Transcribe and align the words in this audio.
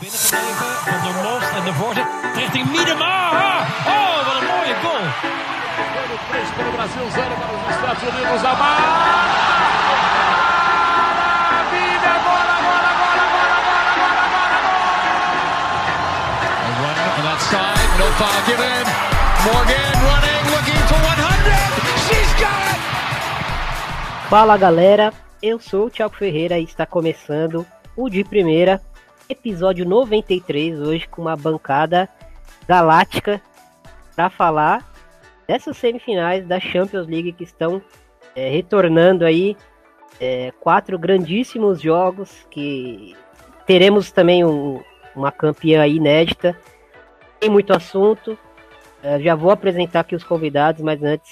Binnengebleven 0.00 0.72
van 0.90 1.00
der 1.06 1.16
Most 1.26 1.50
en 1.58 1.64
de 1.64 1.74
voorzet 1.80 2.06
richting 2.34 2.66
Miedema. 2.72 3.14
Oh, 3.94 4.16
wat 4.26 4.36
een 4.40 4.46
mooie 4.52 4.76
goal. 4.82 5.04
3 6.30 6.48
para 6.56 6.68
o 6.68 6.72
Brasil, 6.78 7.06
0 7.10 7.34
para 7.40 7.52
os 7.56 7.62
Estados 7.74 8.02
Unidos. 8.10 8.40
A 8.50 8.54
maravilha! 8.62 8.84
Bola, 12.28 12.56
bola, 12.66 12.92
bola, 13.02 13.22
bola, 13.30 13.56
bola, 13.68 14.26
bola, 14.34 14.58
bola, 14.66 14.88
A 16.66 16.70
run 16.80 16.98
on 17.16 17.22
that 17.28 17.40
side, 17.50 17.92
no 18.00 18.06
foul 18.18 18.40
given. 18.48 18.84
Morgan 19.46 19.96
running, 20.08 20.44
looking 20.54 20.82
for 20.90 21.00
100. 21.02 21.58
She's 22.06 22.32
got 22.42 22.66
it. 22.74 22.80
Fala 24.30 24.56
galera, 24.56 25.12
eu 25.42 25.58
sou 25.60 25.86
o 25.86 25.90
Thiago 25.90 26.14
Ferreira 26.14 26.58
e 26.58 26.64
está 26.64 26.86
começando 26.86 27.66
o 27.96 28.08
de 28.08 28.22
primeira, 28.22 28.80
episódio 29.28 29.84
93, 29.86 30.80
hoje 30.80 31.06
com 31.08 31.22
uma 31.22 31.36
bancada 31.36 32.08
galáctica 32.66 33.40
para 34.14 34.30
falar 34.30 34.86
dessas 35.46 35.76
semifinais 35.76 36.46
da 36.46 36.58
Champions 36.60 37.06
League 37.06 37.32
que 37.32 37.44
estão 37.44 37.80
é, 38.34 38.48
retornando 38.50 39.24
aí 39.24 39.56
é, 40.20 40.52
quatro 40.60 40.98
grandíssimos 40.98 41.80
jogos 41.80 42.46
que 42.50 43.16
teremos 43.66 44.10
também 44.10 44.44
um- 44.44 44.80
uma 45.14 45.30
campeã 45.32 45.86
inédita. 45.86 46.56
Tem 47.40 47.48
muito 47.50 47.72
assunto. 47.72 48.38
É, 49.02 49.20
já 49.20 49.34
vou 49.34 49.50
apresentar 49.50 50.00
aqui 50.00 50.14
os 50.14 50.24
convidados, 50.24 50.82
mas 50.82 51.02
antes 51.02 51.30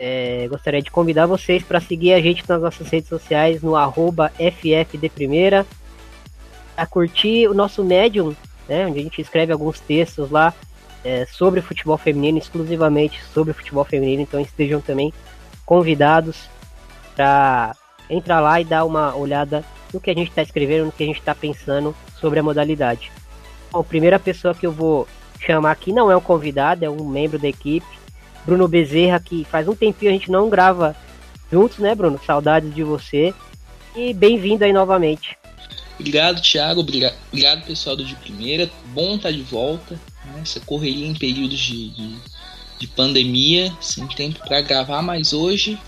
é, 0.00 0.48
gostaria 0.48 0.82
de 0.82 0.90
convidar 0.90 1.26
vocês 1.26 1.62
para 1.62 1.78
seguir 1.80 2.12
a 2.14 2.20
gente 2.20 2.42
nas 2.48 2.60
nossas 2.60 2.88
redes 2.88 3.08
sociais 3.08 3.62
no 3.62 3.76
arroba 3.76 4.32
FFDPrimeira, 4.38 5.64
a 6.76 6.86
curtir 6.86 7.48
o 7.48 7.54
nosso 7.54 7.84
Medium, 7.84 8.34
né, 8.68 8.86
onde 8.86 9.00
a 9.00 9.02
gente 9.02 9.20
escreve 9.20 9.52
alguns 9.52 9.80
textos 9.80 10.30
lá 10.30 10.54
é, 11.04 11.26
sobre 11.26 11.60
futebol 11.60 11.98
feminino, 11.98 12.38
exclusivamente 12.38 13.22
sobre 13.34 13.52
futebol 13.52 13.84
feminino, 13.84 14.22
então 14.22 14.40
estejam 14.40 14.80
também 14.80 15.12
convidados 15.66 16.48
para 17.14 17.74
entrar 18.08 18.40
lá 18.40 18.60
e 18.60 18.64
dar 18.64 18.84
uma 18.84 19.14
olhada 19.14 19.64
no 19.92 20.00
que 20.00 20.10
a 20.10 20.14
gente 20.14 20.28
está 20.28 20.42
escrevendo, 20.42 20.86
no 20.86 20.92
que 20.92 21.02
a 21.02 21.06
gente 21.06 21.18
está 21.18 21.34
pensando 21.34 21.94
sobre 22.18 22.38
a 22.38 22.42
modalidade. 22.42 23.10
Bom, 23.70 23.80
a 23.80 23.84
primeira 23.84 24.18
pessoa 24.18 24.54
que 24.54 24.66
eu 24.66 24.72
vou 24.72 25.06
chamar 25.40 25.72
aqui 25.72 25.92
não 25.92 26.10
é 26.10 26.16
um 26.16 26.20
convidado, 26.20 26.84
é 26.84 26.90
um 26.90 27.08
membro 27.08 27.38
da 27.38 27.48
equipe, 27.48 27.86
Bruno 28.44 28.66
Bezerra, 28.66 29.20
que 29.20 29.44
faz 29.44 29.68
um 29.68 29.74
tempinho 29.74 30.10
a 30.10 30.14
gente 30.14 30.30
não 30.30 30.48
grava 30.48 30.96
juntos, 31.50 31.78
né, 31.78 31.94
Bruno? 31.94 32.18
Saudades 32.24 32.74
de 32.74 32.82
você. 32.82 33.34
E 33.94 34.12
bem-vindo 34.14 34.64
aí 34.64 34.72
novamente. 34.72 35.36
Obrigado, 36.02 36.42
Thiago. 36.42 36.80
Obrigado, 36.80 37.64
pessoal 37.64 37.94
do 37.94 38.04
De 38.04 38.16
Primeira. 38.16 38.68
Bom 38.86 39.14
estar 39.14 39.30
de 39.30 39.42
volta. 39.42 39.94
Né? 40.24 40.40
Essa 40.42 40.58
correria 40.58 41.06
em 41.06 41.14
períodos 41.14 41.60
de, 41.60 41.90
de, 41.90 42.16
de 42.80 42.86
pandemia, 42.88 43.72
sem 43.80 44.08
tempo 44.08 44.40
para 44.40 44.60
gravar, 44.60 45.00
mas 45.00 45.32
hoje 45.32 45.78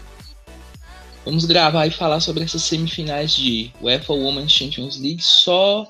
vamos 1.24 1.44
gravar 1.46 1.88
e 1.88 1.90
falar 1.90 2.20
sobre 2.20 2.44
essas 2.44 2.62
semifinais 2.62 3.34
de 3.34 3.72
UEFA 3.82 4.12
Women's 4.12 4.52
Champions 4.52 5.00
League. 5.00 5.20
Só 5.20 5.84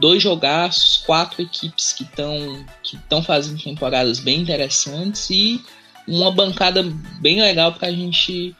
dois 0.00 0.20
jogaços, 0.20 0.96
quatro 1.06 1.40
equipes 1.40 1.92
que 1.92 2.02
estão 2.02 2.66
que 2.82 2.98
fazendo 3.24 3.62
temporadas 3.62 4.18
bem 4.18 4.40
interessantes 4.40 5.30
e 5.30 5.62
uma 6.08 6.32
bancada 6.32 6.82
bem 7.20 7.40
legal 7.40 7.72
para 7.72 7.92
gente, 7.92 8.56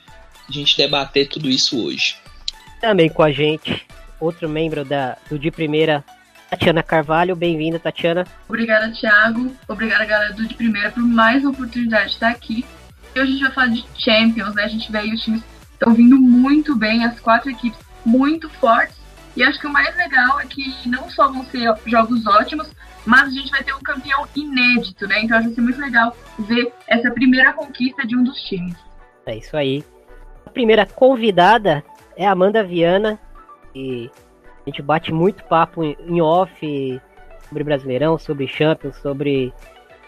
a 0.48 0.52
gente 0.52 0.76
debater 0.76 1.28
tudo 1.28 1.50
isso 1.50 1.84
hoje. 1.84 2.14
Também 2.80 3.08
com 3.08 3.24
a 3.24 3.32
gente, 3.32 3.84
outro 4.22 4.48
membro 4.48 4.84
da, 4.84 5.16
do 5.28 5.38
De 5.38 5.50
Primeira, 5.50 6.04
Tatiana 6.48 6.82
Carvalho. 6.82 7.34
Bem-vinda, 7.34 7.78
Tatiana. 7.78 8.24
Obrigada, 8.48 8.90
Thiago. 8.92 9.54
Obrigada, 9.66 10.04
galera 10.04 10.32
do 10.32 10.46
De 10.46 10.54
Primeira, 10.54 10.90
por 10.90 11.02
mais 11.02 11.42
uma 11.42 11.50
oportunidade 11.50 12.08
de 12.08 12.12
estar 12.12 12.30
aqui. 12.30 12.64
E 13.14 13.20
hoje 13.20 13.30
a 13.30 13.32
gente 13.32 13.42
vai 13.42 13.52
falar 13.52 13.66
de 13.68 13.84
Champions, 13.98 14.54
né? 14.54 14.64
A 14.64 14.68
gente 14.68 14.90
vê 14.90 14.98
aí 14.98 15.12
os 15.12 15.22
times 15.22 15.42
estão 15.72 15.92
vindo 15.92 16.16
muito 16.16 16.76
bem, 16.76 17.04
as 17.04 17.18
quatro 17.18 17.50
equipes 17.50 17.78
muito 18.04 18.48
fortes. 18.48 18.96
E 19.36 19.42
acho 19.42 19.58
que 19.58 19.66
o 19.66 19.72
mais 19.72 19.94
legal 19.96 20.40
é 20.40 20.46
que 20.46 20.72
não 20.86 21.08
só 21.10 21.30
vão 21.30 21.44
ser 21.46 21.74
jogos 21.86 22.26
ótimos, 22.26 22.70
mas 23.04 23.28
a 23.28 23.30
gente 23.30 23.50
vai 23.50 23.62
ter 23.64 23.74
um 23.74 23.80
campeão 23.80 24.26
inédito, 24.36 25.06
né? 25.08 25.22
Então 25.22 25.38
acho 25.38 25.48
que 25.48 25.54
ser 25.54 25.60
muito 25.60 25.80
legal 25.80 26.16
ver 26.38 26.72
essa 26.86 27.10
primeira 27.10 27.52
conquista 27.52 28.06
de 28.06 28.16
um 28.16 28.22
dos 28.22 28.40
times. 28.42 28.76
É 29.26 29.36
isso 29.36 29.56
aí. 29.56 29.84
A 30.46 30.50
primeira 30.50 30.86
convidada 30.86 31.82
é 32.16 32.26
a 32.26 32.32
Amanda 32.32 32.62
Viana, 32.62 33.18
e 33.74 34.10
a 34.66 34.70
gente 34.70 34.82
bate 34.82 35.12
muito 35.12 35.44
papo 35.44 35.82
em 35.84 36.20
off 36.20 37.00
sobre 37.48 37.64
Brasileirão, 37.64 38.18
sobre 38.18 38.46
Champions, 38.46 38.96
sobre 38.96 39.52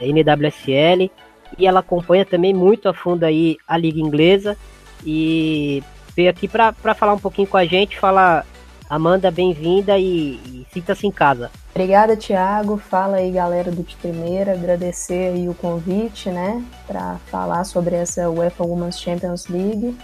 NWSL, 0.00 1.10
e 1.58 1.66
ela 1.66 1.80
acompanha 1.80 2.24
também 2.24 2.54
muito 2.54 2.88
a 2.88 2.94
fundo 2.94 3.24
aí 3.24 3.56
a 3.66 3.76
Liga 3.76 4.00
Inglesa, 4.00 4.56
e 5.04 5.82
veio 6.16 6.30
aqui 6.30 6.48
para 6.48 6.72
falar 6.94 7.14
um 7.14 7.18
pouquinho 7.18 7.48
com 7.48 7.56
a 7.56 7.64
gente, 7.64 7.98
falar, 7.98 8.46
Amanda, 8.88 9.30
bem-vinda 9.30 9.98
e, 9.98 10.34
e 10.46 10.66
sinta-se 10.72 11.06
em 11.06 11.10
casa. 11.10 11.50
Obrigada, 11.74 12.16
Thiago. 12.16 12.76
Fala 12.76 13.16
aí, 13.16 13.32
galera 13.32 13.70
do 13.70 13.82
De 13.82 13.96
Primeira. 13.96 14.52
Agradecer 14.52 15.32
aí 15.34 15.48
o 15.48 15.54
convite, 15.54 16.30
né, 16.30 16.64
para 16.86 17.16
falar 17.26 17.64
sobre 17.64 17.96
essa 17.96 18.30
UEFA 18.30 18.64
Women's 18.64 19.00
Champions 19.00 19.48
League. 19.48 19.96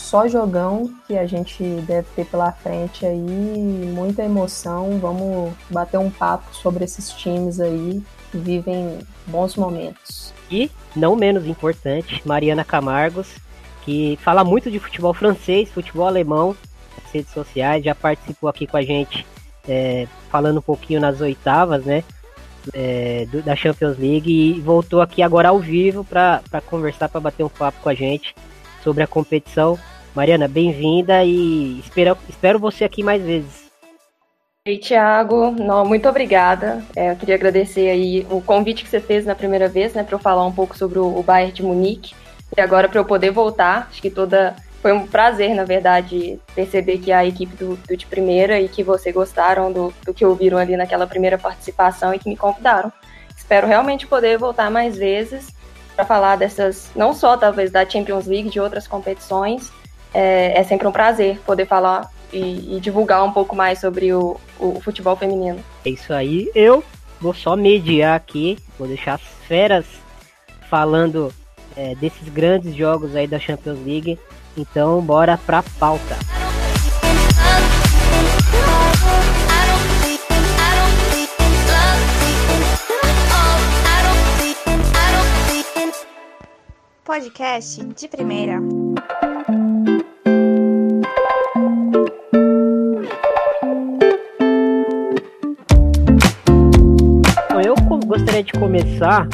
Só 0.00 0.26
jogão 0.26 0.90
que 1.06 1.16
a 1.16 1.26
gente 1.26 1.62
deve 1.86 2.08
ter 2.16 2.24
pela 2.24 2.50
frente 2.50 3.04
aí, 3.04 3.16
muita 3.94 4.24
emoção. 4.24 4.98
Vamos 4.98 5.52
bater 5.68 5.98
um 5.98 6.10
papo 6.10 6.52
sobre 6.54 6.84
esses 6.84 7.10
times 7.10 7.60
aí 7.60 8.02
que 8.32 8.38
vivem 8.38 8.98
bons 9.26 9.56
momentos. 9.56 10.32
E, 10.50 10.70
não 10.96 11.14
menos 11.14 11.46
importante, 11.46 12.22
Mariana 12.24 12.64
Camargos, 12.64 13.28
que 13.84 14.18
fala 14.22 14.42
muito 14.42 14.70
de 14.70 14.80
futebol 14.80 15.12
francês, 15.14 15.68
futebol 15.68 16.06
alemão, 16.06 16.56
nas 17.00 17.12
redes 17.12 17.32
sociais, 17.32 17.84
já 17.84 17.94
participou 17.94 18.48
aqui 18.48 18.66
com 18.66 18.78
a 18.78 18.82
gente 18.82 19.24
é, 19.68 20.08
falando 20.30 20.58
um 20.58 20.62
pouquinho 20.62 20.98
nas 21.00 21.20
oitavas, 21.20 21.84
né? 21.84 22.02
é, 22.74 23.26
do- 23.30 23.42
da 23.42 23.54
Champions 23.54 23.96
League 23.98 24.30
e 24.30 24.60
voltou 24.60 25.00
aqui 25.00 25.22
agora 25.22 25.48
ao 25.50 25.58
vivo 25.58 26.04
para 26.04 26.42
conversar, 26.66 27.08
para 27.08 27.20
bater 27.20 27.42
um 27.44 27.48
papo 27.48 27.78
com 27.82 27.88
a 27.88 27.94
gente 27.94 28.34
sobre 28.82 29.02
a 29.02 29.06
competição. 29.06 29.78
Mariana, 30.14 30.48
bem-vinda 30.48 31.24
e 31.24 31.78
espero, 31.80 32.16
espero 32.28 32.58
você 32.58 32.84
aqui 32.84 33.02
mais 33.02 33.22
vezes. 33.22 33.70
Ei, 34.66 34.78
Thiago, 34.78 35.50
não, 35.52 35.84
muito 35.84 36.08
obrigada. 36.08 36.84
É, 36.94 37.12
eu 37.12 37.16
queria 37.16 37.34
agradecer 37.34 37.88
aí 37.88 38.26
o 38.30 38.42
convite 38.42 38.84
que 38.84 38.90
você 38.90 39.00
fez 39.00 39.24
na 39.24 39.34
primeira 39.34 39.68
vez, 39.68 39.94
né, 39.94 40.02
para 40.02 40.14
eu 40.14 40.18
falar 40.18 40.44
um 40.44 40.52
pouco 40.52 40.76
sobre 40.76 40.98
o, 40.98 41.18
o 41.18 41.22
Bayern 41.22 41.52
de 41.52 41.62
Munique 41.62 42.14
e 42.56 42.60
agora 42.60 42.88
para 42.88 43.00
eu 43.00 43.04
poder 43.04 43.30
voltar. 43.30 43.88
Acho 43.90 44.02
que 44.02 44.10
toda 44.10 44.54
foi 44.82 44.92
um 44.92 45.06
prazer, 45.06 45.54
na 45.54 45.64
verdade, 45.64 46.38
perceber 46.54 46.98
que 46.98 47.12
a 47.12 47.24
equipe 47.24 47.54
do, 47.56 47.76
do 47.76 47.96
de 47.96 48.06
primeira 48.06 48.60
e 48.60 48.68
que 48.68 48.82
você 48.82 49.12
gostaram 49.12 49.72
do, 49.72 49.94
do 50.04 50.12
que 50.12 50.24
ouviram 50.24 50.58
ali 50.58 50.76
naquela 50.76 51.06
primeira 51.06 51.38
participação 51.38 52.12
e 52.12 52.18
que 52.18 52.28
me 52.28 52.36
convidaram. 52.36 52.92
Espero 53.36 53.66
realmente 53.66 54.06
poder 54.06 54.38
voltar 54.38 54.70
mais 54.70 54.96
vezes 54.96 55.48
para 56.00 56.04
falar 56.06 56.36
dessas, 56.36 56.90
não 56.96 57.12
só 57.12 57.36
talvez 57.36 57.70
da 57.70 57.88
Champions 57.88 58.26
League, 58.26 58.48
de 58.48 58.58
outras 58.58 58.86
competições. 58.88 59.70
É, 60.14 60.58
é 60.58 60.64
sempre 60.64 60.86
um 60.86 60.92
prazer 60.92 61.38
poder 61.40 61.66
falar 61.66 62.10
e, 62.32 62.76
e 62.76 62.80
divulgar 62.80 63.22
um 63.22 63.32
pouco 63.32 63.54
mais 63.54 63.80
sobre 63.80 64.12
o, 64.12 64.40
o 64.58 64.80
futebol 64.80 65.14
feminino. 65.14 65.60
É 65.84 65.90
isso 65.90 66.12
aí. 66.12 66.50
Eu 66.54 66.82
vou 67.20 67.34
só 67.34 67.54
mediar 67.54 68.16
aqui, 68.16 68.58
vou 68.78 68.88
deixar 68.88 69.14
as 69.14 69.22
feras 69.46 69.84
falando 70.70 71.32
é, 71.76 71.94
desses 71.94 72.28
grandes 72.28 72.74
jogos 72.74 73.14
aí 73.14 73.26
da 73.26 73.38
Champions 73.38 73.78
League. 73.84 74.18
Então, 74.56 75.00
bora 75.02 75.38
pra 75.38 75.62
pauta. 75.78 76.39
Podcast 87.10 87.84
de 87.84 88.06
primeira. 88.06 88.60
Eu 97.66 97.74
gostaria 98.06 98.44
de 98.44 98.52
começar 98.52 99.26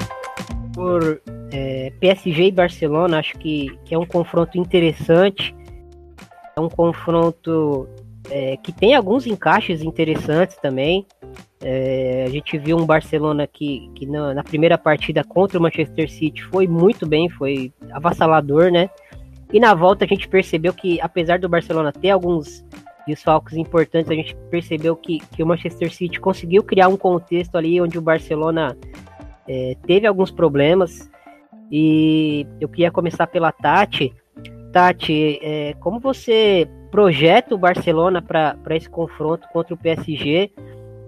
por 0.72 1.20
é, 1.52 1.92
PSG 2.00 2.46
e 2.46 2.50
Barcelona. 2.50 3.18
Acho 3.18 3.36
que, 3.36 3.68
que 3.84 3.94
é 3.94 3.98
um 3.98 4.06
confronto 4.06 4.56
interessante. 4.56 5.54
É 6.56 6.60
um 6.62 6.70
confronto 6.70 7.86
é, 8.30 8.56
que 8.56 8.72
tem 8.72 8.94
alguns 8.94 9.26
encaixes 9.26 9.82
interessantes 9.82 10.56
também. 10.62 11.06
É, 11.62 12.24
a 12.26 12.30
gente 12.30 12.58
viu 12.58 12.76
um 12.76 12.84
Barcelona 12.84 13.46
que, 13.46 13.90
que 13.94 14.06
na, 14.06 14.34
na 14.34 14.44
primeira 14.44 14.76
partida 14.76 15.24
contra 15.24 15.58
o 15.58 15.62
Manchester 15.62 16.10
City 16.10 16.42
foi 16.44 16.66
muito 16.66 17.06
bem, 17.06 17.30
foi 17.30 17.72
avassalador, 17.92 18.70
né? 18.70 18.90
E 19.52 19.58
na 19.58 19.74
volta 19.74 20.04
a 20.04 20.08
gente 20.08 20.28
percebeu 20.28 20.74
que, 20.74 21.00
apesar 21.00 21.38
do 21.38 21.48
Barcelona 21.48 21.92
ter 21.92 22.10
alguns 22.10 22.64
desfalques 23.06 23.56
importantes, 23.56 24.10
a 24.10 24.14
gente 24.14 24.34
percebeu 24.50 24.96
que, 24.96 25.20
que 25.34 25.42
o 25.42 25.46
Manchester 25.46 25.92
City 25.92 26.20
conseguiu 26.20 26.62
criar 26.62 26.88
um 26.88 26.96
contexto 26.96 27.56
ali 27.56 27.80
onde 27.80 27.96
o 27.96 28.02
Barcelona 28.02 28.76
é, 29.48 29.76
teve 29.86 30.06
alguns 30.06 30.30
problemas. 30.30 31.08
E 31.70 32.46
eu 32.60 32.68
queria 32.68 32.90
começar 32.90 33.26
pela 33.26 33.52
Tati. 33.52 34.12
Tati, 34.72 35.38
é, 35.40 35.74
como 35.80 36.00
você 36.00 36.68
projeta 36.90 37.54
o 37.54 37.58
Barcelona 37.58 38.20
para 38.20 38.76
esse 38.76 38.90
confronto 38.90 39.46
contra 39.52 39.74
o 39.74 39.78
PSG? 39.78 40.50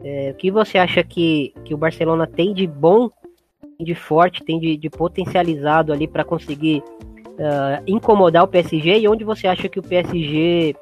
É, 0.05 0.31
o 0.33 0.35
que 0.35 0.51
você 0.51 0.79
acha 0.79 1.03
que, 1.03 1.53
que 1.65 1.75
o 1.75 1.79
Barcelona 1.79 2.27
tem 2.27 2.55
de 2.55 2.67
bom, 2.67 3.11
de 3.81 3.95
forte, 3.95 4.45
tem 4.45 4.59
de, 4.61 4.77
de 4.77 4.89
potencializado 4.89 5.93
ali 5.93 6.07
para 6.07 6.25
conseguir 6.25 6.79
uh, 6.79 7.83
incomodar 7.87 8.45
o 8.45 8.49
PSG? 8.49 9.01
E 9.01 9.09
onde 9.09 9.25
você 9.25 9.47
acha 9.47 9.69
que 9.69 9.79
o 9.79 9.83
PSG 9.83 10.77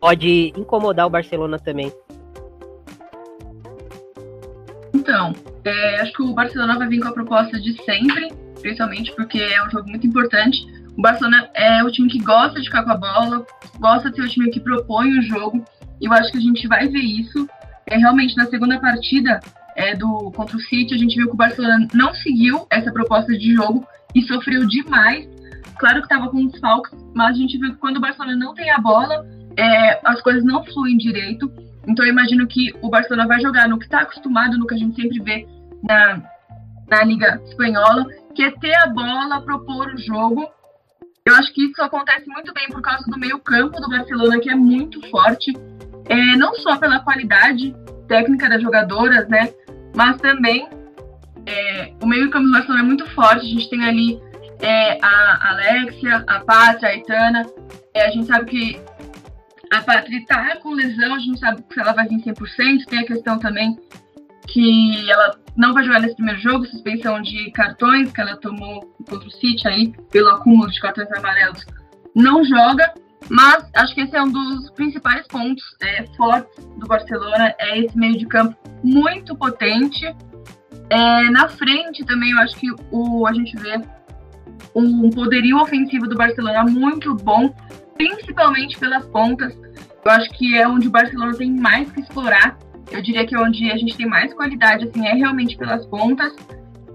pode 0.00 0.52
incomodar 0.56 1.06
o 1.06 1.10
Barcelona 1.10 1.58
também? 1.58 1.92
Então, 4.92 5.32
é, 5.64 6.00
acho 6.00 6.12
que 6.12 6.22
o 6.22 6.34
Barcelona 6.34 6.78
vai 6.78 6.88
vir 6.88 7.00
com 7.00 7.08
a 7.08 7.12
proposta 7.12 7.60
de 7.60 7.72
sempre, 7.84 8.32
principalmente 8.60 9.14
porque 9.14 9.38
é 9.38 9.64
um 9.64 9.70
jogo 9.70 9.88
muito 9.88 10.06
importante. 10.06 10.66
O 10.96 11.02
Barcelona 11.02 11.48
é 11.54 11.82
o 11.84 11.90
time 11.90 12.08
que 12.08 12.18
gosta 12.18 12.60
de 12.60 12.66
ficar 12.66 12.84
com 12.84 12.90
a 12.90 12.96
bola, 12.96 13.46
gosta 13.78 14.10
de 14.10 14.16
ser 14.16 14.22
o 14.22 14.28
time 14.28 14.50
que 14.50 14.60
propõe 14.60 15.18
o 15.18 15.22
jogo. 15.22 15.64
E 16.00 16.06
eu 16.06 16.12
acho 16.12 16.32
que 16.32 16.38
a 16.38 16.40
gente 16.40 16.66
vai 16.66 16.88
ver 16.88 16.98
isso. 16.98 17.48
É, 17.90 17.96
realmente, 17.96 18.36
na 18.36 18.46
segunda 18.46 18.78
partida 18.78 19.40
é, 19.74 19.94
do 19.96 20.30
contra 20.30 20.56
o 20.56 20.60
City, 20.60 20.94
a 20.94 20.98
gente 20.98 21.16
viu 21.16 21.26
que 21.26 21.34
o 21.34 21.36
Barcelona 21.36 21.86
não 21.92 22.14
seguiu 22.14 22.66
essa 22.70 22.92
proposta 22.92 23.36
de 23.36 23.52
jogo 23.54 23.84
e 24.14 24.22
sofreu 24.22 24.66
demais. 24.66 25.28
Claro 25.76 26.00
que 26.00 26.06
estava 26.06 26.28
com 26.28 26.46
desfalques, 26.46 26.92
mas 27.14 27.36
a 27.36 27.38
gente 27.38 27.58
viu 27.58 27.72
que 27.72 27.78
quando 27.78 27.96
o 27.96 28.00
Barcelona 28.00 28.36
não 28.36 28.54
tem 28.54 28.70
a 28.70 28.78
bola, 28.78 29.26
é, 29.56 30.00
as 30.04 30.20
coisas 30.22 30.44
não 30.44 30.64
fluem 30.64 30.96
direito. 30.96 31.50
Então 31.88 32.04
eu 32.04 32.12
imagino 32.12 32.46
que 32.46 32.72
o 32.80 32.88
Barcelona 32.88 33.26
vai 33.26 33.40
jogar 33.40 33.68
no 33.68 33.78
que 33.78 33.86
está 33.86 34.00
acostumado, 34.00 34.56
no 34.56 34.66
que 34.66 34.74
a 34.74 34.78
gente 34.78 34.94
sempre 34.94 35.18
vê 35.20 35.48
na, 35.82 36.22
na 36.88 37.04
Liga 37.04 37.40
Espanhola, 37.44 38.06
que 38.34 38.42
é 38.42 38.50
ter 38.52 38.74
a 38.74 38.86
bola, 38.86 39.40
propor 39.40 39.94
o 39.94 39.98
jogo. 39.98 40.46
Eu 41.24 41.34
acho 41.34 41.52
que 41.52 41.64
isso 41.64 41.82
acontece 41.82 42.28
muito 42.28 42.52
bem 42.52 42.68
por 42.68 42.82
causa 42.82 43.04
do 43.10 43.18
meio-campo 43.18 43.80
do 43.80 43.88
Barcelona, 43.88 44.38
que 44.38 44.50
é 44.50 44.54
muito 44.54 45.00
forte, 45.10 45.52
é, 46.10 46.36
não 46.36 46.54
só 46.56 46.76
pela 46.76 47.00
qualidade 47.00 47.74
técnica 48.06 48.48
das 48.48 48.60
jogadoras, 48.60 49.26
né, 49.28 49.48
mas 49.94 50.16
também 50.18 50.68
é, 51.46 51.92
o 52.02 52.06
meio-campo 52.06 52.46
do 52.46 52.52
Barcelona 52.52 52.82
é 52.82 52.86
muito 52.86 53.06
forte. 53.10 53.46
A 53.46 53.48
gente 53.48 53.70
tem 53.70 53.84
ali 53.84 54.20
é, 54.60 54.98
a 55.02 55.50
Alexia, 55.50 56.24
a 56.26 56.40
Pátria, 56.40 56.88
a 56.88 56.92
Aitana. 56.92 57.46
É, 57.94 58.06
a 58.06 58.10
gente 58.10 58.26
sabe 58.26 58.44
que 58.46 58.80
a 59.72 59.80
Patri 59.80 60.24
tá 60.26 60.56
com 60.56 60.70
lesão, 60.70 61.14
a 61.14 61.18
gente 61.18 61.30
não 61.30 61.36
sabe 61.36 61.64
se 61.72 61.80
ela 61.80 61.92
vai 61.92 62.06
vir 62.08 62.18
100%. 62.18 62.84
Tem 62.86 62.98
a 62.98 63.06
questão 63.06 63.38
também 63.38 63.78
que 64.48 65.10
ela 65.10 65.38
não 65.56 65.72
vai 65.72 65.84
jogar 65.84 66.00
nesse 66.00 66.16
primeiro 66.16 66.40
jogo, 66.40 66.66
suspensão 66.66 67.22
de 67.22 67.50
cartões 67.52 68.10
que 68.10 68.20
ela 68.20 68.36
tomou 68.36 68.80
contra 69.08 69.28
o 69.28 69.30
City 69.30 69.68
aí, 69.68 69.92
pelo 70.10 70.30
acúmulo 70.30 70.70
de 70.70 70.80
cartões 70.80 71.10
amarelos. 71.12 71.64
Não 72.14 72.44
joga, 72.44 72.92
mas 73.28 73.68
acho 73.74 73.94
que 73.94 74.00
esse 74.00 74.16
é 74.16 74.22
um 74.22 74.30
dos 74.30 74.70
principais 74.70 75.26
pontos 75.26 75.62
é, 75.82 76.04
fortes 76.16 76.64
do 76.76 76.86
Barcelona, 76.86 77.54
é 77.58 77.78
esse 77.78 77.96
meio 77.96 78.18
de 78.18 78.26
campo 78.26 78.56
muito 78.82 79.36
potente. 79.36 80.04
É, 80.88 81.30
na 81.30 81.48
frente 81.48 82.04
também 82.04 82.32
eu 82.32 82.38
acho 82.38 82.56
que 82.56 82.66
o, 82.90 83.26
a 83.26 83.32
gente 83.32 83.56
vê 83.56 83.80
um 84.74 85.10
poderio 85.10 85.58
ofensivo 85.58 86.06
do 86.08 86.16
Barcelona 86.16 86.64
muito 86.64 87.14
bom, 87.14 87.54
principalmente 87.96 88.78
pelas 88.78 89.06
pontas. 89.06 89.54
Eu 90.04 90.10
acho 90.10 90.30
que 90.30 90.56
é 90.56 90.66
onde 90.66 90.88
o 90.88 90.90
Barcelona 90.90 91.36
tem 91.36 91.50
mais 91.50 91.90
que 91.92 92.00
explorar. 92.00 92.58
Eu 92.90 93.02
diria 93.02 93.26
que 93.26 93.34
é 93.34 93.38
onde 93.38 93.70
a 93.70 93.76
gente 93.76 93.96
tem 93.96 94.06
mais 94.06 94.32
qualidade, 94.34 94.86
assim, 94.88 95.06
é 95.06 95.14
realmente 95.14 95.56
pelas 95.56 95.86
pontas. 95.86 96.34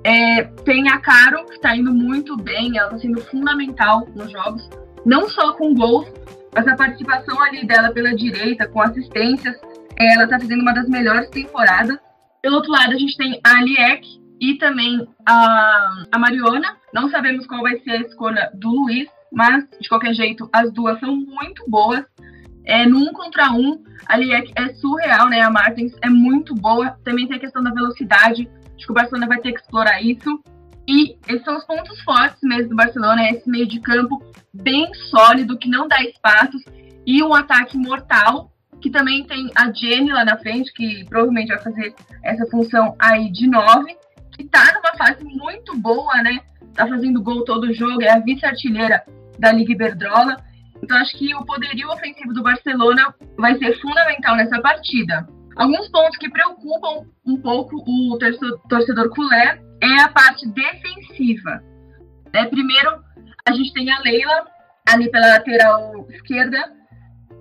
É, 0.03 0.43
tem 0.43 0.89
a 0.89 0.99
Caro, 0.99 1.45
que 1.45 1.53
está 1.53 1.75
indo 1.75 1.93
muito 1.93 2.35
bem, 2.37 2.77
ela 2.77 2.87
está 2.87 2.99
sendo 2.99 3.21
fundamental 3.21 4.07
nos 4.15 4.31
jogos, 4.31 4.69
não 5.05 5.29
só 5.29 5.53
com 5.53 5.73
gols, 5.73 6.07
mas 6.53 6.67
a 6.67 6.75
participação 6.75 7.41
ali 7.41 7.65
dela 7.65 7.91
pela 7.91 8.15
direita, 8.15 8.67
com 8.67 8.81
assistências, 8.81 9.55
é, 9.99 10.13
ela 10.13 10.23
está 10.23 10.39
fazendo 10.39 10.61
uma 10.61 10.73
das 10.73 10.89
melhores 10.89 11.29
temporadas. 11.29 11.97
Pelo 12.41 12.55
outro 12.55 12.71
lado, 12.71 12.93
a 12.93 12.97
gente 12.97 13.17
tem 13.17 13.39
a 13.43 13.57
Aliek 13.57 14.07
e 14.39 14.55
também 14.55 15.07
a, 15.25 16.05
a 16.11 16.19
Mariona. 16.19 16.77
Não 16.93 17.09
sabemos 17.09 17.45
qual 17.45 17.61
vai 17.61 17.79
ser 17.79 17.91
a 17.91 18.01
escolha 18.01 18.51
do 18.53 18.69
Luiz, 18.69 19.07
mas 19.31 19.65
de 19.79 19.89
qualquer 19.89 20.13
jeito 20.13 20.49
as 20.51 20.71
duas 20.71 20.99
são 20.99 21.15
muito 21.15 21.63
boas. 21.69 22.03
É, 22.65 22.85
no 22.87 22.97
um 22.97 23.13
contra 23.13 23.51
um, 23.51 23.83
ali 24.07 24.33
é, 24.33 24.43
é, 24.55 24.73
surreal, 24.75 25.29
né? 25.29 25.41
A 25.41 25.51
Martins 25.51 25.93
é 26.01 26.09
muito 26.09 26.55
boa. 26.55 26.97
Também 27.03 27.27
tem 27.27 27.37
a 27.37 27.39
questão 27.39 27.61
da 27.61 27.71
velocidade. 27.71 28.49
Acho 28.75 28.85
que 28.85 28.91
o 28.91 28.95
Barcelona 28.95 29.27
vai 29.27 29.39
ter 29.39 29.53
que 29.53 29.59
explorar 29.59 30.01
isso. 30.01 30.41
E 30.87 31.17
esses 31.27 31.43
são 31.43 31.57
os 31.57 31.65
pontos 31.65 31.99
fortes 32.01 32.39
mesmo 32.43 32.69
do 32.69 32.75
Barcelona, 32.75 33.23
é 33.23 33.31
esse 33.31 33.49
meio 33.49 33.67
de 33.67 33.79
campo 33.79 34.21
bem 34.53 34.93
sólido, 35.09 35.57
que 35.57 35.69
não 35.69 35.87
dá 35.87 36.01
espaços, 36.03 36.63
e 37.05 37.23
um 37.23 37.33
ataque 37.33 37.77
mortal, 37.77 38.51
que 38.81 38.89
também 38.89 39.25
tem 39.25 39.49
a 39.55 39.71
Jenny 39.71 40.11
lá 40.11 40.23
na 40.23 40.37
frente, 40.37 40.71
que 40.73 41.03
provavelmente 41.05 41.47
vai 41.47 41.59
fazer 41.59 41.95
essa 42.23 42.45
função 42.47 42.95
aí 42.99 43.31
de 43.31 43.47
nove, 43.47 43.95
que 44.31 44.43
tá 44.43 44.73
numa 44.73 44.95
fase 44.95 45.23
muito 45.23 45.75
boa, 45.77 46.21
né? 46.21 46.39
Tá 46.73 46.87
fazendo 46.87 47.21
gol 47.21 47.43
todo 47.45 47.73
jogo, 47.73 48.01
é 48.01 48.11
a 48.11 48.19
vice-artilheira 48.19 49.03
da 49.39 49.51
Liga 49.51 49.71
Iberdrola. 49.71 50.37
Então 50.83 50.97
acho 50.97 51.17
que 51.17 51.33
o 51.33 51.45
poderio 51.45 51.89
ofensivo 51.89 52.33
do 52.33 52.43
Barcelona 52.43 53.15
vai 53.37 53.57
ser 53.57 53.79
fundamental 53.81 54.35
nessa 54.35 54.61
partida. 54.61 55.27
Alguns 55.55 55.87
pontos 55.89 56.17
que 56.17 56.29
preocupam 56.29 57.07
um 57.25 57.37
pouco 57.37 57.77
o 57.77 58.19
torcedor 58.67 59.09
culé 59.09 59.61
é 59.81 60.01
a 60.01 60.09
parte 60.09 60.47
defensiva. 60.47 61.63
É, 62.33 62.45
primeiro, 62.45 63.03
a 63.47 63.53
gente 63.53 63.73
tem 63.73 63.91
a 63.91 63.99
Leila 63.99 64.47
ali 64.87 65.09
pela 65.09 65.27
lateral 65.27 66.07
esquerda, 66.09 66.73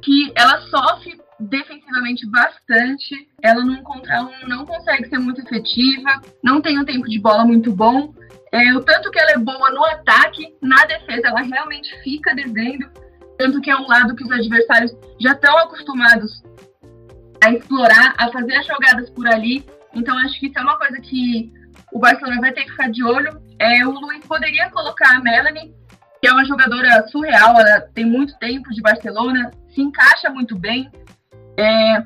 que 0.02 0.32
ela 0.36 0.60
sofre 0.62 1.18
defensivamente 1.40 2.28
bastante. 2.30 3.28
Ela 3.42 3.62
contra 3.82 4.22
um 4.22 4.48
não 4.48 4.64
consegue 4.64 5.08
ser 5.08 5.18
muito 5.18 5.40
efetiva, 5.40 6.20
não 6.42 6.60
tem 6.60 6.78
um 6.78 6.84
tempo 6.84 7.08
de 7.08 7.18
bola 7.18 7.44
muito 7.44 7.72
bom. 7.72 8.14
É, 8.52 8.72
o 8.74 8.80
tanto 8.82 9.10
que 9.10 9.18
ela 9.18 9.32
é 9.32 9.38
boa 9.38 9.70
no 9.70 9.84
ataque, 9.84 10.54
na 10.62 10.84
defesa 10.84 11.28
ela 11.28 11.42
realmente 11.42 11.92
fica 12.02 12.34
devendo. 12.34 12.88
Tanto 13.36 13.60
que 13.60 13.70
é 13.70 13.76
um 13.76 13.88
lado 13.88 14.14
que 14.14 14.22
os 14.22 14.30
adversários 14.30 14.92
já 15.20 15.32
estão 15.32 15.58
acostumados 15.58 16.42
a 17.42 17.50
explorar, 17.50 18.14
a 18.16 18.30
fazer 18.30 18.54
as 18.54 18.66
jogadas 18.66 19.10
por 19.10 19.26
ali. 19.26 19.66
Então 19.92 20.16
acho 20.18 20.38
que 20.38 20.46
isso 20.46 20.58
é 20.58 20.62
uma 20.62 20.78
coisa 20.78 21.00
que 21.00 21.52
o 21.94 21.98
Barcelona 22.00 22.40
vai 22.40 22.52
ter 22.52 22.64
que 22.64 22.72
ficar 22.72 22.90
de 22.90 23.04
olho. 23.04 23.40
É, 23.58 23.86
o 23.86 23.92
Luiz 23.92 24.26
poderia 24.26 24.68
colocar 24.70 25.16
a 25.16 25.20
Melanie, 25.20 25.72
que 26.20 26.26
é 26.26 26.32
uma 26.32 26.44
jogadora 26.44 27.06
surreal, 27.06 27.58
ela 27.58 27.80
tem 27.94 28.04
muito 28.04 28.36
tempo 28.38 28.68
de 28.70 28.82
Barcelona, 28.82 29.52
se 29.72 29.80
encaixa 29.80 30.28
muito 30.28 30.58
bem. 30.58 30.90
É, 31.56 32.04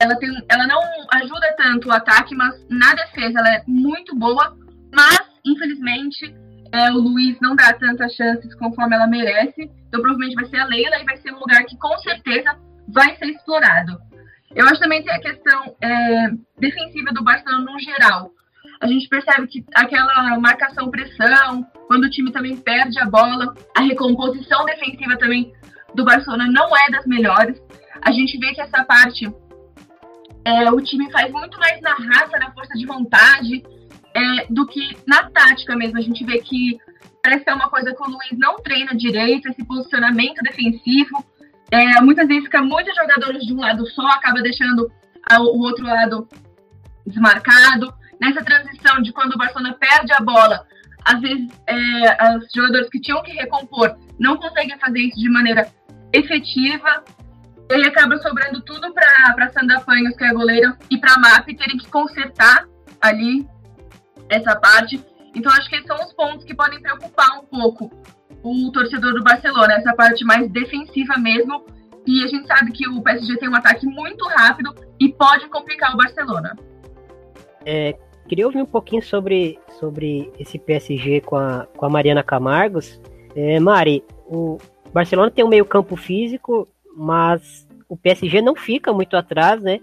ela, 0.00 0.16
tem, 0.18 0.28
ela 0.48 0.66
não 0.66 0.80
ajuda 1.12 1.54
tanto 1.56 1.88
o 1.88 1.92
ataque, 1.92 2.34
mas 2.34 2.66
na 2.68 2.94
defesa 2.94 3.38
ela 3.38 3.54
é 3.54 3.62
muito 3.66 4.16
boa. 4.16 4.56
Mas, 4.92 5.20
infelizmente, 5.46 6.34
é, 6.72 6.90
o 6.90 6.98
Luiz 6.98 7.38
não 7.40 7.54
dá 7.54 7.72
tantas 7.74 8.12
chances 8.14 8.52
conforme 8.56 8.96
ela 8.96 9.06
merece. 9.06 9.70
Então, 9.86 10.00
provavelmente 10.00 10.34
vai 10.34 10.46
ser 10.46 10.58
a 10.58 10.66
Leila 10.66 10.98
e 10.98 11.04
vai 11.04 11.16
ser 11.18 11.32
um 11.32 11.38
lugar 11.38 11.64
que 11.64 11.78
com 11.78 11.96
certeza 11.98 12.58
vai 12.88 13.14
ser 13.16 13.26
explorado. 13.26 13.96
Eu 14.52 14.66
acho 14.66 14.80
também 14.80 15.02
que 15.02 15.10
a 15.10 15.20
questão 15.20 15.76
é, 15.80 16.30
defensiva 16.58 17.12
do 17.12 17.22
Barcelona 17.22 17.70
no 17.70 17.78
geral. 17.78 18.32
A 18.80 18.86
gente 18.86 19.08
percebe 19.08 19.46
que 19.48 19.64
aquela 19.74 20.38
marcação-pressão, 20.38 21.66
quando 21.86 22.04
o 22.04 22.10
time 22.10 22.30
também 22.30 22.56
perde 22.56 22.98
a 23.00 23.06
bola, 23.06 23.54
a 23.76 23.80
recomposição 23.80 24.64
defensiva 24.64 25.16
também 25.16 25.52
do 25.94 26.04
Barcelona 26.04 26.46
não 26.50 26.76
é 26.76 26.90
das 26.90 27.06
melhores. 27.06 27.60
A 28.02 28.12
gente 28.12 28.38
vê 28.38 28.54
que 28.54 28.60
essa 28.60 28.84
parte 28.84 29.28
é, 30.44 30.70
o 30.70 30.80
time 30.80 31.10
faz 31.10 31.30
muito 31.30 31.58
mais 31.58 31.80
na 31.80 31.92
raça, 31.92 32.38
na 32.38 32.52
força 32.52 32.74
de 32.74 32.86
vontade, 32.86 33.62
é, 34.14 34.46
do 34.48 34.66
que 34.66 34.96
na 35.06 35.28
tática 35.30 35.76
mesmo. 35.76 35.98
A 35.98 36.02
gente 36.02 36.24
vê 36.24 36.38
que 36.38 36.78
parece 37.22 37.44
que 37.44 37.50
é 37.50 37.54
uma 37.54 37.68
coisa 37.68 37.94
que 37.94 38.02
o 38.02 38.10
Luiz 38.10 38.38
não 38.38 38.56
treina 38.56 38.94
direito, 38.94 39.48
esse 39.48 39.64
posicionamento 39.64 40.40
defensivo. 40.42 41.24
É, 41.70 42.00
muitas 42.00 42.26
vezes 42.26 42.44
fica 42.44 42.62
muitos 42.62 42.94
jogadores 42.94 43.44
de 43.44 43.52
um 43.52 43.60
lado 43.60 43.86
só, 43.88 44.06
acaba 44.08 44.40
deixando 44.40 44.90
o 45.30 45.62
outro 45.62 45.84
lado 45.84 46.26
desmarcado. 47.06 47.92
Nessa 48.20 48.44
transição 48.44 49.00
de 49.02 49.12
quando 49.12 49.34
o 49.34 49.38
Barcelona 49.38 49.76
perde 49.78 50.12
a 50.12 50.20
bola, 50.20 50.66
às 51.04 51.20
vezes 51.20 51.48
é, 51.66 52.36
os 52.36 52.52
jogadores 52.54 52.88
que 52.90 53.00
tinham 53.00 53.22
que 53.22 53.32
recompor 53.32 53.96
não 54.18 54.36
conseguem 54.36 54.78
fazer 54.78 55.00
isso 55.00 55.18
de 55.18 55.30
maneira 55.30 55.68
efetiva. 56.12 57.04
E 57.70 57.74
aí 57.74 57.84
acaba 57.84 58.16
sobrando 58.18 58.60
tudo 58.62 58.92
para 58.92 59.50
Sandra 59.50 59.80
Panhos, 59.80 60.16
que 60.16 60.24
é 60.24 60.32
goleira, 60.32 60.76
e 60.90 60.98
para 60.98 61.18
MAP 61.18 61.46
terem 61.54 61.76
que 61.78 61.88
consertar 61.88 62.66
ali 63.00 63.46
essa 64.28 64.56
parte. 64.56 65.02
Então 65.34 65.52
acho 65.52 65.68
que 65.68 65.76
esses 65.76 65.86
são 65.86 65.96
os 65.96 66.12
pontos 66.14 66.44
que 66.44 66.54
podem 66.54 66.80
preocupar 66.80 67.38
um 67.38 67.46
pouco 67.46 67.90
o 68.42 68.70
torcedor 68.72 69.12
do 69.14 69.22
Barcelona, 69.22 69.74
essa 69.74 69.94
parte 69.94 70.24
mais 70.24 70.50
defensiva 70.50 71.16
mesmo. 71.18 71.64
E 72.06 72.24
a 72.24 72.26
gente 72.26 72.46
sabe 72.46 72.72
que 72.72 72.88
o 72.88 73.02
PSG 73.02 73.36
tem 73.36 73.48
um 73.48 73.54
ataque 73.54 73.86
muito 73.86 74.26
rápido 74.28 74.74
e 74.98 75.12
pode 75.12 75.46
complicar 75.48 75.92
o 75.92 75.96
Barcelona. 75.96 76.56
É, 77.66 77.94
queria 78.28 78.46
ouvir 78.46 78.62
um 78.62 78.66
pouquinho 78.66 79.02
sobre, 79.02 79.58
sobre 79.80 80.30
esse 80.38 80.58
PSG 80.58 81.22
com 81.22 81.36
a, 81.36 81.66
com 81.76 81.86
a 81.86 81.88
Mariana 81.88 82.22
Camargos. 82.22 83.00
É, 83.34 83.58
Mari, 83.58 84.04
o 84.26 84.58
Barcelona 84.92 85.30
tem 85.30 85.44
um 85.44 85.48
meio 85.48 85.64
campo 85.64 85.96
físico, 85.96 86.68
mas 86.96 87.66
o 87.88 87.96
PSG 87.96 88.42
não 88.42 88.54
fica 88.54 88.92
muito 88.92 89.16
atrás, 89.16 89.62
né? 89.62 89.80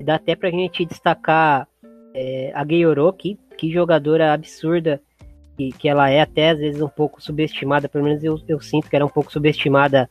Dá 0.00 0.16
até 0.16 0.36
pra 0.36 0.50
gente 0.50 0.84
destacar 0.84 1.66
é, 2.14 2.52
a 2.54 2.62
Gayoro, 2.62 3.12
que, 3.12 3.38
que 3.56 3.72
jogadora 3.72 4.32
absurda 4.32 5.00
que, 5.58 5.72
que 5.72 5.88
ela 5.88 6.08
é, 6.08 6.20
até 6.20 6.50
às 6.50 6.58
vezes 6.58 6.80
um 6.80 6.88
pouco 6.88 7.20
subestimada, 7.20 7.88
pelo 7.88 8.04
menos 8.04 8.22
eu, 8.22 8.40
eu 8.46 8.60
sinto 8.60 8.88
que 8.88 8.94
era 8.94 9.04
um 9.04 9.08
pouco 9.08 9.32
subestimada 9.32 10.08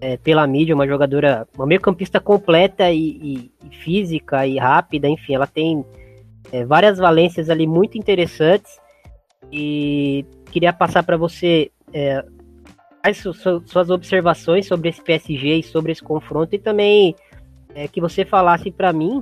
é, 0.00 0.16
pela 0.16 0.46
mídia, 0.46 0.74
uma 0.74 0.86
jogadora, 0.86 1.48
uma 1.56 1.66
meio 1.66 1.80
campista 1.80 2.20
completa 2.20 2.90
e, 2.90 3.00
e, 3.00 3.52
e 3.66 3.76
física 3.76 4.46
e 4.46 4.56
rápida, 4.56 5.08
enfim, 5.08 5.34
ela 5.34 5.48
tem 5.48 5.84
é, 6.54 6.64
várias 6.64 6.98
valências 6.98 7.50
ali 7.50 7.66
muito 7.66 7.98
interessantes. 7.98 8.78
E 9.52 10.24
queria 10.52 10.72
passar 10.72 11.02
para 11.02 11.16
você 11.16 11.72
é, 11.92 12.24
suas 13.66 13.90
observações 13.90 14.66
sobre 14.66 14.88
esse 14.88 15.02
PSG 15.02 15.56
e 15.56 15.62
sobre 15.64 15.90
esse 15.90 16.02
confronto. 16.02 16.54
E 16.54 16.58
também 16.60 17.16
é, 17.74 17.88
que 17.88 18.00
você 18.00 18.24
falasse 18.24 18.70
para 18.70 18.92
mim 18.92 19.20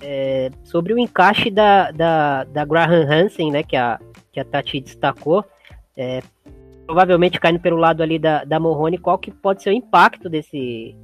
é, 0.00 0.50
sobre 0.62 0.94
o 0.94 0.98
encaixe 0.98 1.50
da, 1.50 1.90
da, 1.90 2.44
da 2.44 2.64
Graham 2.64 3.06
Hansen, 3.10 3.52
né, 3.52 3.62
que 3.62 3.76
a, 3.76 4.00
que 4.32 4.40
a 4.40 4.44
Tati 4.44 4.80
destacou, 4.80 5.44
é, 5.94 6.22
provavelmente 6.86 7.38
caindo 7.38 7.60
pelo 7.60 7.76
lado 7.76 8.02
ali 8.02 8.18
da, 8.18 8.42
da 8.42 8.58
Morrone, 8.58 8.96
qual 8.96 9.18
que 9.18 9.30
pode 9.30 9.62
ser 9.62 9.68
o 9.68 9.74
impacto 9.74 10.30
desse, 10.30 10.96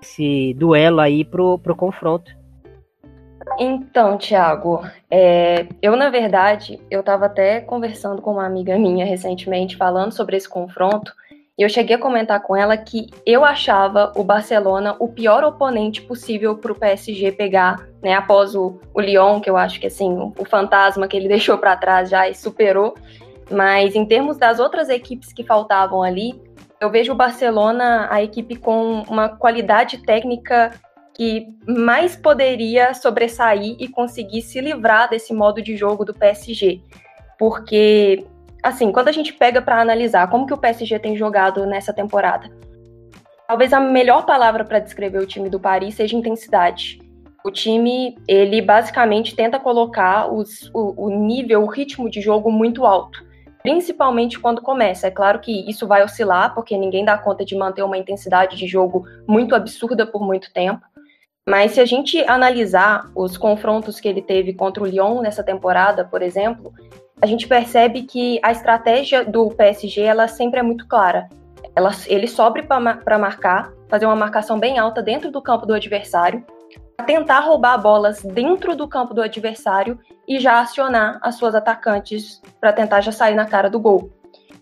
desse 0.00 0.54
duelo 0.54 1.00
aí 1.00 1.24
pro, 1.24 1.58
pro 1.58 1.74
confronto? 1.74 2.43
Então, 3.58 4.18
Thiago, 4.18 4.84
é, 5.10 5.66
eu 5.80 5.96
na 5.96 6.10
verdade, 6.10 6.80
eu 6.90 7.00
estava 7.00 7.26
até 7.26 7.60
conversando 7.60 8.20
com 8.20 8.32
uma 8.32 8.46
amiga 8.46 8.78
minha 8.78 9.04
recentemente, 9.04 9.76
falando 9.76 10.12
sobre 10.12 10.36
esse 10.36 10.48
confronto, 10.48 11.12
e 11.56 11.62
eu 11.62 11.68
cheguei 11.68 11.94
a 11.94 12.00
comentar 12.00 12.40
com 12.42 12.56
ela 12.56 12.76
que 12.76 13.06
eu 13.24 13.44
achava 13.44 14.12
o 14.16 14.24
Barcelona 14.24 14.96
o 14.98 15.06
pior 15.06 15.44
oponente 15.44 16.02
possível 16.02 16.56
para 16.58 16.72
o 16.72 16.74
PSG 16.74 17.30
pegar, 17.30 17.86
né? 18.02 18.14
Após 18.14 18.56
o, 18.56 18.80
o 18.92 19.00
Lyon, 19.00 19.40
que 19.40 19.48
eu 19.48 19.56
acho 19.56 19.78
que 19.78 19.86
assim, 19.86 20.32
o, 20.36 20.44
fantasma 20.44 21.06
que 21.06 21.16
ele 21.16 21.28
deixou 21.28 21.56
para 21.56 21.76
trás 21.76 22.10
já 22.10 22.28
e 22.28 22.34
superou. 22.34 22.94
Mas 23.48 23.94
em 23.94 24.04
termos 24.04 24.36
das 24.36 24.58
outras 24.58 24.88
equipes 24.88 25.32
que 25.32 25.44
faltavam 25.44 26.02
ali, 26.02 26.34
eu 26.80 26.90
vejo 26.90 27.12
o 27.12 27.16
Barcelona 27.16 28.08
a 28.10 28.20
equipe 28.20 28.56
com 28.56 29.02
uma 29.08 29.28
qualidade 29.28 29.98
técnica 29.98 30.72
que 31.14 31.46
mais 31.66 32.16
poderia 32.16 32.92
sobressair 32.92 33.76
e 33.78 33.88
conseguir 33.88 34.42
se 34.42 34.60
livrar 34.60 35.08
desse 35.08 35.32
modo 35.32 35.62
de 35.62 35.76
jogo 35.76 36.04
do 36.04 36.12
PSG. 36.12 36.80
Porque 37.38 38.26
assim, 38.64 38.90
quando 38.90 39.08
a 39.08 39.12
gente 39.12 39.32
pega 39.32 39.60
para 39.60 39.80
analisar 39.80 40.28
como 40.30 40.46
que 40.46 40.54
o 40.54 40.58
PSG 40.58 40.98
tem 40.98 41.16
jogado 41.16 41.66
nessa 41.66 41.92
temporada, 41.92 42.50
talvez 43.46 43.72
a 43.74 43.78
melhor 43.78 44.24
palavra 44.24 44.64
para 44.64 44.78
descrever 44.78 45.18
o 45.18 45.26
time 45.26 45.50
do 45.50 45.60
Paris 45.60 45.94
seja 45.94 46.16
intensidade. 46.16 46.98
O 47.44 47.50
time, 47.50 48.16
ele 48.26 48.62
basicamente 48.62 49.36
tenta 49.36 49.60
colocar 49.60 50.32
os, 50.32 50.70
o, 50.72 51.06
o 51.06 51.10
nível, 51.10 51.62
o 51.62 51.66
ritmo 51.66 52.08
de 52.08 52.22
jogo 52.22 52.50
muito 52.50 52.86
alto, 52.86 53.22
principalmente 53.62 54.40
quando 54.40 54.62
começa. 54.62 55.08
É 55.08 55.10
claro 55.10 55.40
que 55.40 55.70
isso 55.70 55.86
vai 55.86 56.02
oscilar, 56.02 56.54
porque 56.54 56.74
ninguém 56.74 57.04
dá 57.04 57.18
conta 57.18 57.44
de 57.44 57.54
manter 57.54 57.82
uma 57.82 57.98
intensidade 57.98 58.56
de 58.56 58.66
jogo 58.66 59.04
muito 59.28 59.54
absurda 59.54 60.06
por 60.06 60.26
muito 60.26 60.50
tempo. 60.54 60.86
Mas 61.48 61.72
se 61.72 61.80
a 61.80 61.84
gente 61.84 62.18
analisar 62.26 63.10
os 63.14 63.36
confrontos 63.36 64.00
que 64.00 64.08
ele 64.08 64.22
teve 64.22 64.54
contra 64.54 64.82
o 64.82 64.86
Lyon 64.86 65.20
nessa 65.20 65.42
temporada, 65.42 66.04
por 66.04 66.22
exemplo, 66.22 66.72
a 67.20 67.26
gente 67.26 67.46
percebe 67.46 68.02
que 68.02 68.40
a 68.42 68.50
estratégia 68.50 69.24
do 69.24 69.50
PSG 69.50 70.00
ela 70.00 70.26
sempre 70.26 70.60
é 70.60 70.62
muito 70.62 70.86
clara. 70.88 71.28
Ela, 71.76 71.90
ele 72.06 72.26
sobe 72.26 72.62
para 72.62 73.18
marcar, 73.18 73.72
fazer 73.88 74.06
uma 74.06 74.16
marcação 74.16 74.58
bem 74.58 74.78
alta 74.78 75.02
dentro 75.02 75.30
do 75.30 75.42
campo 75.42 75.66
do 75.66 75.74
adversário, 75.74 76.44
tentar 77.04 77.40
roubar 77.40 77.76
bolas 77.76 78.22
dentro 78.22 78.74
do 78.74 78.88
campo 78.88 79.12
do 79.12 79.20
adversário 79.20 79.98
e 80.26 80.38
já 80.38 80.60
acionar 80.60 81.18
as 81.22 81.34
suas 81.34 81.54
atacantes 81.54 82.40
para 82.60 82.72
tentar 82.72 83.00
já 83.00 83.12
sair 83.12 83.34
na 83.34 83.44
cara 83.44 83.68
do 83.68 83.78
gol. 83.78 84.10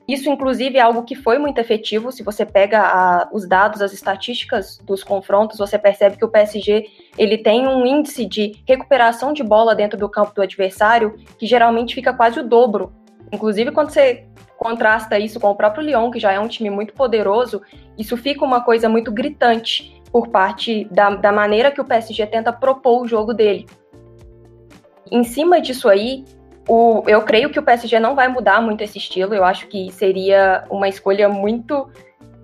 Isso, 0.06 0.28
inclusive, 0.28 0.78
é 0.78 0.80
algo 0.80 1.04
que 1.04 1.14
foi 1.14 1.38
muito 1.38 1.58
efetivo. 1.58 2.10
Se 2.10 2.22
você 2.22 2.44
pega 2.44 2.80
a, 2.80 3.28
os 3.32 3.46
dados, 3.46 3.80
as 3.80 3.92
estatísticas 3.92 4.78
dos 4.78 5.04
confrontos, 5.04 5.58
você 5.58 5.78
percebe 5.78 6.16
que 6.16 6.24
o 6.24 6.28
PSG 6.28 6.86
ele 7.16 7.38
tem 7.38 7.66
um 7.66 7.86
índice 7.86 8.26
de 8.26 8.52
recuperação 8.66 9.32
de 9.32 9.42
bola 9.42 9.74
dentro 9.74 9.98
do 9.98 10.08
campo 10.08 10.34
do 10.34 10.42
adversário 10.42 11.16
que 11.38 11.46
geralmente 11.46 11.94
fica 11.94 12.12
quase 12.12 12.40
o 12.40 12.42
dobro. 12.42 12.92
Inclusive, 13.32 13.70
quando 13.70 13.90
você 13.90 14.26
contrasta 14.58 15.18
isso 15.18 15.40
com 15.40 15.50
o 15.50 15.54
próprio 15.56 15.84
Lyon, 15.84 16.10
que 16.10 16.20
já 16.20 16.32
é 16.32 16.38
um 16.38 16.48
time 16.48 16.70
muito 16.70 16.92
poderoso, 16.92 17.62
isso 17.96 18.16
fica 18.16 18.44
uma 18.44 18.60
coisa 18.60 18.88
muito 18.88 19.10
gritante 19.10 20.02
por 20.10 20.28
parte 20.28 20.84
da, 20.90 21.10
da 21.10 21.32
maneira 21.32 21.70
que 21.70 21.80
o 21.80 21.84
PSG 21.84 22.26
tenta 22.26 22.52
propor 22.52 23.02
o 23.02 23.08
jogo 23.08 23.32
dele. 23.32 23.66
Em 25.10 25.24
cima 25.24 25.60
disso 25.60 25.88
aí, 25.88 26.24
o, 26.68 27.02
eu 27.06 27.22
creio 27.22 27.50
que 27.50 27.58
o 27.58 27.62
PSG 27.62 27.98
não 27.98 28.14
vai 28.14 28.28
mudar 28.28 28.60
muito 28.60 28.82
esse 28.82 28.98
estilo. 28.98 29.34
Eu 29.34 29.44
acho 29.44 29.66
que 29.66 29.90
seria 29.92 30.64
uma 30.70 30.88
escolha 30.88 31.28
muito 31.28 31.90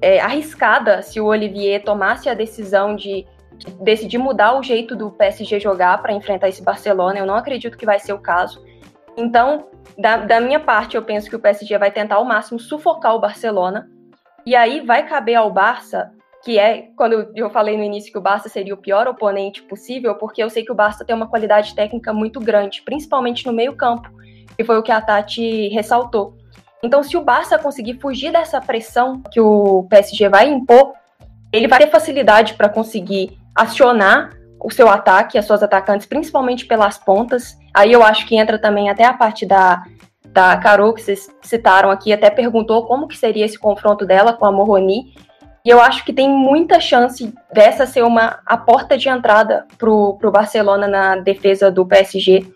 é, 0.01 0.21
arriscada 0.21 1.03
se 1.03 1.21
o 1.21 1.27
Olivier 1.27 1.83
tomasse 1.83 2.29
a 2.29 2.35
decisão 2.35 2.97
de, 2.97 3.27
de 3.57 3.71
decidir 3.83 4.19
mudar 4.19 4.59
o 4.59 4.63
jeito 4.63 4.97
do 4.97 5.11
PSG 5.11 5.61
jogar 5.61 6.03
para 6.03 6.13
enfrentar 6.13 6.49
esse 6.49 6.63
Barcelona. 6.63 7.19
Eu 7.19 7.27
não 7.27 7.37
acredito 7.37 7.79
que 7.79 7.87
vai 7.87 7.99
ser 7.99 8.13
o 8.13 8.19
caso. 8.19 8.65
Então, 9.17 9.69
da, 9.97 10.17
da 10.19 10.41
minha 10.41 10.61
parte, 10.61 10.97
eu 10.97 11.03
penso 11.03 11.29
que 11.29 11.37
o 11.37 11.41
PSG 11.41 11.79
vai 11.79 11.91
tentar 11.91 12.17
ao 12.17 12.25
máximo 12.25 12.59
sufocar 12.59 13.15
o 13.15 13.21
Barcelona. 13.21 13.89
E 14.45 14.57
aí 14.57 14.81
vai 14.81 15.07
caber 15.07 15.37
ao 15.37 15.51
Barça 15.51 16.11
que 16.45 16.59
é 16.59 16.89
quando 16.97 17.31
eu 17.35 17.51
falei 17.51 17.77
no 17.77 17.83
início 17.83 18.13
que 18.13 18.19
o 18.19 18.23
Barça 18.23 18.49
seria 18.49 18.75
o 18.75 18.79
pior 18.79 19.07
oponente 19.09 19.63
possível, 19.63 20.15
porque 20.15 20.43
eu 20.43 20.51
sei 20.51 20.65
que 20.65 20.73
o 20.73 20.75
Barça 20.75 21.05
tem 21.05 21.15
uma 21.15 21.29
qualidade 21.29 21.75
técnica 21.75 22.13
muito 22.13 22.41
grande, 22.41 22.83
principalmente 22.83 23.47
no 23.47 23.53
meio-campo, 23.53 24.09
que 24.57 24.65
foi 24.65 24.79
o 24.79 24.83
que 24.83 24.93
a 24.93 25.01
Tati 25.01 25.69
ressaltou. 25.69 26.37
Então, 26.83 27.03
se 27.03 27.17
o 27.17 27.23
Barça 27.23 27.59
conseguir 27.59 27.99
fugir 28.01 28.31
dessa 28.31 28.61
pressão 28.61 29.21
que 29.33 29.41
o 29.41 29.85
PSG 29.91 30.29
vai 30.29 30.49
impor, 30.49 30.93
ele 31.53 31.67
vai 31.67 31.81
ter 31.81 31.91
facilidade 31.91 32.55
para 32.55 32.69
conseguir 32.69 33.37
acionar 33.55 34.31
o 34.61 34.71
seu 34.71 34.89
ataque, 34.89 35.39
as 35.39 35.45
suas 35.45 35.63
atacantes, 35.63 36.07
principalmente 36.07 36.67
pelas 36.67 36.99
pontas. 36.99 37.57
Aí 37.75 37.93
eu 37.93 38.03
acho 38.03 38.27
que 38.27 38.37
entra 38.37 38.59
também 38.59 38.91
até 38.91 39.05
a 39.05 39.13
parte 39.13 39.47
da, 39.47 39.83
da 40.27 40.57
Carol, 40.57 40.93
que 40.93 41.03
vocês 41.03 41.29
citaram 41.43 41.91
aqui, 41.91 42.13
até 42.13 42.31
perguntou 42.31 42.87
como 42.87 43.09
que 43.09 43.17
seria 43.17 43.45
esse 43.45 43.59
confronto 43.59 44.05
dela 44.05 44.33
com 44.33 44.45
a 44.45 44.53
Moroni. 44.53 45.15
E 45.69 45.71
eu 45.71 45.83
acho 45.83 46.03
que 46.03 46.15
tem 46.15 46.31
muita 46.31 46.81
chance 46.81 47.31
dessa 47.53 47.85
ser 47.85 48.03
uma 48.03 48.39
a 48.47 48.57
porta 48.57 48.97
de 48.97 49.07
entrada 49.11 49.67
para 49.77 49.91
o 49.91 50.31
Barcelona 50.33 50.89
na 50.89 51.17
defesa 51.17 51.71
do 51.71 51.85
PSG. 51.85 52.47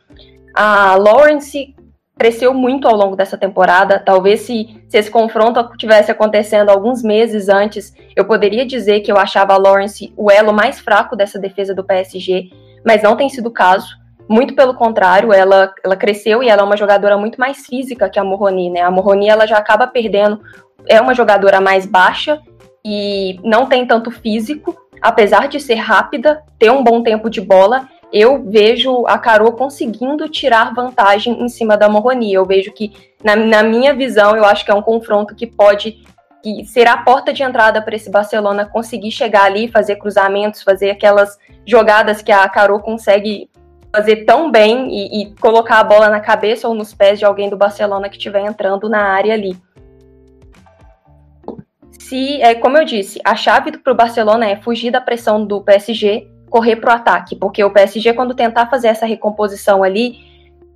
A 0.54 0.97
Lawrence 0.97 1.76
cresceu 2.19 2.54
muito 2.54 2.88
ao 2.88 2.97
longo 2.97 3.14
dessa 3.14 3.37
temporada. 3.37 3.99
Talvez 3.99 4.40
se, 4.40 4.83
se 4.88 4.97
esse 4.97 5.11
confronto 5.11 5.76
tivesse 5.76 6.11
acontecendo 6.11 6.71
alguns 6.71 7.02
meses 7.02 7.50
antes, 7.50 7.95
eu 8.16 8.25
poderia 8.25 8.64
dizer 8.64 9.00
que 9.00 9.12
eu 9.12 9.19
achava 9.19 9.52
a 9.52 9.59
Lawrence 9.59 10.11
o 10.16 10.31
elo 10.31 10.50
mais 10.50 10.81
fraco 10.81 11.14
dessa 11.14 11.38
defesa 11.38 11.75
do 11.75 11.85
PSG, 11.85 12.49
mas 12.83 13.02
não 13.02 13.14
tem 13.14 13.28
sido 13.28 13.49
o 13.49 13.52
caso. 13.52 13.95
Muito 14.26 14.54
pelo 14.54 14.73
contrário, 14.73 15.35
ela, 15.35 15.71
ela 15.85 15.97
cresceu 15.97 16.42
e 16.42 16.49
ela 16.49 16.62
é 16.62 16.64
uma 16.64 16.78
jogadora 16.78 17.19
muito 17.19 17.38
mais 17.38 17.66
física 17.66 18.09
que 18.09 18.19
a 18.19 18.25
Morroni, 18.25 18.71
né? 18.71 18.81
A 18.81 18.90
Morroni 18.90 19.28
ela 19.28 19.47
já 19.47 19.59
acaba 19.59 19.87
perdendo, 19.87 20.40
é 20.88 20.99
uma 20.99 21.14
jogadora 21.14 21.61
mais 21.61 21.85
baixa 21.85 22.40
e 22.85 23.39
não 23.43 23.67
tem 23.67 23.87
tanto 23.87 24.11
físico, 24.11 24.77
apesar 25.01 25.49
de 25.49 25.61
ser 25.61 25.77
rápida, 25.77 26.43
ter 26.59 26.71
um 26.71 26.83
bom 26.83 27.03
tempo 27.03 27.31
de 27.31 27.41
bola, 27.41 27.89
eu 28.12 28.45
vejo 28.45 29.07
a 29.07 29.19
Carol 29.19 29.53
conseguindo 29.53 30.29
tirar 30.29 30.75
vantagem 30.75 31.43
em 31.43 31.49
cima 31.49 31.77
da 31.77 31.89
Morroni. 31.89 32.33
Eu 32.35 32.45
vejo 32.45 32.71
que, 32.73 32.93
na, 33.25 33.35
na, 33.35 33.62
minha 33.62 33.95
visão, 33.95 34.37
eu 34.37 34.45
acho 34.45 34.65
que 34.65 34.71
é 34.71 34.75
um 34.75 34.83
confronto 34.83 35.35
que 35.35 35.47
pode 35.47 36.05
que 36.43 36.65
ser 36.67 36.89
a 36.89 36.97
porta 36.97 37.33
de 37.33 37.43
entrada 37.43 37.81
para 37.81 37.95
esse 37.95 38.11
Barcelona 38.11 38.67
conseguir 38.67 39.12
chegar 39.12 39.45
ali, 39.45 39.69
fazer 39.69 39.97
cruzamentos, 39.97 40.62
fazer 40.62 40.91
aquelas 40.91 41.39
jogadas 41.65 42.21
que 42.21 42.33
a 42.33 42.47
Carol 42.49 42.81
consegue 42.81 43.49
fazer 43.95 44.25
tão 44.25 44.51
bem 44.51 44.89
e, 44.91 45.23
e 45.23 45.35
colocar 45.37 45.79
a 45.79 45.85
bola 45.85 46.11
na 46.11 46.19
cabeça 46.19 46.67
ou 46.67 46.75
nos 46.75 46.93
pés 46.93 47.19
de 47.19 47.25
alguém 47.25 47.49
do 47.49 47.57
Barcelona 47.57 48.09
que 48.09 48.17
estiver 48.17 48.45
entrando 48.45 48.89
na 48.89 49.03
área 49.03 49.35
ali 49.35 49.57
se, 52.12 52.42
é, 52.42 52.54
como 52.54 52.76
eu 52.76 52.85
disse, 52.85 53.19
a 53.25 53.35
chave 53.35 53.73
para 53.78 53.90
o 53.90 53.97
Barcelona 53.97 54.47
é 54.47 54.57
fugir 54.57 54.90
da 54.90 55.00
pressão 55.00 55.47
do 55.47 55.62
PSG, 55.62 56.28
correr 56.50 56.76
para 56.76 56.92
o 56.92 56.95
ataque, 56.95 57.35
porque 57.35 57.64
o 57.64 57.71
PSG, 57.71 58.12
quando 58.12 58.35
tentar 58.35 58.66
fazer 58.66 58.88
essa 58.88 59.07
recomposição 59.07 59.83
ali, 59.83 60.19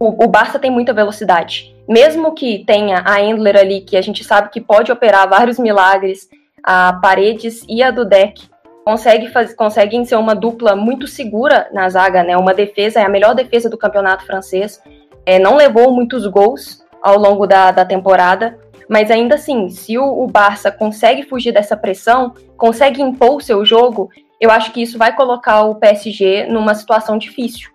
o, 0.00 0.24
o 0.24 0.28
Barça 0.28 0.58
tem 0.58 0.70
muita 0.70 0.94
velocidade. 0.94 1.76
Mesmo 1.86 2.32
que 2.32 2.64
tenha 2.64 3.02
a 3.04 3.20
Endler 3.20 3.54
ali, 3.54 3.82
que 3.82 3.98
a 3.98 4.00
gente 4.00 4.24
sabe 4.24 4.48
que 4.48 4.62
pode 4.62 4.90
operar 4.90 5.28
vários 5.28 5.58
milagres, 5.58 6.26
a 6.64 6.94
Paredes 7.02 7.62
e 7.68 7.82
a 7.82 7.90
Dudek, 7.90 8.48
consegue 8.82 9.30
conseguem 9.56 10.06
ser 10.06 10.16
uma 10.16 10.34
dupla 10.34 10.74
muito 10.74 11.06
segura 11.06 11.68
na 11.70 11.86
zaga, 11.90 12.22
né? 12.22 12.34
Uma 12.38 12.54
defesa, 12.54 13.00
é 13.00 13.04
a 13.04 13.10
melhor 13.10 13.34
defesa 13.34 13.68
do 13.68 13.76
campeonato 13.76 14.24
francês. 14.24 14.80
É, 15.26 15.38
não 15.38 15.54
levou 15.54 15.92
muitos 15.92 16.26
gols 16.26 16.82
ao 17.02 17.18
longo 17.18 17.46
da, 17.46 17.70
da 17.72 17.84
temporada, 17.84 18.58
mas 18.88 19.10
ainda 19.10 19.34
assim, 19.34 19.68
se 19.68 19.98
o, 19.98 20.26
Barça 20.26 20.70
consegue 20.70 21.24
fugir 21.24 21.52
dessa 21.52 21.76
pressão, 21.76 22.34
consegue 22.56 23.02
impor 23.02 23.36
o 23.36 23.40
seu 23.40 23.64
jogo, 23.64 24.10
eu 24.40 24.50
acho 24.50 24.72
que 24.72 24.82
isso 24.82 24.96
vai 24.96 25.14
colocar 25.14 25.62
o 25.64 25.74
PSG 25.74 26.46
numa 26.46 26.74
situação 26.74 27.18
difícil. 27.18 27.70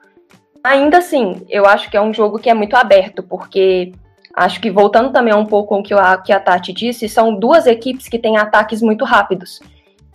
Ainda 0.63 0.99
assim, 0.99 1.45
eu 1.49 1.65
acho 1.65 1.89
que 1.89 1.97
é 1.97 2.01
um 2.01 2.13
jogo 2.13 2.39
que 2.39 2.49
é 2.49 2.53
muito 2.53 2.75
aberto, 2.75 3.23
porque 3.23 3.91
acho 4.35 4.61
que 4.61 4.71
voltando 4.71 5.11
também 5.11 5.33
um 5.33 5.45
pouco 5.45 5.69
com 5.69 5.79
o 5.79 5.83
que 5.83 5.93
a, 5.93 6.17
que 6.17 6.31
a 6.31 6.39
Tati 6.39 6.71
disse, 6.71 7.09
são 7.09 7.35
duas 7.35 7.67
equipes 7.67 8.07
que 8.07 8.19
têm 8.19 8.37
ataques 8.37 8.81
muito 8.81 9.03
rápidos. 9.03 9.59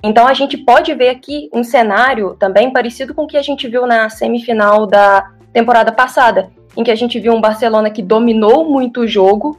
Então 0.02 0.26
a 0.26 0.34
gente 0.34 0.56
pode 0.56 0.94
ver 0.94 1.08
aqui 1.08 1.50
um 1.52 1.64
cenário 1.64 2.36
também 2.38 2.72
parecido 2.72 3.12
com 3.12 3.24
o 3.24 3.26
que 3.26 3.36
a 3.36 3.42
gente 3.42 3.66
viu 3.68 3.86
na 3.86 4.08
semifinal 4.08 4.86
da 4.86 5.30
temporada 5.52 5.90
passada, 5.90 6.50
em 6.76 6.84
que 6.84 6.90
a 6.90 6.94
gente 6.94 7.18
viu 7.18 7.34
um 7.34 7.40
Barcelona 7.40 7.90
que 7.90 8.02
dominou 8.02 8.70
muito 8.70 9.00
o 9.00 9.06
jogo 9.06 9.58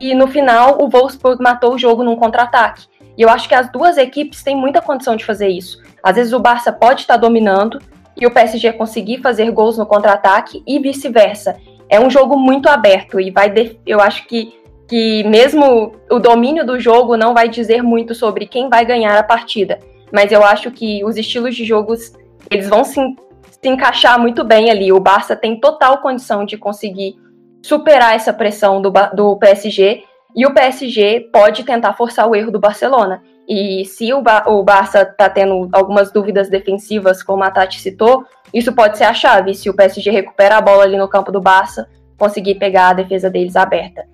e 0.00 0.14
no 0.14 0.26
final 0.26 0.78
o 0.80 0.88
Wolfsburg 0.88 1.42
matou 1.42 1.74
o 1.74 1.78
jogo 1.78 2.02
num 2.02 2.16
contra-ataque. 2.16 2.86
E 3.16 3.22
eu 3.22 3.28
acho 3.28 3.48
que 3.48 3.54
as 3.54 3.70
duas 3.70 3.98
equipes 3.98 4.42
têm 4.42 4.56
muita 4.56 4.80
condição 4.80 5.14
de 5.14 5.24
fazer 5.24 5.48
isso. 5.48 5.82
Às 6.02 6.16
vezes 6.16 6.32
o 6.32 6.40
Barça 6.40 6.72
pode 6.72 7.02
estar 7.02 7.16
dominando 7.16 7.78
e 8.16 8.26
o 8.26 8.30
PSG 8.30 8.72
conseguir 8.72 9.20
fazer 9.20 9.50
gols 9.50 9.76
no 9.76 9.86
contra-ataque 9.86 10.62
e 10.66 10.78
vice-versa. 10.78 11.56
É 11.88 12.00
um 12.00 12.08
jogo 12.08 12.36
muito 12.36 12.68
aberto 12.68 13.20
e 13.20 13.30
vai 13.30 13.52
eu 13.84 14.00
acho 14.00 14.26
que 14.26 14.58
que 14.88 15.22
mesmo 15.22 15.92
o 16.10 16.18
domínio 16.18 16.66
do 16.66 16.80
jogo 16.80 17.16
não 17.16 17.32
vai 17.32 17.48
dizer 17.48 17.80
muito 17.80 18.12
sobre 18.12 18.44
quem 18.44 18.68
vai 18.68 18.84
ganhar 18.84 19.16
a 19.16 19.22
partida, 19.22 19.78
mas 20.12 20.32
eu 20.32 20.42
acho 20.42 20.68
que 20.72 21.04
os 21.04 21.16
estilos 21.16 21.54
de 21.54 21.64
jogos 21.64 22.12
eles 22.50 22.68
vão 22.68 22.82
se, 22.82 23.00
se 23.48 23.68
encaixar 23.68 24.18
muito 24.18 24.42
bem 24.42 24.68
ali. 24.68 24.92
O 24.92 24.98
Barça 24.98 25.36
tem 25.36 25.60
total 25.60 25.98
condição 25.98 26.44
de 26.44 26.56
conseguir 26.56 27.14
superar 27.62 28.14
essa 28.14 28.32
pressão 28.32 28.80
do, 28.80 28.92
do 29.14 29.36
PSG 29.36 30.04
e 30.34 30.46
o 30.46 30.54
PSG 30.54 31.28
pode 31.32 31.64
tentar 31.64 31.94
forçar 31.94 32.28
o 32.28 32.34
erro 32.34 32.50
do 32.50 32.60
Barcelona. 32.60 33.22
E 33.48 33.84
se 33.84 34.12
o, 34.12 34.22
ba 34.22 34.44
o 34.46 34.62
Barça 34.62 35.02
está 35.02 35.28
tendo 35.28 35.68
algumas 35.72 36.12
dúvidas 36.12 36.48
defensivas, 36.48 37.22
como 37.22 37.42
a 37.42 37.50
Tati 37.50 37.80
citou, 37.80 38.24
isso 38.54 38.72
pode 38.72 38.96
ser 38.96 39.04
a 39.04 39.14
chave. 39.14 39.54
Se 39.54 39.68
o 39.68 39.74
PSG 39.74 40.10
recupera 40.10 40.56
a 40.56 40.60
bola 40.60 40.84
ali 40.84 40.96
no 40.96 41.08
campo 41.08 41.32
do 41.32 41.40
Barça, 41.40 41.88
conseguir 42.16 42.56
pegar 42.56 42.90
a 42.90 42.94
defesa 42.94 43.28
deles 43.28 43.56
aberta 43.56 44.04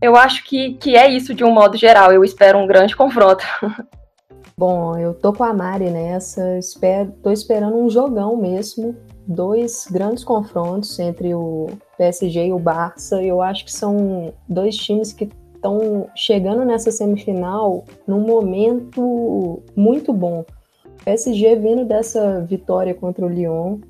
eu 0.00 0.16
acho 0.16 0.44
que, 0.44 0.74
que 0.74 0.96
é 0.96 1.08
isso 1.08 1.34
de 1.34 1.44
um 1.44 1.52
modo 1.52 1.76
geral. 1.76 2.12
Eu 2.12 2.24
espero 2.24 2.58
um 2.58 2.66
grande 2.66 2.96
confronto. 2.96 3.44
Bom, 4.56 4.96
eu 4.96 5.14
tô 5.14 5.32
com 5.32 5.44
a 5.44 5.52
Mari 5.52 5.90
nessa. 5.90 6.58
Espero, 6.58 7.12
tô 7.22 7.30
esperando 7.30 7.76
um 7.76 7.90
jogão 7.90 8.36
mesmo. 8.36 8.96
Dois 9.26 9.86
grandes 9.90 10.24
confrontos 10.24 10.98
entre 10.98 11.34
o 11.34 11.68
PSG 12.00 12.46
e 12.46 12.52
o 12.52 12.58
Barça. 12.58 13.22
Eu 13.22 13.42
acho 13.42 13.62
que 13.62 13.72
são 13.72 14.32
dois 14.48 14.74
times 14.74 15.12
que 15.12 15.28
estão 15.54 16.08
chegando 16.16 16.64
nessa 16.64 16.90
semifinal 16.90 17.84
num 18.06 18.20
momento 18.20 19.62
muito 19.76 20.10
bom. 20.10 20.46
O 20.86 21.04
PSG 21.04 21.56
vindo 21.56 21.84
dessa 21.84 22.40
vitória 22.40 22.94
contra 22.94 23.26
o 23.26 23.28
Lyon, 23.28 23.80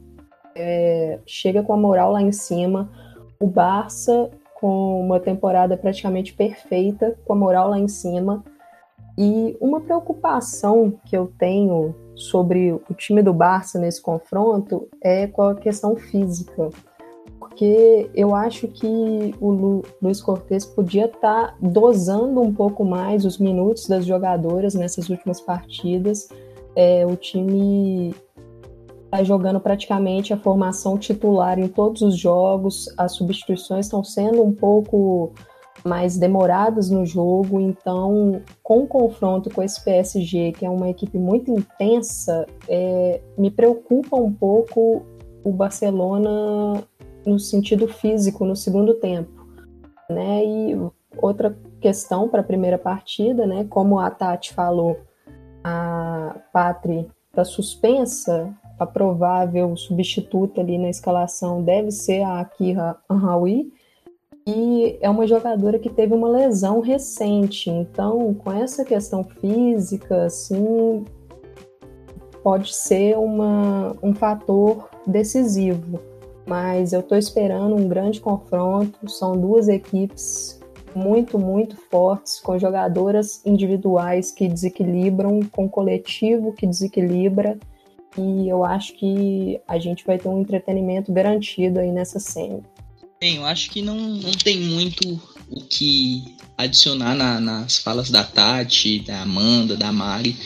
é, 0.56 1.20
chega 1.24 1.62
com 1.62 1.72
a 1.72 1.76
moral 1.76 2.10
lá 2.10 2.20
em 2.20 2.32
cima. 2.32 2.90
O 3.38 3.46
Barça 3.46 4.28
com 4.54 5.00
uma 5.00 5.20
temporada 5.20 5.76
praticamente 5.76 6.34
perfeita, 6.34 7.16
com 7.24 7.32
a 7.32 7.36
moral 7.36 7.70
lá 7.70 7.78
em 7.78 7.88
cima. 7.88 8.42
E 9.16 9.56
uma 9.60 9.80
preocupação 9.80 10.94
que 11.04 11.16
eu 11.16 11.32
tenho 11.38 11.94
sobre 12.16 12.72
o 12.72 12.94
time 12.94 13.22
do 13.22 13.32
Barça 13.32 13.78
nesse 13.78 14.02
confronto 14.02 14.88
é 15.00 15.28
com 15.28 15.42
a 15.42 15.54
questão 15.54 15.94
física. 15.94 16.70
Porque 17.50 18.08
eu 18.14 18.34
acho 18.34 18.68
que 18.68 19.34
o 19.40 19.50
Lu, 19.50 19.82
Luiz 20.00 20.22
Cortes 20.22 20.64
podia 20.64 21.06
estar 21.06 21.48
tá 21.48 21.54
dosando 21.60 22.40
um 22.40 22.54
pouco 22.54 22.84
mais 22.84 23.24
os 23.24 23.38
minutos 23.38 23.86
das 23.86 24.06
jogadoras 24.06 24.74
nessas 24.74 25.10
últimas 25.10 25.40
partidas. 25.40 26.28
É, 26.76 27.04
o 27.04 27.16
time 27.16 28.14
está 29.04 29.24
jogando 29.24 29.58
praticamente 29.58 30.32
a 30.32 30.36
formação 30.36 30.96
titular 30.96 31.58
em 31.58 31.66
todos 31.66 32.00
os 32.02 32.16
jogos, 32.16 32.88
as 32.96 33.12
substituições 33.16 33.86
estão 33.86 34.04
sendo 34.04 34.42
um 34.42 34.52
pouco 34.52 35.32
mais 35.84 36.16
demoradas 36.16 36.88
no 36.88 37.04
jogo, 37.04 37.60
então 37.60 38.40
com 38.62 38.84
o 38.84 38.86
confronto 38.86 39.50
com 39.50 39.62
esse 39.62 39.82
PSG, 39.82 40.52
que 40.52 40.64
é 40.64 40.70
uma 40.70 40.88
equipe 40.88 41.18
muito 41.18 41.50
intensa, 41.50 42.46
é, 42.68 43.20
me 43.36 43.50
preocupa 43.50 44.16
um 44.16 44.32
pouco 44.32 45.02
o 45.42 45.50
Barcelona 45.50 46.84
no 47.26 47.38
sentido 47.38 47.86
físico 47.88 48.44
no 48.44 48.56
segundo 48.56 48.94
tempo, 48.94 49.46
né? 50.08 50.44
E 50.44 50.78
outra 51.16 51.56
questão 51.80 52.28
para 52.28 52.40
a 52.40 52.44
primeira 52.44 52.78
partida, 52.78 53.46
né? 53.46 53.66
Como 53.68 53.98
a 53.98 54.10
Tati 54.10 54.52
falou, 54.54 54.98
a 55.62 56.36
Patri 56.52 57.08
está 57.28 57.44
suspensa, 57.44 58.52
a 58.78 58.86
provável 58.86 59.76
substituta 59.76 60.60
ali 60.60 60.78
na 60.78 60.88
escalação 60.88 61.62
deve 61.62 61.90
ser 61.90 62.22
a 62.22 62.40
Akira 62.40 62.96
Anhawi, 63.08 63.72
e 64.46 64.98
é 65.00 65.08
uma 65.08 65.26
jogadora 65.26 65.78
que 65.78 65.90
teve 65.90 66.14
uma 66.14 66.28
lesão 66.28 66.80
recente, 66.80 67.70
então 67.70 68.34
com 68.34 68.50
essa 68.50 68.84
questão 68.84 69.22
física, 69.22 70.24
assim, 70.24 71.04
pode 72.42 72.74
ser 72.74 73.18
uma, 73.18 73.94
um 74.02 74.14
fator 74.14 74.88
decisivo. 75.06 76.00
Mas 76.50 76.92
eu 76.92 76.98
estou 76.98 77.16
esperando 77.16 77.76
um 77.76 77.86
grande 77.86 78.20
confronto. 78.20 79.08
São 79.08 79.40
duas 79.40 79.68
equipes 79.68 80.58
muito, 80.92 81.38
muito 81.38 81.76
fortes, 81.88 82.40
com 82.40 82.58
jogadoras 82.58 83.40
individuais 83.46 84.32
que 84.32 84.48
desequilibram, 84.48 85.38
com 85.52 85.68
coletivo 85.68 86.52
que 86.52 86.66
desequilibra 86.66 87.56
e 88.18 88.48
eu 88.48 88.64
acho 88.64 88.94
que 88.94 89.60
a 89.68 89.78
gente 89.78 90.04
vai 90.04 90.18
ter 90.18 90.28
um 90.28 90.40
entretenimento 90.40 91.12
garantido 91.12 91.78
aí 91.78 91.92
nessa 91.92 92.18
cena. 92.18 92.60
Bem, 93.20 93.36
eu 93.36 93.46
acho 93.46 93.70
que 93.70 93.82
não, 93.82 93.96
não 93.96 94.32
tem 94.32 94.60
muito 94.60 95.20
o 95.50 95.60
que 95.64 96.34
adicionar 96.56 97.14
na, 97.14 97.38
nas 97.38 97.78
falas 97.78 98.10
da 98.10 98.24
Tati, 98.24 99.00
da 99.00 99.22
Amanda, 99.22 99.76
da 99.76 99.92
Mari. 99.92 100.36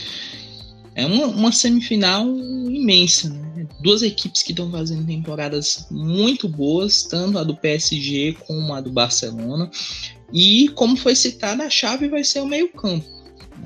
É 0.95 1.07
uma, 1.07 1.27
uma 1.27 1.53
semifinal 1.53 2.27
imensa, 2.27 3.29
né? 3.29 3.44
Duas 3.81 4.03
equipes 4.03 4.43
que 4.43 4.53
estão 4.53 4.71
fazendo 4.71 5.07
temporadas 5.07 5.87
muito 5.91 6.49
boas, 6.49 7.03
tanto 7.03 7.39
a 7.39 7.45
do 7.45 7.57
PSG 7.57 8.37
como 8.47 8.73
a 8.75 8.81
do 8.81 8.91
Barcelona. 8.91 9.71
E, 10.33 10.69
como 10.71 10.97
foi 10.97 11.15
citado, 11.15 11.63
a 11.63 11.71
chave 11.71 12.09
vai 12.09 12.25
ser 12.25 12.41
o 12.41 12.47
meio-campo. 12.47 13.07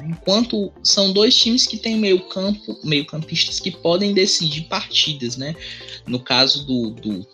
Enquanto 0.06 0.72
são 0.82 1.12
dois 1.12 1.34
times 1.34 1.66
que 1.66 1.76
têm 1.76 1.96
meio 1.96 2.20
campo, 2.28 2.78
meio 2.84 3.06
campistas 3.06 3.58
que 3.58 3.70
podem 3.70 4.12
decidir 4.12 4.62
partidas, 4.62 5.36
né? 5.36 5.54
No 6.06 6.20
caso 6.20 6.66
do, 6.66 6.90
do, 6.90 7.26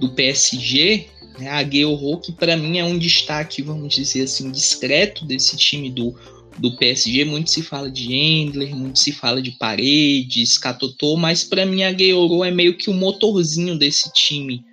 do 0.00 0.08
PSG, 0.10 1.08
né, 1.38 1.50
a 1.50 1.62
Guerrero, 1.62 2.20
que 2.20 2.32
para 2.32 2.56
mim 2.56 2.78
é 2.78 2.84
um 2.84 2.98
destaque, 2.98 3.62
vamos 3.62 3.94
dizer 3.94 4.22
assim, 4.22 4.50
discreto 4.50 5.24
desse 5.24 5.56
time 5.56 5.90
do, 5.90 6.14
do 6.58 6.76
PSG. 6.76 7.24
Muito 7.24 7.50
se 7.50 7.62
fala 7.62 7.90
de 7.90 8.12
Endler, 8.12 8.74
muito 8.74 8.98
se 8.98 9.12
fala 9.12 9.40
de 9.40 9.52
Paredes, 9.52 10.58
Catotô, 10.58 11.16
mas 11.16 11.44
para 11.44 11.66
mim 11.66 11.82
a 11.82 11.92
Guerrero 11.92 12.44
é 12.44 12.50
meio 12.50 12.76
que 12.76 12.90
o 12.90 12.94
motorzinho 12.94 13.78
desse 13.78 14.12
time, 14.12 14.64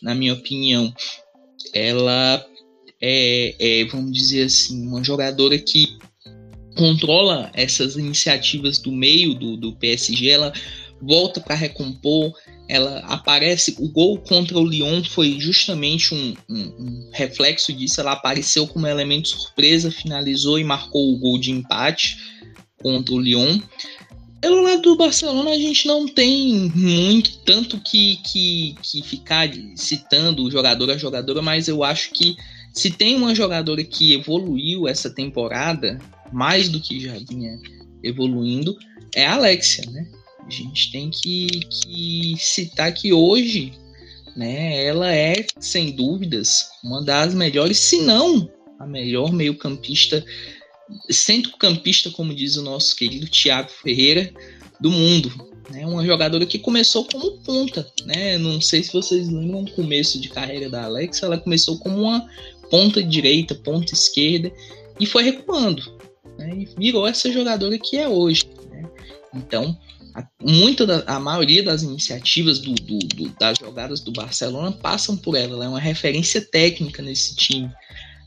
na 0.00 0.14
minha 0.14 0.34
opinião. 0.34 0.92
Ela 1.72 2.44
é, 3.00 3.54
é, 3.58 3.84
vamos 3.86 4.12
dizer 4.12 4.44
assim, 4.44 4.86
uma 4.86 5.02
jogadora 5.02 5.58
que 5.58 5.98
controla 6.76 7.50
essas 7.54 7.96
iniciativas 7.96 8.78
do 8.78 8.92
meio 8.92 9.34
do, 9.34 9.56
do 9.56 9.72
PSG, 9.72 10.30
ela 10.30 10.52
volta 11.02 11.40
para 11.40 11.56
recompor, 11.56 12.32
ela 12.68 13.00
aparece. 13.00 13.74
O 13.78 13.88
gol 13.88 14.18
contra 14.18 14.56
o 14.56 14.66
Lyon 14.66 15.02
foi 15.02 15.38
justamente 15.38 16.14
um, 16.14 16.34
um, 16.48 16.60
um, 16.60 17.10
reflexo 17.12 17.72
disso. 17.72 18.00
Ela 18.00 18.12
apareceu 18.12 18.66
como 18.68 18.86
elemento 18.86 19.28
surpresa, 19.28 19.90
finalizou 19.90 20.58
e 20.58 20.64
marcou 20.64 21.12
o 21.12 21.18
gol 21.18 21.38
de 21.38 21.50
empate 21.50 22.16
contra 22.80 23.14
o 23.14 23.20
Lyon. 23.20 23.60
Pelo 24.40 24.62
lado 24.62 24.82
do 24.82 24.96
Barcelona, 24.96 25.50
a 25.50 25.58
gente 25.58 25.86
não 25.86 26.06
tem 26.06 26.72
muito 26.74 27.38
tanto 27.44 27.78
que, 27.78 28.16
que, 28.24 28.74
que 28.82 29.02
ficar 29.02 29.48
citando 29.76 30.50
jogador 30.50 30.90
a 30.90 30.96
jogadora, 30.96 31.40
mas 31.40 31.68
eu 31.68 31.84
acho 31.84 32.10
que 32.10 32.36
se 32.72 32.90
tem 32.90 33.14
uma 33.16 33.34
jogadora 33.34 33.84
que 33.84 34.14
evoluiu 34.14 34.88
essa 34.88 35.10
temporada, 35.10 35.98
mais 36.32 36.68
do 36.68 36.80
que 36.80 36.98
já 36.98 37.12
vinha 37.28 37.56
evoluindo, 38.02 38.76
é 39.14 39.26
a 39.26 39.34
Alexia, 39.34 39.84
né? 39.90 40.08
A 40.46 40.50
gente 40.50 40.90
tem 40.90 41.10
que, 41.10 41.46
que 41.48 42.34
citar 42.38 42.92
que 42.92 43.12
hoje, 43.12 43.72
né, 44.36 44.84
ela 44.84 45.14
é, 45.14 45.46
sem 45.60 45.92
dúvidas, 45.92 46.70
uma 46.82 47.02
das 47.02 47.34
melhores, 47.34 47.78
se 47.78 48.02
não 48.02 48.50
a 48.78 48.86
melhor 48.86 49.32
meio-campista, 49.32 50.24
centro-campista, 51.08 52.10
como 52.10 52.34
diz 52.34 52.56
o 52.56 52.62
nosso 52.62 52.96
querido 52.96 53.28
Thiago 53.28 53.70
Ferreira, 53.70 54.32
do 54.80 54.90
mundo. 54.90 55.32
Né? 55.70 55.86
Uma 55.86 56.04
jogadora 56.04 56.44
que 56.44 56.58
começou 56.58 57.04
como 57.04 57.38
ponta. 57.38 57.86
Né? 58.04 58.36
Não 58.36 58.60
sei 58.60 58.82
se 58.82 58.92
vocês 58.92 59.28
lembram 59.28 59.62
o 59.62 59.70
começo 59.72 60.20
de 60.20 60.28
carreira 60.28 60.68
da 60.68 60.84
Alex, 60.84 61.22
ela 61.22 61.38
começou 61.38 61.78
como 61.78 62.02
uma 62.02 62.28
ponta 62.68 63.02
direita, 63.02 63.54
ponta 63.54 63.94
esquerda, 63.94 64.52
e 64.98 65.06
foi 65.06 65.22
recuando. 65.22 65.82
Né? 66.38 66.50
E 66.58 66.68
virou 66.76 67.06
essa 67.06 67.30
jogadora 67.30 67.78
que 67.78 67.96
é 67.96 68.08
hoje. 68.08 68.44
Né? 68.70 68.90
Então, 69.34 69.78
a, 70.14 70.26
muita 70.40 70.86
da, 70.86 71.02
a 71.06 71.18
maioria 71.18 71.62
das 71.62 71.82
iniciativas 71.82 72.58
do, 72.58 72.74
do, 72.74 72.98
do, 72.98 73.28
das 73.38 73.58
jogadas 73.58 74.00
do 74.00 74.12
Barcelona 74.12 74.72
passam 74.72 75.16
por 75.16 75.36
ela. 75.36 75.54
Ela 75.54 75.64
é 75.64 75.68
uma 75.68 75.80
referência 75.80 76.40
técnica 76.40 77.02
nesse 77.02 77.34
time. 77.36 77.70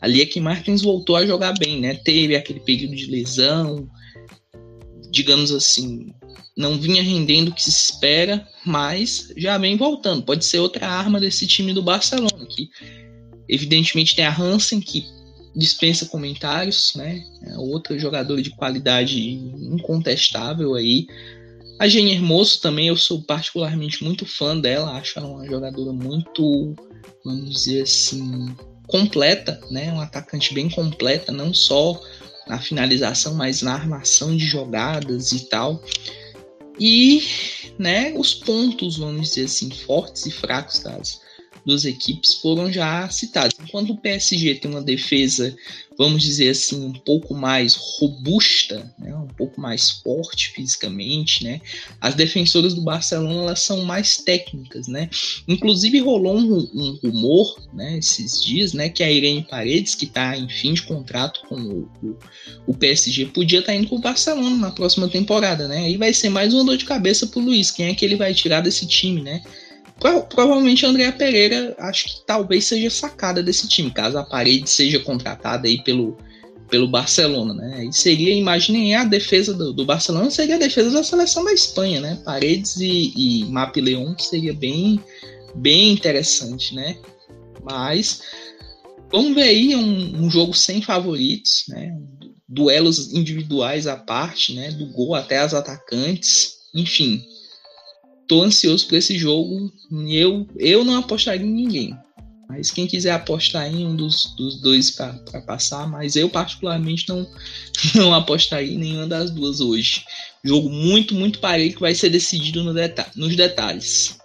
Ali 0.01 0.21
é 0.21 0.25
que 0.25 0.39
Martins 0.39 0.81
voltou 0.81 1.15
a 1.15 1.25
jogar 1.25 1.53
bem, 1.57 1.79
né? 1.79 1.95
Teve 1.95 2.35
aquele 2.35 2.59
período 2.59 2.95
de 2.95 3.07
lesão, 3.07 3.89
digamos 5.11 5.51
assim, 5.51 6.13
não 6.57 6.77
vinha 6.79 7.03
rendendo 7.03 7.49
o 7.49 7.53
que 7.53 7.63
se 7.63 7.69
espera, 7.69 8.47
mas 8.65 9.31
já 9.37 9.57
vem 9.57 9.77
voltando. 9.77 10.23
Pode 10.23 10.45
ser 10.45 10.59
outra 10.59 10.87
arma 10.87 11.19
desse 11.19 11.47
time 11.47 11.73
do 11.73 11.81
Barcelona, 11.81 12.45
que 12.45 12.69
evidentemente 13.47 14.15
tem 14.15 14.25
a 14.25 14.35
Hansen, 14.35 14.79
que 14.79 15.05
dispensa 15.55 16.05
comentários, 16.05 16.93
né? 16.95 17.23
É 17.43 17.57
outra 17.57 17.97
jogadora 17.97 18.41
de 18.41 18.49
qualidade 18.51 19.19
incontestável 19.29 20.75
aí. 20.75 21.07
A 21.77 21.87
Jenny 21.87 22.13
Hermoso 22.13 22.61
também, 22.61 22.87
eu 22.87 22.95
sou 22.95 23.21
particularmente 23.21 24.03
muito 24.03 24.25
fã 24.25 24.57
dela, 24.57 24.91
acho 24.91 25.19
ela 25.19 25.27
uma 25.27 25.45
jogadora 25.45 25.91
muito, 25.91 26.73
vamos 27.23 27.53
dizer 27.53 27.81
assim, 27.83 28.55
completa, 28.87 29.59
né? 29.69 29.91
Um 29.91 29.99
atacante 29.99 30.53
bem 30.53 30.69
completa, 30.69 31.33
não 31.33 31.53
só 31.53 32.01
na 32.47 32.59
finalização, 32.59 33.33
mas 33.35 33.61
na 33.61 33.73
armação 33.73 34.35
de 34.37 34.45
jogadas 34.45 35.33
e 35.33 35.49
tal. 35.49 35.83
E, 36.79 37.23
né, 37.77 38.13
os 38.15 38.33
pontos, 38.33 38.97
vamos 38.97 39.29
dizer 39.29 39.45
assim, 39.45 39.69
fortes 39.69 40.25
e 40.25 40.31
fracos 40.31 40.79
das, 40.79 41.21
duas 41.65 41.83
equipes 41.85 42.35
foram 42.35 42.71
já 42.71 43.09
citados. 43.09 43.57
Enquanto 43.61 43.91
o 43.91 43.97
PSG 43.97 44.55
tem 44.55 44.69
uma 44.69 44.81
defesa, 44.81 45.55
vamos 45.97 46.21
dizer 46.21 46.49
assim, 46.49 46.85
um 46.85 46.93
pouco 46.93 47.33
mais 47.33 47.73
robusta, 47.99 48.93
né, 48.99 49.15
um 49.15 49.27
pouco 49.27 49.59
mais 49.59 49.89
forte 49.89 50.49
fisicamente, 50.49 51.43
né, 51.43 51.59
as 51.99 52.13
defensoras 52.13 52.73
do 52.73 52.81
Barcelona 52.81 53.41
elas 53.41 53.61
são 53.61 53.83
mais 53.83 54.17
técnicas, 54.17 54.87
né. 54.87 55.09
Inclusive 55.47 55.99
rolou 55.99 56.37
um, 56.37 56.69
um 56.73 56.99
rumor, 57.03 57.59
né, 57.73 57.97
esses 57.97 58.43
dias, 58.43 58.73
né, 58.73 58.89
que 58.89 59.03
a 59.03 59.11
Irene 59.11 59.45
Paredes, 59.49 59.95
que 59.95 60.05
está 60.05 60.37
em 60.37 60.47
fim 60.47 60.73
de 60.73 60.83
contrato 60.83 61.41
com 61.47 61.55
o, 61.55 61.89
o, 62.03 62.17
o 62.67 62.73
PSG, 62.73 63.25
podia 63.27 63.59
estar 63.59 63.71
tá 63.71 63.77
indo 63.77 63.87
para 63.87 63.97
o 63.97 64.01
Barcelona 64.01 64.55
na 64.55 64.71
próxima 64.71 65.07
temporada, 65.07 65.67
né. 65.67 65.85
Aí 65.85 65.97
vai 65.97 66.13
ser 66.13 66.29
mais 66.29 66.53
uma 66.53 66.63
dor 66.63 66.77
de 66.77 66.85
cabeça 66.85 67.25
para 67.25 67.39
o 67.39 67.43
Luiz, 67.43 67.71
quem 67.71 67.87
é 67.87 67.95
que 67.95 68.05
ele 68.05 68.15
vai 68.15 68.33
tirar 68.33 68.61
desse 68.61 68.85
time, 68.85 69.21
né? 69.21 69.41
Provavelmente 69.99 70.85
a 70.85 70.89
Andrea 70.89 71.11
Pereira 71.11 71.75
acho 71.79 72.05
que 72.05 72.25
talvez 72.25 72.65
seja 72.65 72.89
sacada 72.89 73.41
desse 73.41 73.67
time, 73.67 73.89
caso 73.91 74.17
a 74.17 74.23
parede 74.23 74.69
seja 74.69 74.99
contratada 74.99 75.67
aí 75.67 75.81
pelo, 75.83 76.17
pelo 76.69 76.87
Barcelona, 76.87 77.53
né? 77.53 77.85
E 77.85 77.93
seria, 77.93 78.33
imaginem, 78.33 78.95
a 78.95 79.05
defesa 79.05 79.53
do, 79.53 79.71
do, 79.71 79.85
Barcelona 79.85 80.29
seria 80.29 80.55
a 80.55 80.59
defesa 80.59 80.91
da 80.91 81.03
seleção 81.03 81.45
da 81.45 81.53
Espanha, 81.53 82.01
né? 82.01 82.21
Paredes 82.25 82.75
e, 82.77 83.13
e 83.15 83.45
Map 83.45 83.75
Leon 83.77 84.15
seria 84.17 84.53
bem, 84.53 84.99
bem 85.55 85.93
interessante, 85.93 86.75
né? 86.75 86.97
Mas 87.63 88.21
vamos 89.09 89.33
ver 89.33 89.43
aí 89.43 89.75
um, 89.75 90.25
um 90.25 90.29
jogo 90.29 90.53
sem 90.53 90.81
favoritos, 90.81 91.63
né? 91.69 91.97
Duelos 92.47 93.13
individuais 93.13 93.87
à 93.87 93.95
parte, 93.95 94.53
né? 94.53 94.71
Do 94.71 94.87
gol 94.87 95.15
até 95.15 95.39
as 95.39 95.53
atacantes, 95.53 96.57
enfim 96.73 97.23
tô 98.27 98.43
ansioso 98.43 98.87
por 98.87 98.95
esse 98.95 99.17
jogo. 99.17 99.71
Eu, 100.07 100.47
eu 100.57 100.83
não 100.83 100.97
apostaria 100.97 101.45
em 101.45 101.53
ninguém. 101.53 101.97
Mas 102.47 102.69
quem 102.69 102.85
quiser 102.85 103.11
apostar 103.11 103.67
em 103.67 103.85
um 103.85 103.95
dos, 103.95 104.33
dos 104.37 104.61
dois 104.61 104.91
para 104.91 105.41
passar, 105.47 105.87
mas 105.87 106.15
eu 106.15 106.29
particularmente 106.29 107.09
não, 107.09 107.27
não 107.95 108.13
apostaria 108.13 108.73
em 108.73 108.77
nenhuma 108.77 109.07
das 109.07 109.31
duas 109.31 109.59
hoje. 109.59 110.03
Jogo 110.43 110.69
muito, 110.69 111.15
muito 111.15 111.39
parelho 111.39 111.73
que 111.73 111.81
vai 111.81 111.95
ser 111.95 112.09
decidido 112.09 112.63
no 112.63 112.73
deta 112.73 113.07
nos 113.15 113.35
detalhes. 113.35 114.17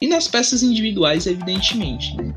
E 0.00 0.08
nas 0.08 0.26
peças 0.26 0.62
individuais, 0.62 1.26
evidentemente. 1.26 2.16
Né? 2.16 2.34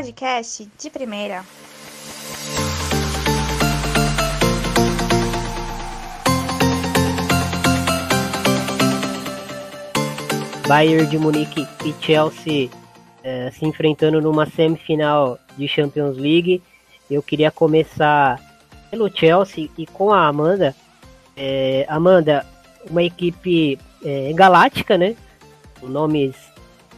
Podcast 0.00 0.66
de 0.78 0.88
primeira. 0.88 1.44
Bayern 10.66 11.06
de 11.06 11.18
Munique 11.18 11.68
e 11.84 11.94
Chelsea 12.02 12.70
é, 13.22 13.50
se 13.50 13.66
enfrentando 13.66 14.22
numa 14.22 14.46
semifinal 14.46 15.38
de 15.58 15.68
Champions 15.68 16.16
League. 16.16 16.62
Eu 17.10 17.22
queria 17.22 17.50
começar 17.50 18.40
pelo 18.90 19.14
Chelsea 19.14 19.68
e 19.76 19.84
com 19.84 20.14
a 20.14 20.26
Amanda. 20.26 20.74
É, 21.36 21.84
Amanda, 21.90 22.46
uma 22.88 23.02
equipe 23.02 23.78
é, 24.02 24.32
galáctica, 24.32 24.96
né? 24.96 25.14
Nomes 25.82 26.36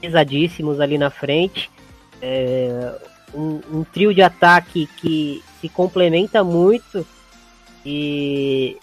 pesadíssimos 0.01 0.79
ali 0.79 0.97
na 0.97 1.11
frente 1.11 1.69
é, 2.23 2.95
um, 3.35 3.61
um, 3.73 3.85
trio 3.85 4.15
de 4.15 4.23
ataque 4.23 4.89
que 4.99 5.43
se 5.61 5.69
complementa 5.69 6.45
muito 6.45 7.05
e 7.85 8.79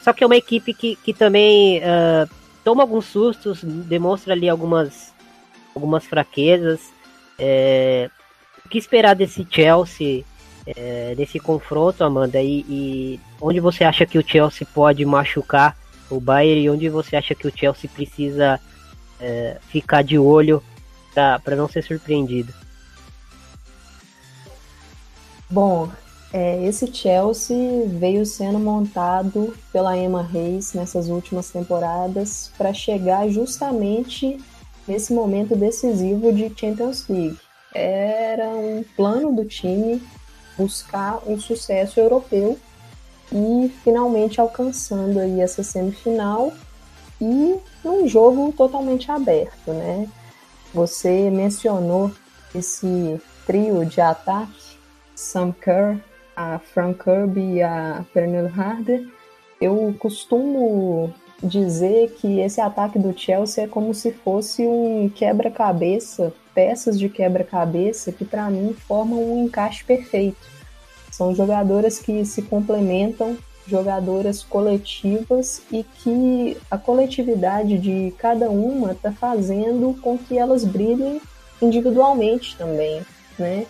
só 0.00 0.12
que 0.12 0.22
é 0.22 0.26
uma 0.26 0.36
equipe 0.36 0.74
que, 0.74 0.96
que 0.96 1.14
também 1.14 1.78
uh, 1.78 2.28
toma 2.64 2.82
alguns 2.82 3.06
sustos, 3.06 3.62
demonstra 3.62 4.32
ali 4.32 4.48
algumas 4.48 5.12
algumas 5.74 6.04
fraquezas. 6.04 6.92
É, 7.38 8.10
o 8.64 8.68
que 8.68 8.78
esperar 8.78 9.14
desse 9.14 9.46
Chelsea, 9.50 10.24
é, 10.66 11.14
desse 11.14 11.38
confronto, 11.38 12.04
Amanda? 12.04 12.42
E, 12.42 12.60
e, 12.68 13.20
onde 13.40 13.58
você 13.58 13.84
acha 13.84 14.04
que 14.04 14.18
o 14.18 14.26
Chelsea 14.26 14.66
pode 14.72 15.04
machucar 15.04 15.76
o 16.10 16.20
Bayern 16.20 16.62
e 16.62 16.70
onde 16.70 16.88
você 16.88 17.16
acha 17.16 17.34
que 17.34 17.48
o 17.48 17.52
Chelsea 17.56 17.90
precisa 17.92 18.60
é, 19.18 19.58
ficar 19.68 20.02
de 20.02 20.18
olho 20.18 20.62
para 21.14 21.56
não 21.56 21.68
ser 21.68 21.82
surpreendido. 21.82 22.52
Bom, 25.50 25.90
é, 26.32 26.64
esse 26.64 26.86
Chelsea 26.92 27.86
veio 27.86 28.24
sendo 28.24 28.58
montado 28.58 29.54
pela 29.70 29.96
Emma 29.96 30.22
Reis 30.22 30.72
nessas 30.72 31.08
últimas 31.08 31.50
temporadas 31.50 32.50
para 32.56 32.72
chegar 32.72 33.28
justamente 33.28 34.38
nesse 34.88 35.12
momento 35.12 35.54
decisivo 35.54 36.32
de 36.32 36.50
Champions 36.58 37.06
League. 37.06 37.38
Era 37.74 38.48
um 38.48 38.82
plano 38.96 39.34
do 39.34 39.44
time 39.44 40.02
buscar 40.56 41.20
um 41.26 41.38
sucesso 41.38 42.00
europeu 42.00 42.58
e 43.30 43.70
finalmente 43.82 44.40
alcançando 44.40 45.18
aí 45.18 45.40
essa 45.40 45.62
semifinal 45.62 46.52
e 47.20 47.56
num 47.84 48.08
jogo 48.08 48.52
totalmente 48.52 49.10
aberto, 49.10 49.72
né? 49.72 50.08
Você 50.74 51.30
mencionou 51.30 52.10
esse 52.54 53.20
trio 53.46 53.84
de 53.84 54.00
ataque, 54.00 54.76
Sam 55.14 55.52
Kerr, 55.52 55.98
a 56.34 56.58
Frank 56.58 57.02
Kirby 57.04 57.56
e 57.56 57.62
a 57.62 58.04
Pernille 58.14 58.48
Harder. 58.48 59.06
Eu 59.60 59.94
costumo 59.98 61.12
dizer 61.42 62.12
que 62.12 62.40
esse 62.40 62.60
ataque 62.60 62.98
do 62.98 63.16
Chelsea 63.16 63.64
é 63.64 63.68
como 63.68 63.92
se 63.92 64.12
fosse 64.12 64.66
um 64.66 65.10
quebra-cabeça, 65.10 66.32
peças 66.54 66.98
de 66.98 67.08
quebra-cabeça 67.08 68.10
que 68.10 68.24
para 68.24 68.48
mim 68.48 68.74
formam 68.86 69.22
um 69.22 69.44
encaixe 69.44 69.84
perfeito. 69.84 70.40
São 71.10 71.34
jogadoras 71.34 71.98
que 71.98 72.24
se 72.24 72.40
complementam 72.42 73.36
jogadoras 73.66 74.42
coletivas 74.42 75.62
e 75.70 75.84
que 75.84 76.56
a 76.70 76.76
coletividade 76.76 77.78
de 77.78 78.12
cada 78.18 78.50
uma 78.50 78.92
está 78.92 79.12
fazendo 79.12 79.94
com 80.00 80.18
que 80.18 80.36
elas 80.36 80.64
brilhem 80.64 81.20
individualmente 81.60 82.56
também, 82.56 83.02
né? 83.38 83.66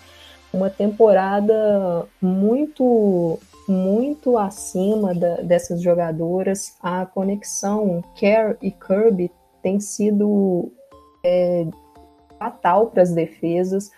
Uma 0.53 0.71
temporada 0.71 2.07
muito 2.21 3.39
muito 3.69 4.37
acima 4.37 5.15
da, 5.15 5.37
dessas 5.37 5.81
jogadoras. 5.81 6.77
A 6.83 7.07
conexão 7.07 8.03
Kerr 8.17 8.57
e 8.61 8.71
Kirby 8.71 9.31
tem 9.63 9.79
sido 9.79 10.73
é, 11.25 11.67
fatal 12.39 12.89
para 12.89 13.03
as 13.03 13.13
defesas. 13.13 13.91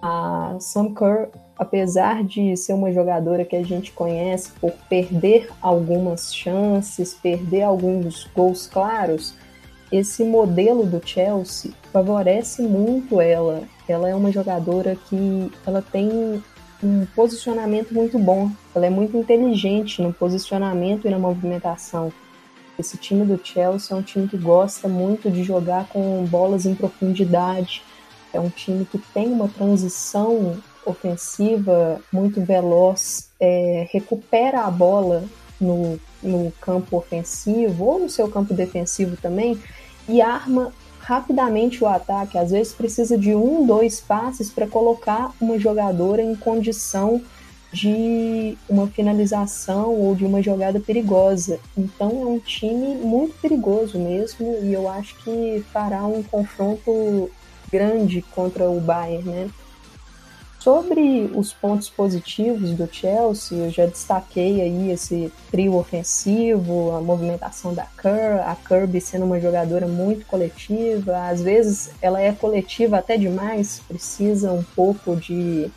A 0.00 0.56
Sam 0.60 0.94
Kerr 0.94 1.30
apesar 1.58 2.22
de 2.22 2.56
ser 2.56 2.72
uma 2.72 2.92
jogadora 2.92 3.44
que 3.44 3.56
a 3.56 3.64
gente 3.64 3.92
conhece 3.92 4.50
por 4.60 4.72
perder 4.88 5.48
algumas 5.60 6.34
chances, 6.34 7.14
perder 7.14 7.62
alguns 7.62 8.28
gols 8.34 8.66
claros, 8.66 9.34
esse 9.90 10.24
modelo 10.24 10.84
do 10.84 11.00
Chelsea 11.06 11.72
favorece 11.92 12.60
muito 12.62 13.20
ela 13.20 13.62
ela 13.88 14.08
é 14.08 14.14
uma 14.14 14.32
jogadora 14.32 14.96
que 15.08 15.50
ela 15.64 15.80
tem 15.80 16.42
um 16.82 17.06
posicionamento 17.14 17.92
muito 17.94 18.18
bom. 18.18 18.50
Ela 18.74 18.86
é 18.86 18.90
muito 18.90 19.16
inteligente 19.16 20.02
no 20.02 20.12
posicionamento 20.12 21.06
e 21.06 21.10
na 21.10 21.18
movimentação. 21.18 22.12
Esse 22.78 22.96
time 22.96 23.24
do 23.24 23.40
Chelsea 23.42 23.96
é 23.96 23.98
um 23.98 24.02
time 24.02 24.28
que 24.28 24.36
gosta 24.36 24.88
muito 24.88 25.30
de 25.30 25.42
jogar 25.42 25.88
com 25.88 26.24
bolas 26.26 26.66
em 26.66 26.74
profundidade. 26.74 27.82
É 28.32 28.40
um 28.40 28.50
time 28.50 28.84
que 28.84 28.98
tem 28.98 29.28
uma 29.28 29.48
transição 29.48 30.56
ofensiva 30.86 32.00
muito 32.12 32.40
veloz, 32.40 33.28
é, 33.40 33.86
recupera 33.90 34.62
a 34.62 34.70
bola 34.70 35.24
no, 35.60 35.98
no 36.22 36.52
campo 36.60 36.96
ofensivo 36.96 37.84
ou 37.84 37.98
no 37.98 38.08
seu 38.08 38.28
campo 38.28 38.54
defensivo 38.54 39.16
também 39.16 39.60
e 40.08 40.22
arma 40.22 40.72
rapidamente 40.98 41.82
o 41.82 41.86
ataque. 41.86 42.38
Às 42.38 42.50
vezes 42.50 42.72
precisa 42.72 43.18
de 43.18 43.34
um, 43.34 43.66
dois 43.66 44.00
passes 44.00 44.50
para 44.50 44.66
colocar 44.66 45.32
uma 45.40 45.58
jogadora 45.58 46.22
em 46.22 46.34
condição 46.34 47.22
de 47.72 48.56
uma 48.68 48.86
finalização 48.86 49.94
ou 49.94 50.14
de 50.14 50.24
uma 50.24 50.40
jogada 50.42 50.80
perigosa. 50.80 51.58
Então 51.76 52.10
é 52.10 52.26
um 52.26 52.38
time 52.38 52.94
muito 52.94 53.38
perigoso 53.40 53.98
mesmo 53.98 54.58
e 54.62 54.72
eu 54.72 54.88
acho 54.88 55.16
que 55.22 55.64
fará 55.72 56.04
um 56.06 56.22
confronto 56.22 57.30
grande 57.70 58.22
contra 58.34 58.70
o 58.70 58.80
Bayern, 58.80 59.28
né? 59.28 59.50
Sobre 60.66 61.30
os 61.32 61.52
pontos 61.52 61.88
positivos 61.88 62.72
do 62.72 62.92
Chelsea, 62.92 63.56
eu 63.56 63.70
já 63.70 63.86
destaquei 63.86 64.60
aí 64.60 64.90
esse 64.90 65.32
trio 65.48 65.76
ofensivo, 65.76 66.90
a 66.90 67.00
movimentação 67.00 67.72
da 67.72 67.86
Kerr, 67.96 68.40
a 68.44 68.56
Kirby 68.56 69.00
sendo 69.00 69.26
uma 69.26 69.38
jogadora 69.38 69.86
muito 69.86 70.26
coletiva, 70.26 71.28
às 71.28 71.40
vezes 71.40 71.90
ela 72.02 72.20
é 72.20 72.32
coletiva 72.32 72.98
até 72.98 73.16
demais, 73.16 73.80
precisa 73.86 74.50
um 74.50 74.64
pouco 74.74 75.14
de 75.14 75.70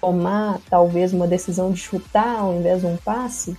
tomar 0.00 0.62
talvez 0.70 1.12
uma 1.12 1.26
decisão 1.26 1.70
de 1.70 1.78
chutar 1.78 2.38
ao 2.38 2.54
invés 2.54 2.80
de 2.80 2.86
um 2.86 2.96
passe. 2.96 3.54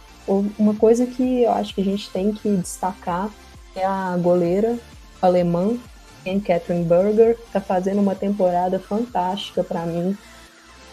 Uma 0.58 0.74
coisa 0.74 1.06
que 1.06 1.44
eu 1.44 1.52
acho 1.52 1.76
que 1.76 1.82
a 1.82 1.86
gente 1.86 2.10
tem 2.10 2.32
que 2.32 2.50
destacar 2.50 3.30
é 3.76 3.86
a 3.86 4.18
goleira 4.18 4.76
alemã 5.22 5.78
Anne 6.26 6.42
Catherine 6.42 6.84
Berger 6.84 7.32
está 7.32 7.62
fazendo 7.62 8.02
uma 8.02 8.16
temporada 8.16 8.80
fantástica 8.80 9.64
para 9.64 9.86
mim. 9.86 10.18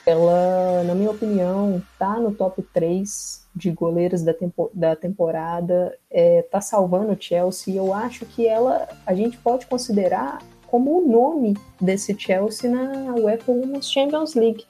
Ela, 0.05 0.83
na 0.85 0.95
minha 0.95 1.11
opinião, 1.11 1.81
tá 1.99 2.19
no 2.19 2.33
top 2.33 2.63
3 2.75 3.47
de 3.55 3.71
goleiras 3.71 4.23
da, 4.23 4.35
tempo, 4.35 4.71
da 4.75 4.97
temporada, 4.97 5.97
é, 6.11 6.43
tá 6.43 6.61
salvando 6.61 7.13
o 7.13 7.17
Chelsea. 7.19 7.77
Eu 7.77 7.95
acho 7.95 8.27
que 8.27 8.47
ela, 8.47 8.89
a 9.07 9.15
gente 9.15 9.37
pode 9.39 9.67
considerar 9.67 10.39
como 10.67 10.99
o 10.99 11.07
nome 11.07 11.57
desse 11.81 12.19
Chelsea 12.19 12.71
na 12.71 13.15
UEFA 13.15 13.53
Women's 13.53 13.91
Champions 13.91 14.35
League. 14.35 14.65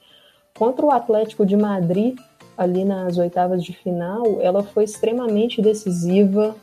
Contra 0.53 0.85
o 0.85 0.91
Atlético 0.91 1.45
de 1.45 1.57
Madrid, 1.57 2.15
ali 2.57 2.85
nas 2.85 3.17
oitavas 3.17 3.63
de 3.63 3.73
final, 3.73 4.39
ela 4.41 4.63
foi 4.63 4.83
extremamente 4.83 5.61
decisiva 5.61 6.55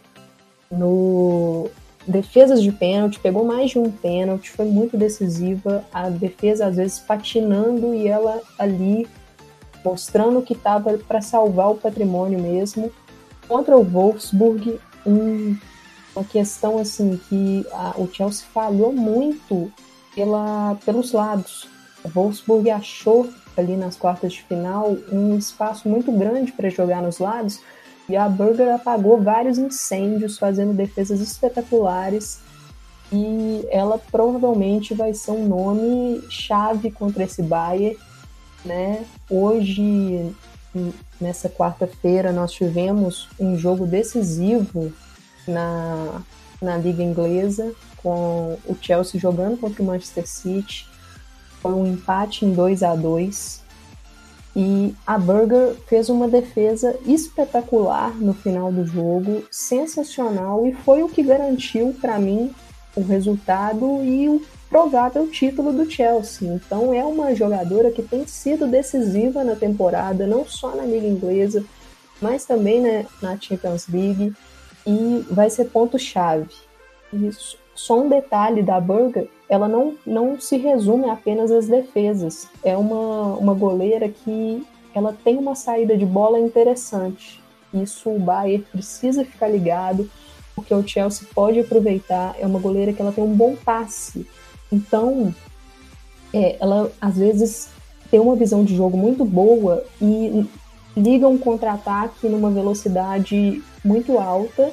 no, 0.71 1.69
defesas 2.07 2.63
de 2.63 2.73
pênalti, 2.73 3.21
pegou 3.21 3.45
mais 3.45 3.71
de 3.71 3.79
um 3.79 3.91
pênalti, 3.91 4.51
foi 4.51 4.67
muito 4.67 4.97
decisiva. 4.97 5.85
A 5.93 6.09
defesa 6.09 6.67
às 6.67 6.77
vezes 6.77 6.99
patinando 6.99 7.95
e 7.95 8.09
ela 8.09 8.41
ali 8.59 9.07
mostrando 9.85 10.43
que 10.43 10.53
estava 10.53 10.99
para 10.99 11.21
salvar 11.21 11.71
o 11.71 11.77
patrimônio 11.77 12.39
mesmo. 12.39 12.91
Contra 13.49 13.77
o 13.77 13.85
Wolfsburg, 13.85 14.79
um, 15.07 15.57
uma 16.15 16.25
questão 16.25 16.79
assim 16.79 17.21
que 17.29 17.67
a, 17.73 17.95
o 17.97 18.09
Chelsea 18.13 18.47
falhou 18.53 18.93
muito 18.93 19.73
pela, 20.15 20.77
pelos 20.85 21.13
lados. 21.13 21.69
O 22.05 22.09
Wolfsburg 22.09 22.71
achou 22.71 23.29
ali 23.57 23.77
nas 23.77 23.97
quartas 23.97 24.35
de 24.35 24.43
final 24.43 24.97
um 25.13 25.37
espaço 25.37 25.89
muito 25.89 26.11
grande 26.13 26.53
para 26.53 26.71
jogar 26.71 27.03
nos 27.03 27.19
lados 27.19 27.61
e 28.11 28.17
a 28.17 28.29
Burger 28.29 28.75
apagou 28.75 29.23
vários 29.23 29.57
incêndios, 29.57 30.37
fazendo 30.37 30.75
defesas 30.75 31.21
espetaculares. 31.21 32.41
E 33.13 33.65
ela 33.71 33.99
provavelmente 33.99 34.95
vai 34.95 35.15
ser 35.15 35.31
um 35.31 35.47
nome 35.47 36.21
chave 36.29 36.91
contra 36.91 37.23
esse 37.23 37.41
Bayern. 37.41 37.97
Né? 38.65 39.05
Hoje, 39.31 40.35
nessa 41.21 41.49
quarta-feira, 41.49 42.33
nós 42.33 42.51
tivemos 42.53 43.29
um 43.39 43.57
jogo 43.57 43.87
decisivo 43.87 44.93
na, 45.47 46.23
na 46.61 46.77
Liga 46.77 47.05
Inglesa, 47.05 47.73
com 47.97 48.59
o 48.67 48.77
Chelsea 48.81 49.21
jogando 49.21 49.57
contra 49.57 49.83
o 49.83 49.87
Manchester 49.87 50.27
City. 50.27 50.89
Foi 51.63 51.73
um 51.73 51.87
empate 51.87 52.45
em 52.45 52.53
2 52.53 52.83
a 52.83 52.97
2 52.97 53.70
e 54.63 54.95
a 55.07 55.17
Burger 55.17 55.75
fez 55.87 56.11
uma 56.11 56.29
defesa 56.29 56.95
espetacular 57.07 58.15
no 58.17 58.35
final 58.35 58.71
do 58.71 58.85
jogo, 58.85 59.43
sensacional, 59.51 60.67
e 60.67 60.75
foi 60.75 61.03
o 61.03 61.09
que 61.09 61.23
garantiu 61.23 61.97
para 61.99 62.19
mim 62.19 62.55
o 62.95 63.01
resultado 63.01 64.05
e 64.05 64.29
o 64.29 64.43
provável 64.69 65.27
título 65.31 65.73
do 65.73 65.91
Chelsea. 65.91 66.47
Então 66.47 66.93
é 66.93 67.03
uma 67.03 67.35
jogadora 67.35 67.91
que 67.91 68.03
tem 68.03 68.27
sido 68.27 68.67
decisiva 68.67 69.43
na 69.43 69.57
temporada, 69.57 70.27
não 70.27 70.47
só 70.47 70.77
na 70.77 70.85
Liga 70.85 71.07
Inglesa, 71.07 71.65
mas 72.21 72.45
também 72.45 72.83
né, 72.83 73.07
na 73.23 73.41
Champions 73.41 73.89
League, 73.89 74.35
e 74.87 75.25
vai 75.31 75.49
ser 75.49 75.71
ponto-chave. 75.71 76.51
Só 77.81 77.99
um 77.99 78.11
detalhe 78.11 78.63
da 78.63 78.79
Burger 78.79 79.27
ela 79.49 79.67
não, 79.67 79.95
não 80.07 80.39
se 80.39 80.59
resume 80.59 81.09
apenas 81.09 81.51
às 81.51 81.67
defesas. 81.67 82.47
É 82.63 82.77
uma, 82.77 83.37
uma 83.37 83.55
goleira 83.55 84.07
que 84.07 84.63
ela 84.95 85.17
tem 85.25 85.39
uma 85.39 85.55
saída 85.55 85.97
de 85.97 86.05
bola 86.05 86.39
interessante. 86.39 87.43
Isso 87.73 88.11
o 88.11 88.19
Bayern 88.19 88.67
precisa 88.71 89.25
ficar 89.25 89.49
ligado, 89.49 90.09
porque 90.55 90.75
o 90.75 90.87
Chelsea 90.87 91.27
pode 91.35 91.59
aproveitar. 91.59 92.37
É 92.39 92.47
uma 92.47 92.59
goleira 92.59 92.93
que 92.93 93.01
ela 93.01 93.13
tem 93.13 93.25
um 93.25 93.35
bom 93.35 93.57
passe. 93.57 94.27
Então, 94.71 95.35
é, 96.35 96.59
ela 96.61 96.93
às 97.01 97.17
vezes 97.17 97.71
tem 98.11 98.21
uma 98.21 98.37
visão 98.37 98.63
de 98.63 98.77
jogo 98.77 98.99
muito 98.99 99.25
boa 99.25 99.83
e 100.03 100.47
liga 100.95 101.27
um 101.27 101.39
contra-ataque 101.39 102.29
numa 102.29 102.51
velocidade 102.51 103.63
muito 103.83 104.19
alta 104.19 104.71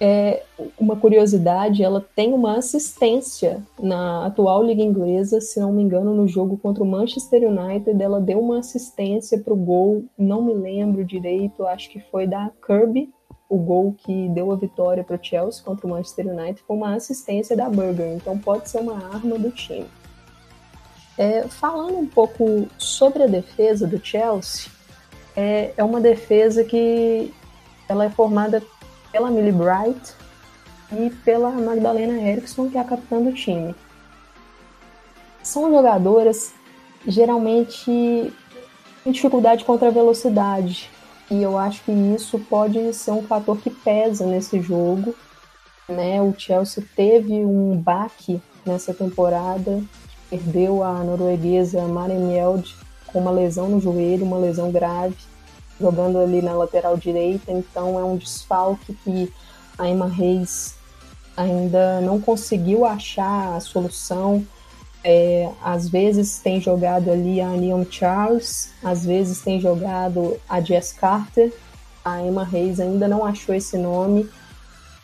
é, 0.00 0.44
uma 0.78 0.96
curiosidade, 0.96 1.82
ela 1.82 2.04
tem 2.14 2.32
uma 2.32 2.56
assistência 2.56 3.62
na 3.78 4.26
atual 4.26 4.62
liga 4.62 4.82
inglesa, 4.82 5.40
se 5.40 5.58
não 5.58 5.72
me 5.72 5.82
engano, 5.82 6.14
no 6.14 6.28
jogo 6.28 6.56
contra 6.56 6.82
o 6.82 6.86
Manchester 6.86 7.42
United, 7.48 8.00
ela 8.00 8.20
deu 8.20 8.38
uma 8.38 8.58
assistência 8.60 9.38
para 9.38 9.52
o 9.52 9.56
gol, 9.56 10.04
não 10.16 10.42
me 10.42 10.54
lembro 10.54 11.04
direito, 11.04 11.66
acho 11.66 11.90
que 11.90 11.98
foi 11.98 12.26
da 12.26 12.50
Kirby, 12.64 13.12
o 13.48 13.56
gol 13.56 13.94
que 13.96 14.28
deu 14.28 14.52
a 14.52 14.56
vitória 14.56 15.02
para 15.02 15.16
o 15.16 15.24
Chelsea 15.24 15.64
contra 15.64 15.86
o 15.86 15.90
Manchester 15.90 16.28
United, 16.28 16.62
foi 16.66 16.76
uma 16.76 16.94
assistência 16.94 17.56
da 17.56 17.68
Burger, 17.68 18.14
então 18.14 18.38
pode 18.38 18.68
ser 18.68 18.78
uma 18.78 18.94
arma 18.94 19.38
do 19.38 19.50
time. 19.50 19.86
É, 21.16 21.42
falando 21.48 21.98
um 21.98 22.06
pouco 22.06 22.68
sobre 22.78 23.24
a 23.24 23.26
defesa 23.26 23.86
do 23.86 23.98
Chelsea, 24.04 24.70
é, 25.34 25.72
é 25.76 25.82
uma 25.82 26.00
defesa 26.00 26.62
que 26.62 27.32
ela 27.88 28.04
é 28.04 28.10
formada 28.10 28.62
pela 29.10 29.30
Millie 29.30 29.52
Bright 29.52 30.14
e 30.92 31.10
pela 31.24 31.50
Magdalena 31.50 32.20
Erickson, 32.20 32.68
que 32.68 32.78
é 32.78 32.80
a 32.80 32.84
capitã 32.84 33.20
do 33.20 33.32
time. 33.32 33.74
São 35.42 35.70
jogadoras 35.70 36.52
geralmente 37.06 37.90
em 37.90 39.12
dificuldade 39.12 39.64
contra 39.64 39.88
a 39.88 39.92
velocidade, 39.92 40.90
e 41.30 41.42
eu 41.42 41.58
acho 41.58 41.82
que 41.84 41.92
isso 41.92 42.38
pode 42.38 42.92
ser 42.94 43.10
um 43.12 43.22
fator 43.22 43.58
que 43.58 43.70
pesa 43.70 44.26
nesse 44.26 44.60
jogo. 44.60 45.14
Né? 45.88 46.20
O 46.20 46.34
Chelsea 46.36 46.84
teve 46.96 47.32
um 47.32 47.76
baque 47.76 48.40
nessa 48.64 48.92
temporada, 48.92 49.82
perdeu 50.28 50.82
a 50.82 51.02
norueguesa 51.04 51.82
Maren 51.86 52.18
Mjeld 52.18 52.76
com 53.06 53.20
uma 53.20 53.30
lesão 53.30 53.68
no 53.68 53.80
joelho, 53.80 54.24
uma 54.24 54.38
lesão 54.38 54.70
grave 54.70 55.16
jogando 55.80 56.18
ali 56.18 56.42
na 56.42 56.52
lateral 56.52 56.96
direita, 56.96 57.52
então 57.52 57.98
é 57.98 58.04
um 58.04 58.16
desfalque 58.16 58.94
que 59.04 59.32
a 59.78 59.88
Emma 59.88 60.08
Reis 60.08 60.74
ainda 61.36 62.00
não 62.00 62.20
conseguiu 62.20 62.84
achar 62.84 63.54
a 63.54 63.60
solução. 63.60 64.44
É, 65.04 65.48
às 65.62 65.88
vezes 65.88 66.38
tem 66.38 66.60
jogado 66.60 67.10
ali 67.10 67.40
a 67.40 67.50
Leon 67.52 67.84
Charles, 67.88 68.72
às 68.82 69.06
vezes 69.06 69.40
tem 69.40 69.60
jogado 69.60 70.36
a 70.48 70.60
Jess 70.60 70.92
Carter. 70.92 71.52
A 72.04 72.20
Emma 72.22 72.42
Reis 72.42 72.80
ainda 72.80 73.06
não 73.06 73.24
achou 73.24 73.54
esse 73.54 73.78
nome. 73.78 74.28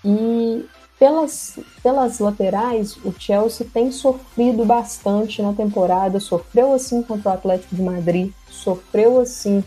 E 0.05 0.67
pelas, 0.99 1.59
pelas 1.83 2.19
laterais, 2.19 2.97
o 3.05 3.15
Chelsea 3.17 3.67
tem 3.73 3.93
sofrido 3.93 4.65
bastante 4.65 5.41
na 5.41 5.53
temporada. 5.53 6.19
Sofreu 6.19 6.73
assim 6.73 7.03
contra 7.03 7.31
o 7.31 7.35
Atlético 7.35 7.77
de 7.77 7.83
Madrid, 7.83 8.33
sofreu 8.49 9.21
assim 9.21 9.63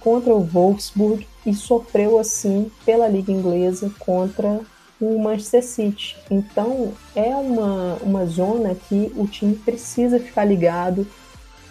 contra 0.00 0.34
o 0.34 0.42
Wolfsburg 0.42 1.26
e 1.44 1.54
sofreu 1.54 2.18
assim 2.18 2.70
pela 2.84 3.08
Liga 3.08 3.32
Inglesa 3.32 3.90
contra 3.98 4.60
o 5.00 5.18
Manchester 5.18 5.64
City. 5.64 6.16
Então 6.30 6.92
é 7.14 7.34
uma, 7.34 7.94
uma 8.02 8.26
zona 8.26 8.74
que 8.74 9.12
o 9.16 9.26
time 9.26 9.54
precisa 9.54 10.18
ficar 10.18 10.44
ligado, 10.44 11.06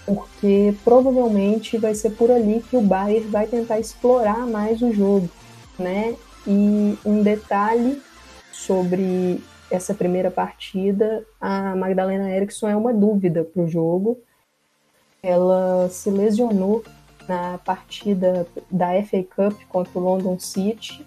porque 0.05 0.73
provavelmente 0.83 1.77
vai 1.77 1.95
ser 1.95 2.11
por 2.11 2.29
ali 2.29 2.63
que 2.69 2.77
o 2.77 2.81
Bayern 2.81 3.27
vai 3.27 3.47
tentar 3.47 3.79
explorar 3.79 4.45
mais 4.45 4.81
o 4.81 4.93
jogo, 4.93 5.29
né? 5.77 6.15
E 6.47 6.97
um 7.03 7.23
detalhe 7.23 8.01
sobre 8.51 9.41
essa 9.69 9.93
primeira 9.93 10.29
partida, 10.29 11.25
a 11.41 11.75
Magdalena 11.75 12.29
Eriksson 12.29 12.69
é 12.69 12.75
uma 12.75 12.93
dúvida 12.93 13.43
para 13.43 13.63
o 13.63 13.67
jogo. 13.67 14.19
Ela 15.23 15.89
se 15.89 16.09
lesionou 16.11 16.83
na 17.27 17.57
partida 17.57 18.47
da 18.69 18.87
FA 19.03 19.23
Cup 19.23 19.61
contra 19.69 19.99
o 19.99 20.01
London 20.01 20.39
City 20.39 21.05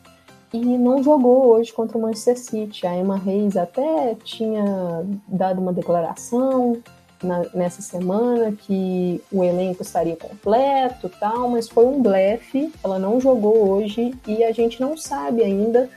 e 0.53 0.59
não 0.59 1.03
jogou 1.03 1.49
hoje 1.49 1.73
contra 1.73 1.99
o 1.99 2.01
Manchester 2.01 2.39
City. 2.39 2.87
A 2.87 2.97
Emma 2.97 3.19
Reis 3.19 3.57
até 3.57 4.17
tinha 4.25 5.05
dado 5.27 5.61
uma 5.61 5.73
declaração 5.73 6.81
na, 7.23 7.43
nessa 7.53 7.83
semana 7.83 8.53
que 8.53 9.21
o 9.31 9.45
elenco 9.45 9.83
estaria 9.83 10.17
completo, 10.17 11.11
tal, 11.21 11.51
mas 11.51 11.69
foi 11.69 11.85
um 11.85 12.01
blefe. 12.01 12.73
Ela 12.83 12.99
não 12.99 13.21
jogou 13.21 13.69
hoje 13.71 14.15
e 14.27 14.43
a 14.45 14.53
gente 14.53 14.81
não 14.81 14.97
sabe 14.97 15.43
ainda 15.43 15.89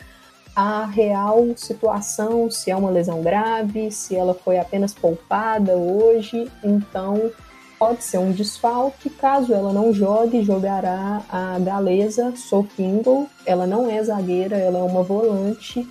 a 0.54 0.86
real 0.86 1.46
situação, 1.56 2.52
se 2.52 2.70
é 2.70 2.76
uma 2.76 2.90
lesão 2.90 3.22
grave, 3.22 3.90
se 3.90 4.16
ela 4.18 4.34
foi 4.34 4.60
apenas 4.60 4.94
poupada 4.94 5.78
hoje. 5.78 6.52
Então 6.62 7.32
pode 7.82 8.04
ser 8.04 8.20
um 8.20 8.32
desfalque. 8.32 9.10
Caso 9.10 9.56
ela 9.56 9.74
não 9.74 9.92
jogue, 9.92 10.44
jogará 10.44 11.24
a 11.28 11.58
galesa 11.58 12.32
Ingle. 12.78 13.28
Ela 13.44 13.66
não 13.66 13.90
é 13.90 14.04
zagueira, 14.04 14.56
ela 14.56 14.78
é 14.78 14.84
uma 14.84 15.02
volante, 15.02 15.88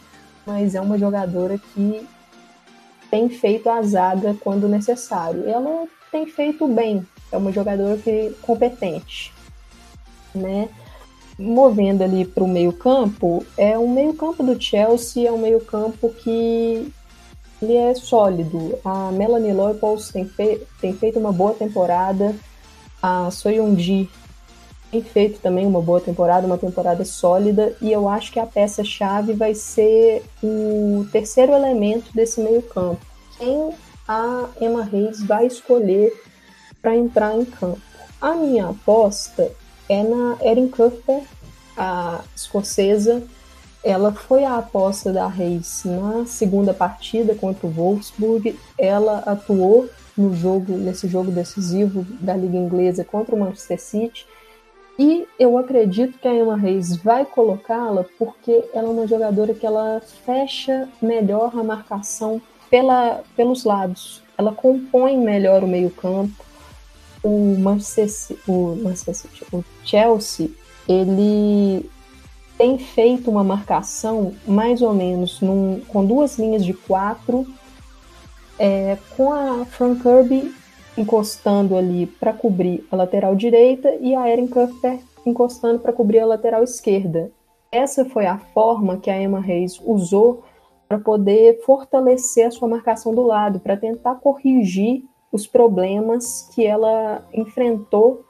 mas 0.47 0.77
é 0.77 0.81
uma 0.81 0.97
jogadora 0.97 1.59
que 1.59 2.07
tem 3.11 3.29
feito 3.29 3.69
a 3.69 3.83
zaga 3.83 4.37
quando 4.39 4.69
necessário. 4.69 5.49
Ela 5.49 5.89
tem 6.13 6.27
feito 6.27 6.69
bem, 6.69 7.05
é 7.33 7.37
uma 7.37 7.51
jogadora 7.51 7.97
que 7.97 8.37
competente, 8.41 9.33
né? 10.33 10.69
Movendo 11.37 12.05
ali 12.05 12.25
para 12.25 12.45
o 12.45 12.49
meio 12.49 12.73
campo, 12.73 13.45
é 13.57 13.77
um 13.77 13.93
meio 13.93 14.15
campo 14.15 14.45
do 14.45 14.61
Chelsea, 14.63 15.29
é 15.29 15.33
um 15.33 15.39
meio 15.39 15.61
campo 15.61 16.09
que 16.11 16.93
ele 17.63 17.77
é 17.77 17.95
sólido. 17.95 18.79
A 18.85 19.11
Melanie 19.13 19.53
Leupolz 19.53 20.11
tem, 20.11 20.25
fe 20.27 20.67
tem 20.81 20.93
feito 20.95 21.19
uma 21.19 21.33
boa 21.33 21.53
temporada. 21.53 22.35
A 23.03 23.31
Soyunji 23.31 24.09
tem 24.91 25.03
feito 25.03 25.41
também 25.41 25.67
uma 25.67 25.81
boa 25.81 26.01
temporada, 26.01 26.47
uma 26.47 26.59
temporada 26.59 27.05
sólida. 27.05 27.77
E 27.81 27.93
eu 27.93 28.09
acho 28.09 28.33
que 28.33 28.41
a 28.41 28.47
peça-chave 28.47 29.35
vai 29.35 29.55
ser 29.55 30.25
o 30.43 31.07
terceiro 31.13 31.53
elemento 31.53 32.13
desse 32.15 32.41
meio-campo. 32.41 33.05
Quem 33.39 33.71
a 34.09 34.47
Emma 34.61 34.83
Reis 34.83 35.23
vai 35.23 35.47
escolher 35.47 36.13
para 36.81 36.97
entrar 36.97 37.37
em 37.37 37.45
campo? 37.45 37.81
A 38.21 38.35
minha 38.35 38.69
aposta 38.69 39.51
é 39.89 40.03
na 40.03 40.37
Erin 40.43 40.69
Cuthbert, 40.69 41.25
a 41.77 42.21
escocesa 42.35 43.23
ela 43.83 44.13
foi 44.13 44.45
a 44.45 44.59
aposta 44.59 45.13
da 45.13 45.27
Reis 45.27 45.83
na 45.85 46.27
segunda 46.27 46.75
partida 46.75 47.35
contra 47.35 47.67
o 47.67 47.71
Wolfsburg. 47.71 48.59
Ela 48.79 49.19
atuou 49.21 49.89
no 50.17 50.35
jogo, 50.35 50.77
nesse 50.77 51.09
jogo 51.09 51.31
decisivo 51.31 52.07
da 52.21 52.37
Liga 52.37 52.57
Inglesa 52.57 53.05
contra 53.05 53.35
o 53.35 53.39
Manchester 53.39 53.81
City. 53.81 54.27
E 54.99 55.27
eu 55.39 55.57
acredito 55.57 56.19
que 56.19 56.29
a 56.29 56.35
Emma 56.35 56.57
Reis 56.57 56.95
vai 56.97 57.25
colocá-la 57.25 58.05
porque 58.19 58.65
ela 58.75 58.89
é 58.89 58.91
uma 58.91 59.07
jogadora 59.07 59.55
que 59.55 59.65
ela 59.65 60.03
fecha 60.27 60.87
melhor 61.01 61.53
a 61.55 61.65
marcação 61.65 62.41
pela, 62.69 63.23
pelos 63.35 63.65
lados. 63.65 64.23
Ela 64.37 64.53
compõe 64.53 65.17
melhor 65.17 65.65
o 65.65 65.69
meio-campo. 65.69 66.45
O 67.23 67.57
Manchester, 67.59 68.37
o 68.47 68.77
Manchester 68.77 69.31
o 69.53 69.65
Chelsea, 69.85 70.51
ele 70.87 71.91
tem 72.61 72.77
feito 72.77 73.31
uma 73.31 73.43
marcação 73.43 74.35
mais 74.47 74.83
ou 74.83 74.93
menos 74.93 75.41
num, 75.41 75.81
com 75.89 76.05
duas 76.05 76.39
linhas 76.39 76.63
de 76.63 76.75
quatro, 76.75 77.47
é, 78.59 78.99
com 79.17 79.33
a 79.33 79.65
Frank 79.65 80.03
Kirby 80.03 80.55
encostando 80.99 81.75
ali 81.75 82.05
para 82.05 82.35
cobrir 82.35 82.87
a 82.91 82.97
lateral 82.97 83.35
direita 83.35 83.95
e 83.99 84.15
a 84.15 84.29
Erin 84.29 84.47
Cuthbert 84.47 85.01
encostando 85.25 85.79
para 85.79 85.91
cobrir 85.91 86.19
a 86.19 86.27
lateral 86.27 86.63
esquerda. 86.63 87.33
Essa 87.73 88.05
foi 88.05 88.27
a 88.27 88.37
forma 88.37 88.99
que 88.99 89.09
a 89.09 89.19
Emma 89.19 89.41
Reis 89.41 89.81
usou 89.83 90.45
para 90.87 90.99
poder 90.99 91.63
fortalecer 91.65 92.47
a 92.47 92.51
sua 92.51 92.69
marcação 92.69 93.15
do 93.15 93.23
lado, 93.23 93.59
para 93.59 93.75
tentar 93.75 94.17
corrigir 94.17 95.05
os 95.33 95.47
problemas 95.47 96.51
que 96.55 96.67
ela 96.67 97.27
enfrentou 97.33 98.23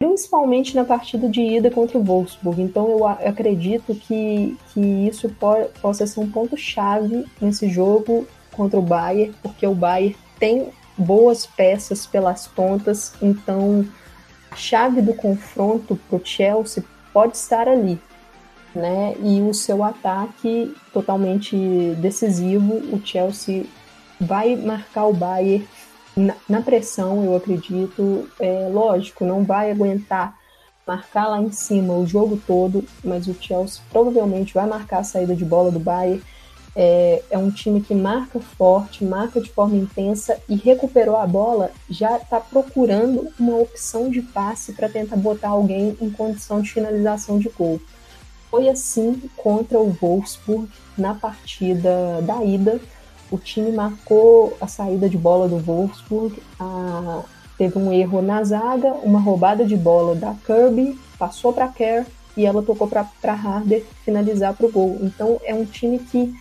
principalmente 0.00 0.74
na 0.74 0.82
partida 0.82 1.28
de 1.28 1.42
ida 1.42 1.70
contra 1.70 1.98
o 1.98 2.02
Wolfsburg. 2.02 2.62
Então 2.62 2.88
eu 2.88 3.06
acredito 3.06 3.94
que, 3.94 4.56
que 4.72 4.80
isso 4.80 5.28
po 5.28 5.66
possa 5.82 6.06
ser 6.06 6.20
um 6.20 6.30
ponto-chave 6.30 7.26
nesse 7.38 7.68
jogo 7.68 8.26
contra 8.50 8.78
o 8.78 8.82
Bayern, 8.82 9.34
porque 9.42 9.66
o 9.66 9.74
Bayern 9.74 10.16
tem 10.38 10.70
boas 10.96 11.44
peças 11.44 12.06
pelas 12.06 12.48
pontas, 12.48 13.12
então 13.20 13.86
a 14.50 14.56
chave 14.56 15.02
do 15.02 15.12
confronto 15.12 15.94
para 16.08 16.16
o 16.16 16.24
Chelsea 16.24 16.82
pode 17.12 17.36
estar 17.36 17.68
ali. 17.68 18.00
Né? 18.74 19.14
E 19.22 19.42
o 19.42 19.52
seu 19.52 19.84
ataque 19.84 20.74
totalmente 20.94 21.54
decisivo, 21.98 22.74
o 22.94 23.02
Chelsea 23.04 23.64
vai 24.18 24.56
marcar 24.56 25.06
o 25.06 25.12
Bayern 25.12 25.66
na, 26.16 26.34
na 26.48 26.60
pressão, 26.60 27.24
eu 27.24 27.36
acredito, 27.36 28.28
é 28.38 28.68
lógico, 28.68 29.24
não 29.24 29.44
vai 29.44 29.70
aguentar 29.70 30.38
marcar 30.86 31.28
lá 31.28 31.40
em 31.40 31.52
cima 31.52 31.94
o 31.94 32.06
jogo 32.06 32.40
todo, 32.46 32.84
mas 33.04 33.28
o 33.28 33.36
Chelsea 33.40 33.80
provavelmente 33.90 34.52
vai 34.52 34.66
marcar 34.66 34.98
a 34.98 35.04
saída 35.04 35.36
de 35.36 35.44
bola 35.44 35.70
do 35.70 35.78
Bayern. 35.78 36.20
É, 36.74 37.22
é 37.30 37.38
um 37.38 37.50
time 37.50 37.80
que 37.80 37.94
marca 37.94 38.40
forte, 38.40 39.04
marca 39.04 39.40
de 39.40 39.50
forma 39.50 39.76
intensa 39.76 40.40
e 40.48 40.54
recuperou 40.56 41.16
a 41.16 41.26
bola, 41.26 41.70
já 41.88 42.16
está 42.16 42.40
procurando 42.40 43.28
uma 43.38 43.56
opção 43.56 44.08
de 44.08 44.22
passe 44.22 44.72
para 44.72 44.88
tentar 44.88 45.16
botar 45.16 45.50
alguém 45.50 45.96
em 46.00 46.10
condição 46.10 46.60
de 46.60 46.72
finalização 46.72 47.38
de 47.38 47.48
gol. 47.48 47.80
Foi 48.50 48.68
assim 48.68 49.20
contra 49.36 49.78
o 49.78 49.90
Wolfsburg 49.90 50.68
na 50.98 51.14
partida 51.14 52.20
da 52.22 52.42
ida 52.44 52.80
o 53.30 53.38
time 53.38 53.70
marcou 53.70 54.56
a 54.60 54.66
saída 54.66 55.08
de 55.08 55.16
bola 55.16 55.48
do 55.48 55.58
Wolfsburg, 55.58 56.42
a, 56.58 57.22
teve 57.56 57.78
um 57.78 57.92
erro 57.92 58.20
na 58.20 58.42
zaga, 58.42 58.92
uma 59.02 59.20
roubada 59.20 59.64
de 59.64 59.76
bola 59.76 60.14
da 60.14 60.34
Kirby, 60.46 60.98
passou 61.18 61.52
para 61.52 61.68
Kerr 61.68 62.06
e 62.36 62.46
ela 62.46 62.62
tocou 62.62 62.88
para 62.88 63.32
Harder 63.32 63.84
finalizar 64.04 64.54
para 64.54 64.66
o 64.66 64.72
gol. 64.72 64.98
Então 65.02 65.40
é 65.44 65.54
um 65.54 65.64
time 65.64 65.98
que 65.98 66.34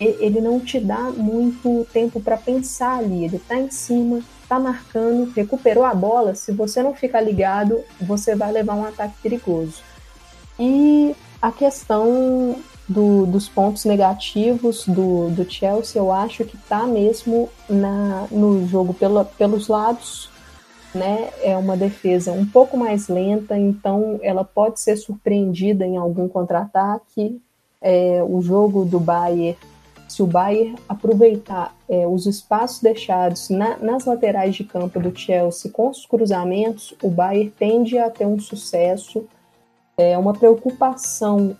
ele 0.00 0.40
não 0.40 0.58
te 0.58 0.80
dá 0.80 1.10
muito 1.10 1.86
tempo 1.92 2.20
para 2.20 2.36
pensar 2.36 2.98
ali, 2.98 3.24
ele 3.24 3.36
está 3.36 3.56
em 3.56 3.70
cima, 3.70 4.20
está 4.42 4.58
marcando, 4.58 5.32
recuperou 5.32 5.84
a 5.84 5.94
bola. 5.94 6.34
Se 6.34 6.52
você 6.52 6.82
não 6.82 6.94
ficar 6.94 7.20
ligado, 7.20 7.82
você 8.00 8.34
vai 8.34 8.52
levar 8.52 8.74
um 8.74 8.84
ataque 8.84 9.14
perigoso. 9.22 9.82
E 10.58 11.14
a 11.40 11.50
questão 11.52 12.56
do, 12.88 13.26
dos 13.26 13.48
pontos 13.48 13.84
negativos 13.84 14.86
do, 14.86 15.30
do 15.30 15.50
Chelsea, 15.50 16.00
eu 16.00 16.12
acho 16.12 16.44
que 16.44 16.56
está 16.56 16.86
mesmo 16.86 17.48
na, 17.68 18.26
no 18.30 18.66
jogo 18.66 18.92
pela, 18.92 19.24
pelos 19.24 19.68
lados. 19.68 20.30
Né? 20.94 21.30
É 21.42 21.56
uma 21.56 21.76
defesa 21.76 22.30
um 22.30 22.46
pouco 22.46 22.76
mais 22.76 23.08
lenta, 23.08 23.58
então 23.58 24.20
ela 24.22 24.44
pode 24.44 24.80
ser 24.80 24.96
surpreendida 24.96 25.84
em 25.84 25.96
algum 25.96 26.28
contra-ataque. 26.28 27.40
É, 27.80 28.22
o 28.22 28.40
jogo 28.40 28.84
do 28.84 29.00
Bayern, 29.00 29.58
se 30.08 30.22
o 30.22 30.26
Bayern 30.26 30.76
aproveitar 30.88 31.74
é, 31.88 32.06
os 32.06 32.26
espaços 32.26 32.80
deixados 32.80 33.50
na, 33.50 33.76
nas 33.78 34.04
laterais 34.04 34.54
de 34.54 34.62
campo 34.62 35.00
do 35.00 35.16
Chelsea 35.18 35.70
com 35.70 35.88
os 35.88 36.06
cruzamentos, 36.06 36.94
o 37.02 37.08
Bayern 37.08 37.52
tende 37.58 37.98
a 37.98 38.08
ter 38.08 38.26
um 38.26 38.38
sucesso. 38.38 39.26
É 39.98 40.16
uma 40.16 40.32
preocupação 40.32 41.56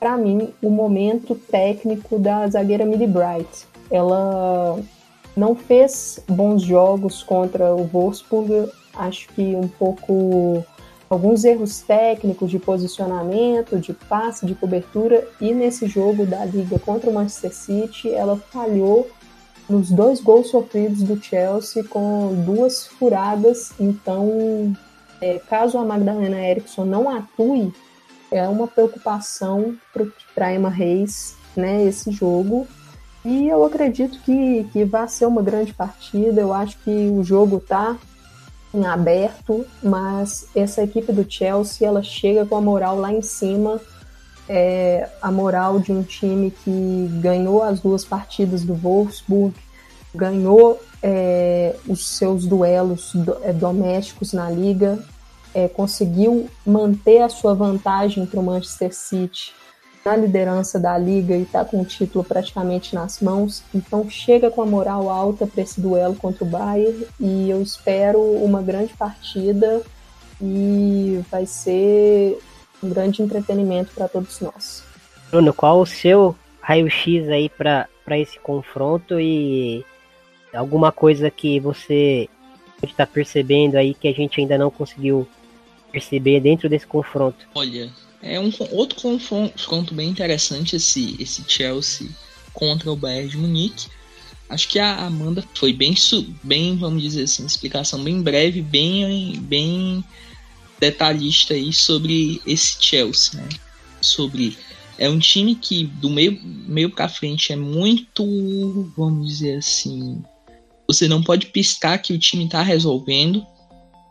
para 0.00 0.16
mim, 0.16 0.48
o 0.62 0.70
momento 0.70 1.34
técnico 1.34 2.18
da 2.18 2.48
zagueira 2.48 2.86
Millie 2.86 3.06
Bright. 3.06 3.68
Ela 3.90 4.80
não 5.36 5.54
fez 5.54 6.18
bons 6.26 6.62
jogos 6.62 7.22
contra 7.22 7.74
o 7.74 7.84
Wolfsburg, 7.84 8.70
acho 8.94 9.28
que 9.28 9.54
um 9.54 9.68
pouco 9.68 10.64
alguns 11.10 11.44
erros 11.44 11.80
técnicos 11.80 12.50
de 12.50 12.58
posicionamento, 12.58 13.78
de 13.78 13.92
passe, 13.92 14.46
de 14.46 14.54
cobertura, 14.54 15.28
e 15.40 15.52
nesse 15.52 15.86
jogo 15.86 16.24
da 16.24 16.44
liga 16.46 16.78
contra 16.78 17.10
o 17.10 17.12
Manchester 17.12 17.54
City, 17.54 18.10
ela 18.10 18.36
falhou 18.36 19.10
nos 19.68 19.90
dois 19.90 20.20
gols 20.20 20.48
sofridos 20.48 21.02
do 21.02 21.22
Chelsea 21.22 21.84
com 21.84 22.32
duas 22.46 22.86
furadas. 22.86 23.72
Então, 23.78 24.74
é, 25.20 25.38
caso 25.38 25.78
a 25.78 25.84
Magdalena 25.84 26.40
Eriksson 26.40 26.84
não 26.84 27.08
atue, 27.08 27.72
é 28.30 28.46
uma 28.48 28.66
preocupação 28.66 29.76
para 30.34 30.54
Emma 30.54 30.70
Reis 30.70 31.34
né, 31.56 31.84
esse 31.84 32.10
jogo. 32.10 32.66
E 33.24 33.48
eu 33.48 33.64
acredito 33.64 34.18
que, 34.20 34.64
que 34.72 34.84
vai 34.84 35.06
ser 35.08 35.26
uma 35.26 35.42
grande 35.42 35.74
partida. 35.74 36.40
Eu 36.40 36.52
acho 36.52 36.78
que 36.78 36.90
o 36.90 37.22
jogo 37.22 37.58
está 37.58 37.96
em 38.72 38.86
aberto, 38.86 39.66
mas 39.82 40.46
essa 40.54 40.82
equipe 40.82 41.12
do 41.12 41.30
Chelsea 41.30 41.86
ela 41.86 42.02
chega 42.02 42.46
com 42.46 42.56
a 42.56 42.60
moral 42.60 42.98
lá 42.98 43.12
em 43.12 43.22
cima. 43.22 43.80
É, 44.48 45.08
a 45.20 45.30
moral 45.30 45.78
de 45.78 45.92
um 45.92 46.02
time 46.02 46.50
que 46.50 47.08
ganhou 47.20 47.62
as 47.62 47.80
duas 47.80 48.04
partidas 48.04 48.64
do 48.64 48.74
Wolfsburg, 48.74 49.54
ganhou 50.14 50.80
é, 51.02 51.76
os 51.86 52.16
seus 52.16 52.46
duelos 52.46 53.12
do, 53.14 53.36
é, 53.42 53.52
domésticos 53.52 54.32
na 54.32 54.50
liga, 54.50 54.98
é, 55.54 55.68
conseguiu 55.68 56.48
manter 56.64 57.22
a 57.22 57.28
sua 57.28 57.54
vantagem 57.54 58.26
para 58.26 58.40
o 58.40 58.42
Manchester 58.42 58.94
City 58.94 59.52
na 60.04 60.16
liderança 60.16 60.78
da 60.78 60.96
liga 60.96 61.36
e 61.36 61.42
está 61.42 61.64
com 61.64 61.80
o 61.80 61.84
título 61.84 62.24
praticamente 62.24 62.94
nas 62.94 63.20
mãos. 63.20 63.62
Então 63.74 64.08
chega 64.08 64.50
com 64.50 64.62
a 64.62 64.66
moral 64.66 65.10
alta 65.10 65.46
para 65.46 65.62
esse 65.62 65.80
duelo 65.80 66.14
contra 66.14 66.44
o 66.44 66.46
Bayern 66.46 67.06
e 67.18 67.50
eu 67.50 67.60
espero 67.60 68.20
uma 68.20 68.62
grande 68.62 68.94
partida 68.94 69.82
e 70.40 71.22
vai 71.30 71.44
ser 71.44 72.38
um 72.82 72.88
grande 72.88 73.22
entretenimento 73.22 73.92
para 73.94 74.08
todos 74.08 74.40
nós. 74.40 74.82
Bruno, 75.30 75.52
qual 75.52 75.80
o 75.80 75.86
seu 75.86 76.34
raio-x 76.60 77.28
aí 77.28 77.48
para 77.48 77.88
esse 78.18 78.38
confronto 78.38 79.20
e 79.20 79.84
alguma 80.52 80.90
coisa 80.90 81.30
que 81.30 81.60
você 81.60 82.28
pode 82.80 82.92
estar 82.92 83.06
tá 83.06 83.12
percebendo 83.12 83.76
aí 83.76 83.92
que 83.92 84.08
a 84.08 84.12
gente 84.12 84.40
ainda 84.40 84.56
não 84.56 84.70
conseguiu 84.70 85.28
perceber 85.90 86.40
dentro 86.40 86.68
desse 86.68 86.86
confronto? 86.86 87.46
Olha, 87.54 87.90
é 88.22 88.38
um 88.38 88.50
outro 88.70 89.00
confronto 89.00 89.94
bem 89.94 90.08
interessante 90.08 90.76
esse, 90.76 91.16
esse 91.20 91.44
Chelsea 91.46 92.08
contra 92.52 92.90
o 92.90 92.96
Bayern 92.96 93.28
de 93.28 93.36
Munique. 93.36 93.88
Acho 94.48 94.68
que 94.68 94.78
a 94.78 95.06
Amanda 95.06 95.44
foi 95.54 95.72
bem, 95.72 95.94
bem, 96.42 96.76
vamos 96.76 97.02
dizer 97.02 97.22
assim, 97.22 97.46
explicação 97.46 98.02
bem 98.02 98.20
breve, 98.20 98.60
bem, 98.60 99.38
bem 99.42 100.04
detalhista 100.80 101.54
aí 101.54 101.72
sobre 101.72 102.40
esse 102.46 102.76
Chelsea, 102.82 103.40
né? 103.40 103.48
Sobre 104.00 104.56
é 104.98 105.08
um 105.08 105.18
time 105.18 105.54
que 105.54 105.84
do 105.84 106.10
meio 106.10 106.38
meio 106.42 106.90
para 106.90 107.08
frente 107.08 107.52
é 107.52 107.56
muito, 107.56 108.92
vamos 108.96 109.26
dizer 109.26 109.58
assim, 109.58 110.22
você 110.86 111.06
não 111.06 111.22
pode 111.22 111.46
piscar 111.46 111.98
que 111.98 112.12
o 112.12 112.18
time 112.18 112.44
está 112.44 112.62
resolvendo, 112.62 113.46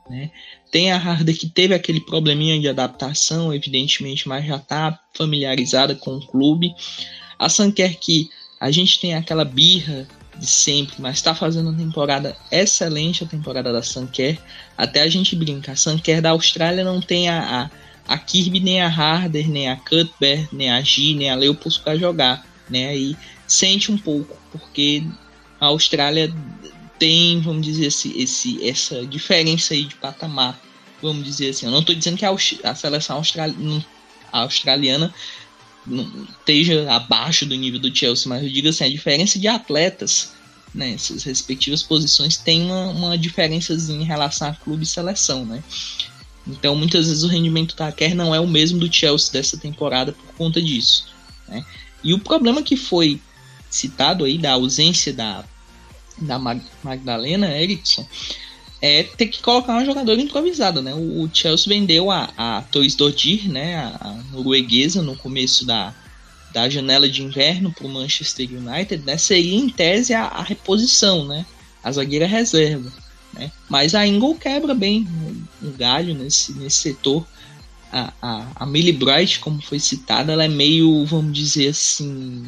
né? 0.10 0.32
Tem 0.72 0.92
a 0.92 0.98
Harder 0.98 1.38
que 1.38 1.48
teve 1.48 1.74
aquele 1.74 2.00
probleminha 2.00 2.60
de 2.60 2.68
adaptação, 2.68 3.54
evidentemente, 3.54 4.28
mas 4.28 4.46
já 4.46 4.58
está 4.58 5.00
familiarizada 5.14 5.96
com 5.96 6.18
o 6.18 6.26
clube. 6.26 6.74
A 7.38 7.50
Sanker 7.50 7.98
que 8.00 8.30
a 8.60 8.70
gente 8.70 9.00
tem 9.00 9.16
aquela 9.16 9.46
birra 9.46 10.08
de 10.38 10.46
sempre, 10.46 10.96
mas 11.00 11.18
está 11.18 11.36
fazendo 11.36 11.70
uma 11.70 11.78
temporada 11.78 12.36
excelente 12.52 13.24
a 13.24 13.28
temporada 13.28 13.74
da 13.74 13.82
Sanker. 13.82 14.38
Até 14.78 15.02
a 15.02 15.10
gente 15.10 15.36
brinca, 15.36 15.74
a 15.74 15.76
Sanker 15.76 16.22
da 16.22 16.32
Austrália 16.32 16.84
não 16.84 17.02
tem 17.02 17.30
a, 17.30 17.70
a, 18.08 18.14
a 18.14 18.18
Kirby, 18.18 18.60
nem 18.60 18.82
a 18.82 18.88
Harder, 18.88 19.50
nem 19.50 19.70
a 19.70 19.76
Cuthbert, 19.76 20.48
nem 20.52 20.72
a 20.72 20.82
G, 20.82 21.14
nem 21.16 21.30
a 21.30 21.36
Leopold 21.36 21.80
para 21.80 21.98
jogar. 21.98 22.46
Né? 22.70 22.90
Aí 22.90 23.18
sente 23.48 23.92
um 23.92 23.98
pouco, 23.98 24.38
porque 24.52 25.04
a 25.60 25.68
Austrália 25.68 26.34
tem, 27.00 27.40
vamos 27.40 27.66
dizer, 27.66 27.88
esse, 27.88 28.16
esse, 28.22 28.68
essa 28.68 29.06
diferença 29.06 29.74
aí 29.74 29.86
de 29.86 29.96
patamar. 29.96 30.60
Vamos 31.02 31.24
dizer 31.24 31.50
assim. 31.50 31.66
Eu 31.66 31.72
não 31.72 31.80
estou 31.80 31.96
dizendo 31.96 32.18
que 32.18 32.26
a, 32.26 32.32
a 32.32 32.76
seleção 32.76 33.22
australiana 34.32 35.14
não, 35.88 36.28
esteja 36.30 36.92
abaixo 36.94 37.46
do 37.46 37.56
nível 37.56 37.80
do 37.80 37.96
Chelsea, 37.96 38.28
mas 38.28 38.44
eu 38.44 38.50
digo 38.50 38.68
assim, 38.68 38.84
a 38.84 38.90
diferença 38.90 39.40
de 39.40 39.48
atletas 39.48 40.34
né, 40.74 40.92
essas 40.92 41.24
respectivas 41.24 41.82
posições 41.82 42.38
tem 42.38 42.64
uma, 42.64 42.90
uma 42.90 43.18
diferençazinha 43.18 44.02
em 44.02 44.06
relação 44.06 44.50
a 44.50 44.54
clube 44.54 44.84
e 44.84 44.88
seleção, 44.88 45.46
né? 45.46 45.64
Então, 46.48 46.76
muitas 46.76 47.08
vezes 47.08 47.24
o 47.24 47.28
rendimento 47.28 47.76
da 47.76 47.92
Kerr 47.92 48.16
não 48.16 48.34
é 48.34 48.40
o 48.40 48.48
mesmo 48.48 48.80
do 48.80 48.92
Chelsea 48.92 49.32
dessa 49.32 49.58
temporada 49.58 50.12
por 50.12 50.34
conta 50.36 50.62
disso, 50.62 51.08
né? 51.48 51.66
E 52.04 52.14
o 52.14 52.20
problema 52.20 52.64
que 52.64 52.76
foi 52.76 53.20
citado 53.70 54.24
aí 54.26 54.38
da 54.38 54.54
ausência 54.54 55.14
da 55.14 55.44
da 56.22 56.38
Mag 56.40 56.62
Magdalena 56.84 57.58
Eriksson 57.58 58.06
é 58.82 59.04
ter 59.04 59.28
que 59.28 59.42
colocar 59.42 59.74
uma 59.74 59.86
jogadora 59.86 60.22
improvisada, 60.22 60.82
né? 60.82 60.94
O, 60.94 61.30
Chelsea 61.34 61.68
vendeu 61.68 62.10
a, 62.10 62.30
a 62.38 62.62
Torres 62.72 62.96
Dodir, 62.96 63.50
né? 63.50 63.76
A, 63.76 63.98
a, 64.00 64.14
norueguesa 64.32 65.02
no 65.02 65.16
começo 65.16 65.66
da, 65.66 65.94
da 66.54 66.70
janela 66.70 67.10
de 67.10 67.22
inverno 67.22 67.72
para 67.72 67.86
o 67.86 67.90
Manchester 67.90 68.48
United, 68.50 69.04
né? 69.06 69.18
Seria 69.18 69.58
em 69.58 69.70
tese 69.70 70.14
a, 70.14 70.26
a, 70.26 70.42
reposição, 70.42 71.26
né? 71.26 71.46
A 71.84 71.92
zagueira 71.92 72.26
reserva, 72.26 72.92
né? 73.34 73.52
Mas 73.68 73.94
a 73.94 74.08
Ingle 74.08 74.36
quebra 74.36 74.74
bem 74.74 75.08
um, 75.62 75.68
um 75.68 75.72
galho 75.74 76.14
nesse, 76.14 76.54
nesse 76.54 76.78
setor. 76.78 77.28
A, 77.92 78.14
a, 78.22 78.48
a 78.56 78.66
Millie 78.66 78.94
Bright, 78.94 79.40
como 79.40 79.62
foi 79.62 79.80
citada, 79.80 80.32
ela 80.32 80.46
é 80.46 80.48
meio, 80.48 81.06
vamos 81.06 81.34
dizer 81.34 81.70
assim, 81.70 82.46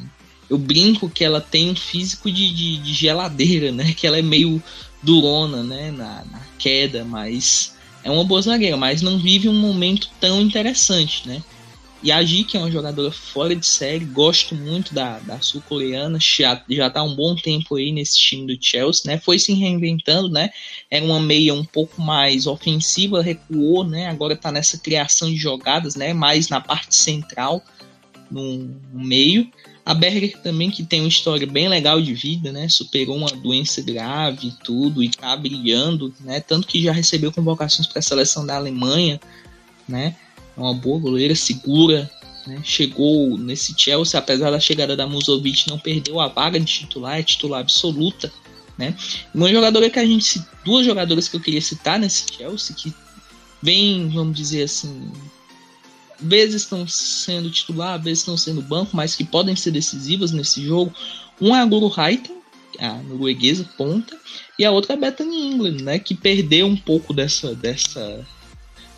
eu 0.52 0.58
brinco 0.58 1.10
que 1.10 1.24
ela 1.24 1.40
tem 1.40 1.72
um 1.72 1.76
físico 1.76 2.30
de, 2.30 2.54
de, 2.54 2.78
de 2.80 2.94
geladeira, 2.94 3.72
né? 3.72 3.94
Que 3.96 4.06
ela 4.06 4.20
é 4.20 4.22
meio 4.22 4.62
durona, 5.02 5.64
né? 5.64 5.92
Na, 5.92 6.26
na, 6.26 6.42
queda, 6.60 7.06
mas 7.06 7.74
é 8.04 8.12
uma 8.12 8.26
boa 8.26 8.42
zagueira, 8.42 8.76
mas 8.76 9.02
não 9.02 9.18
vive 9.18 9.48
um 9.48 9.54
momento 9.54 10.10
tão 10.20 10.42
interessante, 10.42 11.26
né? 11.26 11.42
E 12.04 12.12
a 12.12 12.22
Gi, 12.22 12.44
que 12.44 12.58
é 12.58 12.60
uma 12.60 12.70
jogadora 12.70 13.12
fora 13.12 13.56
de 13.56 13.66
série, 13.66 14.04
gosto 14.04 14.54
muito 14.54 14.94
da, 14.94 15.20
da 15.20 15.40
sul-coreana, 15.40 16.20
já, 16.20 16.62
já 16.70 16.90
tá 16.90 17.02
um 17.02 17.16
bom 17.16 17.34
tempo 17.34 17.78
aí 17.78 17.94
nesse 17.94 18.18
time 18.18 18.46
do 18.54 18.62
Chelsea, 18.62 19.04
né? 19.06 19.20
Foi 19.20 19.40
se 19.40 19.54
reinventando, 19.54 20.28
né? 20.28 20.50
Era 20.90 21.06
uma 21.06 21.20
meia 21.20 21.54
um 21.54 21.64
pouco 21.64 22.02
mais 22.02 22.46
ofensiva, 22.46 23.22
recuou, 23.22 23.86
né? 23.86 24.08
Agora 24.08 24.36
tá 24.36 24.52
nessa 24.52 24.78
criação 24.78 25.30
de 25.30 25.38
jogadas, 25.38 25.96
né? 25.96 26.12
Mais 26.12 26.50
na 26.50 26.60
parte 26.60 26.94
central, 26.94 27.64
no, 28.30 28.68
no 28.92 29.00
meio. 29.06 29.50
A 29.86 29.94
Berger 29.94 30.38
também, 30.42 30.70
que 30.70 30.84
tem 30.84 31.02
uma 31.02 31.10
história 31.10 31.48
bem 31.48 31.68
legal 31.68 32.02
de 32.02 32.14
vida, 32.14 32.52
né? 32.52 32.70
Superou 32.70 33.18
uma 33.18 33.32
doença 33.32 33.82
grave 33.82 34.50
e 34.50 34.52
tudo, 34.64 35.04
e 35.04 35.10
tá 35.10 35.36
brilhando, 35.36 36.14
né? 36.20 36.40
Tanto 36.40 36.68
que 36.68 36.82
já 36.82 36.92
recebeu 36.92 37.32
convocações 37.32 37.88
para 37.88 38.00
a 38.00 38.04
seleção 38.04 38.46
da 38.46 38.56
Alemanha, 38.56 39.20
né? 39.88 40.16
É 40.56 40.60
uma 40.60 40.74
boa 40.74 41.00
goleira, 41.00 41.36
segura, 41.36 42.10
né? 42.46 42.62
Chegou 42.64 43.38
nesse 43.38 43.74
Chelsea, 43.78 44.20
apesar 44.20 44.52
da 44.52 44.60
chegada 44.60 44.96
da 44.96 45.08
Musovic, 45.08 45.68
não 45.68 45.80
perdeu 45.80 46.20
a 46.20 46.28
vaga 46.28 46.60
de 46.60 46.66
titular, 46.66 47.20
é 47.20 47.24
titular 47.24 47.62
absoluta, 47.62 48.32
né? 48.78 48.96
Uma 49.34 49.50
jogadora 49.50 49.90
que 49.90 50.00
a 50.00 50.06
gente. 50.06 50.42
Duas 50.64 50.86
jogadoras 50.86 51.28
que 51.28 51.36
eu 51.36 51.42
queria 51.42 51.62
citar 51.62 52.00
nesse 52.00 52.26
Chelsea, 52.36 52.76
que 52.76 52.94
vem, 53.62 54.10
vamos 54.10 54.36
dizer 54.36 54.64
assim, 54.64 55.12
vezes 56.22 56.64
estão 56.64 56.88
sendo 56.88 57.50
titular, 57.50 58.02
vezes 58.02 58.20
estão 58.20 58.38
sendo 58.38 58.62
banco, 58.62 58.96
mas 58.96 59.16
que 59.16 59.24
podem 59.24 59.56
ser 59.56 59.72
decisivas 59.72 60.32
nesse 60.32 60.64
jogo. 60.64 60.94
Um 61.40 61.56
é 61.56 61.62
a 61.62 61.66
Guru 61.66 61.92
Haiten, 61.96 62.38
a 62.80 62.94
norueguesa 63.04 63.68
ponta, 63.78 64.18
e 64.58 64.66
a 64.66 64.72
outra 64.72 64.94
é 64.94 64.96
a 64.96 65.00
Bethany 65.00 65.36
England, 65.36 65.84
né, 65.84 66.00
que 66.00 66.16
perdeu 66.16 66.68
um 66.68 66.78
pouco 66.78 67.14
dessa 67.14 67.54
dessa 67.56 68.26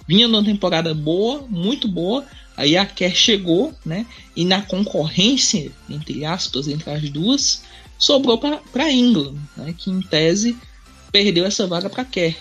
vinha 0.07 0.27
numa 0.27 0.43
temporada 0.43 0.93
boa, 0.93 1.45
muito 1.49 1.87
boa, 1.87 2.25
aí 2.57 2.75
a 2.75 2.85
Kerr 2.85 3.15
chegou, 3.15 3.73
né, 3.85 4.05
e 4.35 4.43
na 4.43 4.61
concorrência 4.61 5.71
entre 5.89 6.25
aspas 6.25 6.67
entre 6.67 6.89
as 6.89 7.09
duas 7.09 7.63
sobrou 7.97 8.37
para 8.37 8.91
England, 8.91 9.35
né, 9.55 9.73
que 9.77 9.89
em 9.89 10.01
tese 10.01 10.57
perdeu 11.11 11.45
essa 11.45 11.65
vaga 11.65 11.89
para 11.89 12.03
Kerr. 12.03 12.35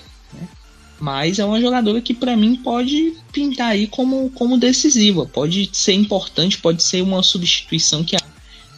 Mas 1.03 1.41
é 1.41 1.45
uma 1.45 1.61
jogadora 1.61 2.01
que 2.01 2.15
para 2.15 2.37
mim 2.37 2.55
pode 2.55 3.15
pintar 3.33 3.73
aí 3.73 3.89
como, 3.89 4.31
como 4.31 4.57
decisiva, 4.57 5.27
pode 5.27 5.69
ser 5.73 5.95
importante, 5.95 6.59
pode 6.59 6.81
ser 6.81 7.03
uma 7.03 7.25
substituição 7.25 8.05
que 8.05 8.15
a 8.15 8.21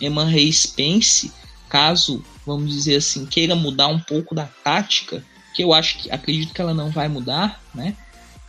Emma 0.00 0.24
Reis 0.24 0.64
pense, 0.64 1.30
caso, 1.68 2.24
vamos 2.46 2.72
dizer 2.72 2.96
assim, 2.96 3.26
queira 3.26 3.54
mudar 3.54 3.88
um 3.88 4.00
pouco 4.00 4.34
da 4.34 4.46
tática, 4.46 5.22
que 5.54 5.62
eu 5.62 5.74
acho 5.74 5.98
que 5.98 6.10
acredito 6.10 6.54
que 6.54 6.62
ela 6.62 6.72
não 6.72 6.88
vai 6.88 7.08
mudar, 7.08 7.62
né? 7.74 7.94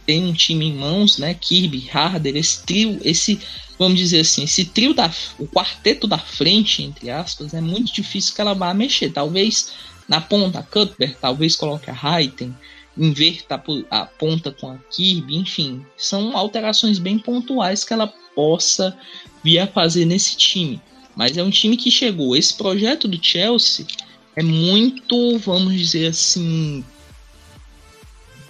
Tem 0.06 0.24
um 0.24 0.32
time 0.32 0.68
em 0.68 0.78
mãos, 0.78 1.18
né? 1.18 1.34
Kirby, 1.34 1.90
Harder, 1.92 2.38
esse 2.38 2.64
trio, 2.64 2.98
esse, 3.04 3.42
vamos 3.78 4.00
dizer 4.00 4.22
assim, 4.22 4.46
esse 4.46 4.64
trio 4.64 4.94
da 4.94 5.12
o 5.38 5.46
quarteto 5.48 6.08
da 6.08 6.18
frente, 6.18 6.82
entre 6.82 7.10
aspas, 7.10 7.54
é 7.54 7.60
muito 7.60 7.94
difícil 7.94 8.36
que 8.36 8.40
ela 8.40 8.54
vá 8.54 8.74
mexer. 8.74 9.12
Talvez 9.12 9.74
na 10.08 10.22
ponta, 10.22 10.64
Cuthbert, 10.64 11.18
talvez 11.20 11.58
coloque 11.58 11.90
a 11.90 11.94
Raiten, 11.94 12.56
inverta 12.98 13.62
a 13.90 14.06
ponta 14.06 14.52
com 14.52 14.72
a 14.72 14.78
Kirby, 14.90 15.36
enfim, 15.36 15.86
são 15.98 16.36
alterações 16.36 16.98
bem 16.98 17.20
pontuais 17.20 17.84
que 17.84 17.94
ela 17.94 18.08
possa 18.34 18.98
vir 19.44 19.60
a 19.60 19.68
fazer 19.68 20.06
nesse 20.06 20.38
time. 20.38 20.82
Mas 21.16 21.38
é 21.38 21.44
um 21.44 21.50
time 21.50 21.78
que 21.78 21.92
chegou. 21.92 22.36
Esse 22.36 22.54
projeto 22.54 23.08
do 23.08 23.24
Chelsea 23.24 23.86
é 24.36 24.44
muito, 24.44 25.38
vamos 25.40 25.74
dizer 25.74 26.08
assim, 26.08 26.84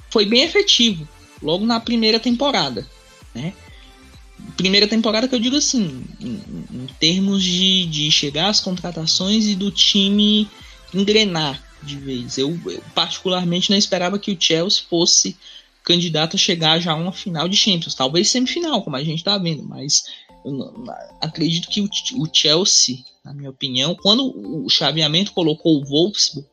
foi 0.09 0.25
bem 0.25 0.43
efetivo 0.43 1.07
logo 1.41 1.65
na 1.65 1.79
primeira 1.79 2.19
temporada, 2.19 2.87
né? 3.33 3.53
primeira 4.57 4.87
temporada 4.87 5.27
que 5.27 5.35
eu 5.35 5.39
digo 5.39 5.55
assim, 5.55 6.03
em, 6.19 6.41
em 6.71 6.87
termos 6.99 7.43
de, 7.43 7.85
de 7.85 8.11
chegar 8.11 8.49
às 8.49 8.59
contratações 8.59 9.45
e 9.45 9.55
do 9.55 9.71
time 9.71 10.47
engrenar 10.93 11.61
de 11.85 11.97
vez. 11.97 12.37
Eu, 12.37 12.59
eu, 12.65 12.83
particularmente 12.93 13.69
não 13.69 13.77
esperava 13.77 14.19
que 14.19 14.31
o 14.31 14.37
Chelsea 14.39 14.83
fosse 14.89 15.37
candidato 15.83 16.35
a 16.35 16.39
chegar 16.39 16.79
já 16.79 16.91
a 16.91 16.95
uma 16.95 17.11
final 17.11 17.47
de 17.47 17.55
Champions, 17.55 17.93
talvez 17.93 18.29
semifinal, 18.29 18.81
como 18.81 18.95
a 18.95 19.03
gente 19.03 19.19
está 19.19 19.37
vendo, 19.37 19.63
mas 19.63 20.03
eu 20.43 20.83
acredito 21.21 21.69
que 21.69 21.81
o, 21.81 21.89
o, 22.17 22.29
Chelsea, 22.31 23.03
na 23.23 23.33
minha 23.33 23.49
opinião, 23.49 23.95
quando 23.95 24.33
o 24.65 24.69
chaveamento 24.69 25.31
colocou 25.31 25.77
o 25.77 25.85
Wolfsburg, 25.85 26.47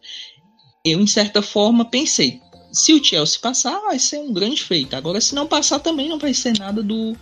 eu 0.84 1.00
em 1.00 1.06
certa 1.06 1.40
forma 1.40 1.84
pensei, 1.84 2.40
se 2.72 2.92
o 2.92 3.04
Chelsea 3.04 3.38
passar, 3.40 3.78
vai 3.80 3.98
ser 3.98 4.18
um 4.18 4.32
grande 4.32 4.62
feito. 4.62 4.96
Agora, 4.96 5.20
se 5.20 5.34
não 5.34 5.46
passar, 5.46 5.78
também 5.78 6.08
não 6.08 6.18
vai 6.18 6.32
ser 6.32 6.58
nada 6.58 6.82
do, 6.82 7.16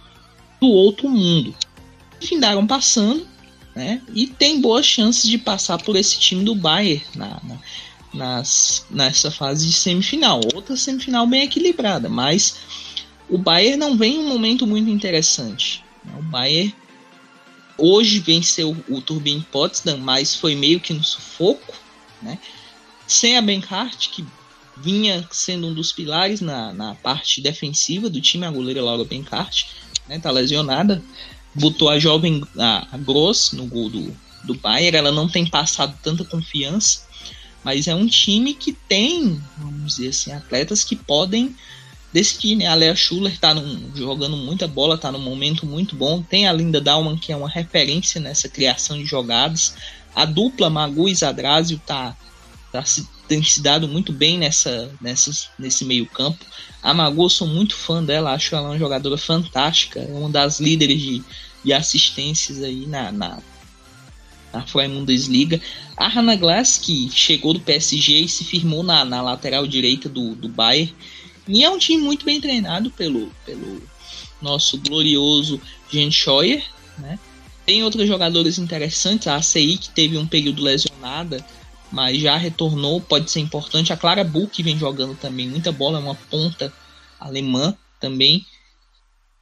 do 0.61 0.69
outro 0.69 1.09
mundo. 1.09 1.55
Findaram 2.21 2.67
passando, 2.67 3.27
né? 3.75 4.01
E 4.15 4.27
tem 4.27 4.61
boas 4.61 4.87
chances 4.87 5.29
de 5.29 5.39
passar 5.39 5.83
por 5.83 5.97
esse 5.97 6.19
time 6.21 6.45
do 6.45 6.55
Bayern 6.55 7.05
na, 7.17 7.41
na, 7.43 7.59
nas, 8.13 8.85
nessa 8.91 9.31
fase 9.31 9.67
de 9.67 9.73
semifinal. 9.73 10.41
Outra 10.55 10.77
semifinal 10.77 11.27
bem 11.27 11.43
equilibrada, 11.43 12.09
mas 12.09 12.57
o 13.29 13.39
Bayern 13.39 13.77
não 13.77 13.97
vem 13.97 14.17
em 14.17 14.19
um 14.19 14.29
momento 14.29 14.67
muito 14.67 14.91
interessante. 14.91 15.85
O 16.19 16.23
Bayern 16.23 16.75
hoje 17.79 18.19
venceu 18.19 18.77
o 18.89 19.01
Turbine 19.01 19.47
Potsdam, 19.51 19.99
mas 19.99 20.35
foi 20.35 20.55
meio 20.55 20.81
que 20.81 20.93
no 20.93 21.05
sufoco, 21.05 21.75
né? 22.21 22.39
Sem 23.07 23.37
a 23.37 23.43
Benkart, 23.43 24.11
que 24.11 24.25
vinha 24.77 25.27
sendo 25.31 25.69
um 25.69 25.75
dos 25.75 25.93
pilares 25.93 26.41
na, 26.41 26.73
na 26.73 26.95
parte 26.95 27.41
defensiva 27.41 28.09
do 28.09 28.21
time, 28.21 28.47
a 28.47 28.51
goleira 28.51 28.83
Laura 28.83 29.05
Benkart, 29.05 29.67
né? 30.09 30.19
Tá 30.19 30.31
lesionada. 30.31 31.03
Botou 31.55 31.89
a 31.89 31.99
jovem, 31.99 32.45
a, 32.59 32.87
a 32.93 32.99
Gross, 32.99 33.53
no 33.53 33.67
gol 33.67 33.89
do, 33.91 34.17
do 34.45 34.55
Bayern. 34.55 34.97
Ela 34.97 35.13
não 35.13 35.29
tem 35.29 35.47
passado 35.47 35.99
tanta 36.03 36.25
confiança 36.25 37.10
mas 37.65 37.87
é 37.87 37.95
um 37.95 38.07
time 38.07 38.55
que 38.55 38.73
tem, 38.73 39.41
vamos 39.59 39.97
dizer 39.97 40.09
assim, 40.09 40.33
atletas 40.33 40.83
que 40.83 40.97
podem 40.97 41.55
decidir, 42.13 42.57
né? 42.57 42.67
A 42.67 42.75
Lea 42.75 42.95
Schuller 42.97 43.39
tá 43.39 43.55
num, 43.55 43.91
jogando 43.95 44.37
muita 44.37 44.67
bola, 44.67 44.99
tá 44.99 45.13
num 45.13 45.21
momento 45.21 45.67
muito 45.67 45.95
bom. 45.95 46.23
Tem 46.23 46.49
a 46.49 46.53
Linda 46.53 46.81
Dalman, 46.81 47.17
que 47.17 47.33
é 47.33 47.37
uma 47.37 47.49
referência 47.49 48.21
nessa 48.21 48.49
criação 48.49 48.99
de 48.99 49.05
jogadas. 49.05 49.75
A 50.15 50.25
dupla 50.25 50.69
Magu 50.69 51.09
e 51.09 51.15
Zadrazio 51.15 51.81
tá, 51.87 52.17
tá 52.73 52.85
se, 52.85 53.07
tem 53.29 53.43
se 53.43 53.63
dado 53.63 53.87
muito 53.87 54.13
bem 54.13 54.39
nessa, 54.39 54.91
nesse 55.59 55.85
meio 55.85 56.07
campo. 56.07 56.45
A 56.83 56.93
Magu, 56.93 57.25
eu 57.25 57.29
sou 57.29 57.47
muito 57.47 57.77
fã 57.77 58.03
dela, 58.03 58.33
acho 58.33 58.55
ela 58.55 58.71
uma 58.71 58.79
jogadora 58.79 59.19
fantástica, 59.19 60.01
é 60.01 60.13
uma 60.13 60.31
das 60.31 60.59
líderes 60.59 61.01
de, 61.01 61.23
de 61.65 61.73
assistências 61.73 62.63
aí 62.63 62.87
na, 62.87 63.13
na, 63.13 63.39
na 64.53 64.67
Fly 64.67 64.89
Bundesliga. 64.89 65.61
A 65.97 66.09
Hannah 66.09 66.37
Glass, 66.37 66.79
que 66.79 67.11
chegou 67.11 67.53
do 67.53 67.61
PSG 67.61 68.21
e 68.21 68.29
se 68.29 68.45
firmou 68.45 68.83
na, 68.83 69.05
na 69.05 69.23
lateral 69.23 69.67
direita 69.67 70.09
do, 70.09 70.35
do 70.35 70.49
Bayern. 70.49 70.95
E 71.49 71.65
é 71.65 71.71
um 71.71 71.79
time 71.79 72.03
muito 72.03 72.25
bem 72.25 72.41
treinado 72.41 72.91
pelo, 72.91 73.33
pelo 73.45 73.83
nosso 74.41 74.79
glorioso 74.79 75.61
Jean 75.91 76.11
Scheuer, 76.11 76.63
né? 76.99 77.19
Tem 77.67 77.85
outros 77.85 78.07
jogadores 78.07 78.59
interessantes, 78.59 79.29
a 79.29 79.37
ACI 79.37 79.77
que 79.77 79.91
teve 79.91 80.19
um 80.19 80.27
período 80.27 80.63
lesionada, 80.63 81.45
mas 81.93 82.21
já 82.21 82.37
retornou, 82.37 83.01
pode 83.01 83.31
ser 83.31 83.41
importante. 83.41 83.93
A 83.93 83.97
Clara 83.97 84.29
que 84.53 84.63
vem 84.63 84.79
jogando 84.79 85.15
também 85.15 85.49
muita 85.49 85.71
bola, 85.71 85.99
é 85.99 86.03
uma 86.03 86.15
ponta 86.15 86.73
alemã 87.19 87.77
também. 88.01 88.45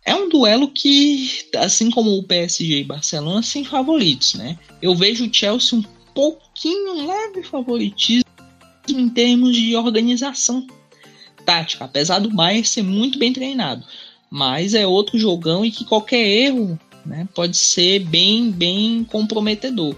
É 0.09 0.15
um 0.15 0.27
duelo 0.27 0.69
que, 0.69 1.31
assim 1.55 1.91
como 1.91 2.17
o 2.17 2.23
PSG 2.23 2.81
e 2.81 2.85
Barcelona, 2.85 3.43
sem 3.43 3.63
favoritos, 3.63 4.33
né? 4.33 4.59
Eu 4.81 4.95
vejo 4.95 5.27
o 5.27 5.31
Chelsea 5.31 5.79
um 5.79 5.83
pouquinho 6.15 7.07
leve 7.07 7.43
favoritismo 7.43 8.25
em 8.89 9.07
termos 9.11 9.55
de 9.55 9.77
organização 9.77 10.67
tática, 11.45 11.85
apesar 11.85 12.21
do 12.21 12.31
Bayern 12.31 12.67
ser 12.67 12.83
muito 12.83 13.19
bem 13.19 13.35
treinado. 13.35 13.85
Mas 14.31 14.73
é 14.73 14.87
outro 14.87 15.19
jogão 15.19 15.63
e 15.63 15.71
que 15.71 15.85
qualquer 15.85 16.27
erro 16.27 16.81
né, 17.05 17.29
pode 17.35 17.59
ser 17.59 17.99
bem, 17.99 18.51
bem 18.51 19.05
comprometedor. 19.05 19.95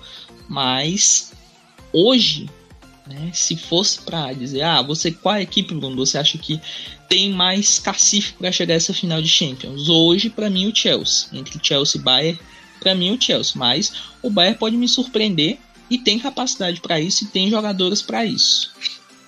Mas 0.49 1.33
hoje 1.93 2.51
né? 3.11 3.31
Se 3.35 3.57
fosse 3.57 4.01
para 4.01 4.33
dizer, 4.33 4.63
ah, 4.63 4.81
você 4.81 5.11
qual 5.11 5.37
equipe, 5.37 5.75
Bruno, 5.75 5.97
você 5.97 6.17
acha 6.17 6.39
que 6.39 6.61
tem 7.09 7.33
mais 7.33 7.79
cacife 7.79 8.35
para 8.35 8.53
chegar 8.53 8.75
a 8.75 8.77
essa 8.77 8.95
final 8.95 9.21
de 9.21 9.29
Champions? 9.29 9.89
Hoje, 9.89 10.31
para 10.31 10.49
mim, 10.49 10.71
o 10.71 10.75
Chelsea. 10.75 11.29
Entre 11.33 11.59
Chelsea 11.63 12.01
e 12.01 12.05
Bayern, 12.05 12.41
para 12.79 12.95
mim, 12.95 13.15
o 13.15 13.21
Chelsea. 13.21 13.55
Mas 13.57 13.93
o 14.23 14.31
Bayern 14.31 14.59
pode 14.59 14.77
me 14.77 14.89
surpreender 14.89 15.59
e 15.91 15.99
tem 15.99 16.19
capacidade 16.19 16.81
para 16.81 17.01
isso 17.01 17.25
e 17.25 17.27
tem 17.27 17.51
jogadores 17.51 18.01
para 18.01 18.25
isso. 18.25 18.73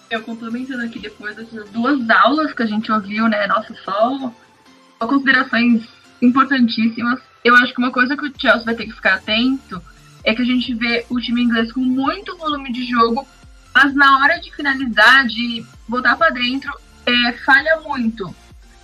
Eu 0.08 0.22
complementando 0.22 0.82
aqui 0.82 0.98
depois 0.98 1.34
dessas 1.34 1.68
duas 1.70 2.08
aulas 2.08 2.52
que 2.52 2.62
a 2.62 2.66
gente 2.66 2.92
ouviu, 2.92 3.28
né? 3.28 3.46
Nossa, 3.46 3.74
só 3.84 4.32
considerações 5.00 5.82
importantíssimas. 6.20 7.18
Eu 7.44 7.56
acho 7.56 7.74
que 7.74 7.80
uma 7.80 7.90
coisa 7.90 8.16
que 8.16 8.26
o 8.26 8.32
Chelsea 8.38 8.64
vai 8.64 8.74
ter 8.76 8.86
que 8.86 8.92
ficar 8.92 9.14
atento 9.14 9.82
é 10.22 10.32
que 10.34 10.42
a 10.42 10.44
gente 10.44 10.72
vê 10.74 11.04
o 11.10 11.18
time 11.18 11.42
inglês 11.42 11.72
com 11.72 11.80
muito 11.80 12.36
volume 12.36 12.72
de 12.72 12.84
jogo 12.84 13.26
mas 13.74 13.94
na 13.94 14.18
hora 14.18 14.40
de 14.40 14.54
finalizar, 14.54 15.26
de 15.26 15.64
botar 15.88 16.16
para 16.16 16.30
dentro, 16.30 16.72
é, 17.06 17.32
falha 17.44 17.80
muito. 17.80 18.34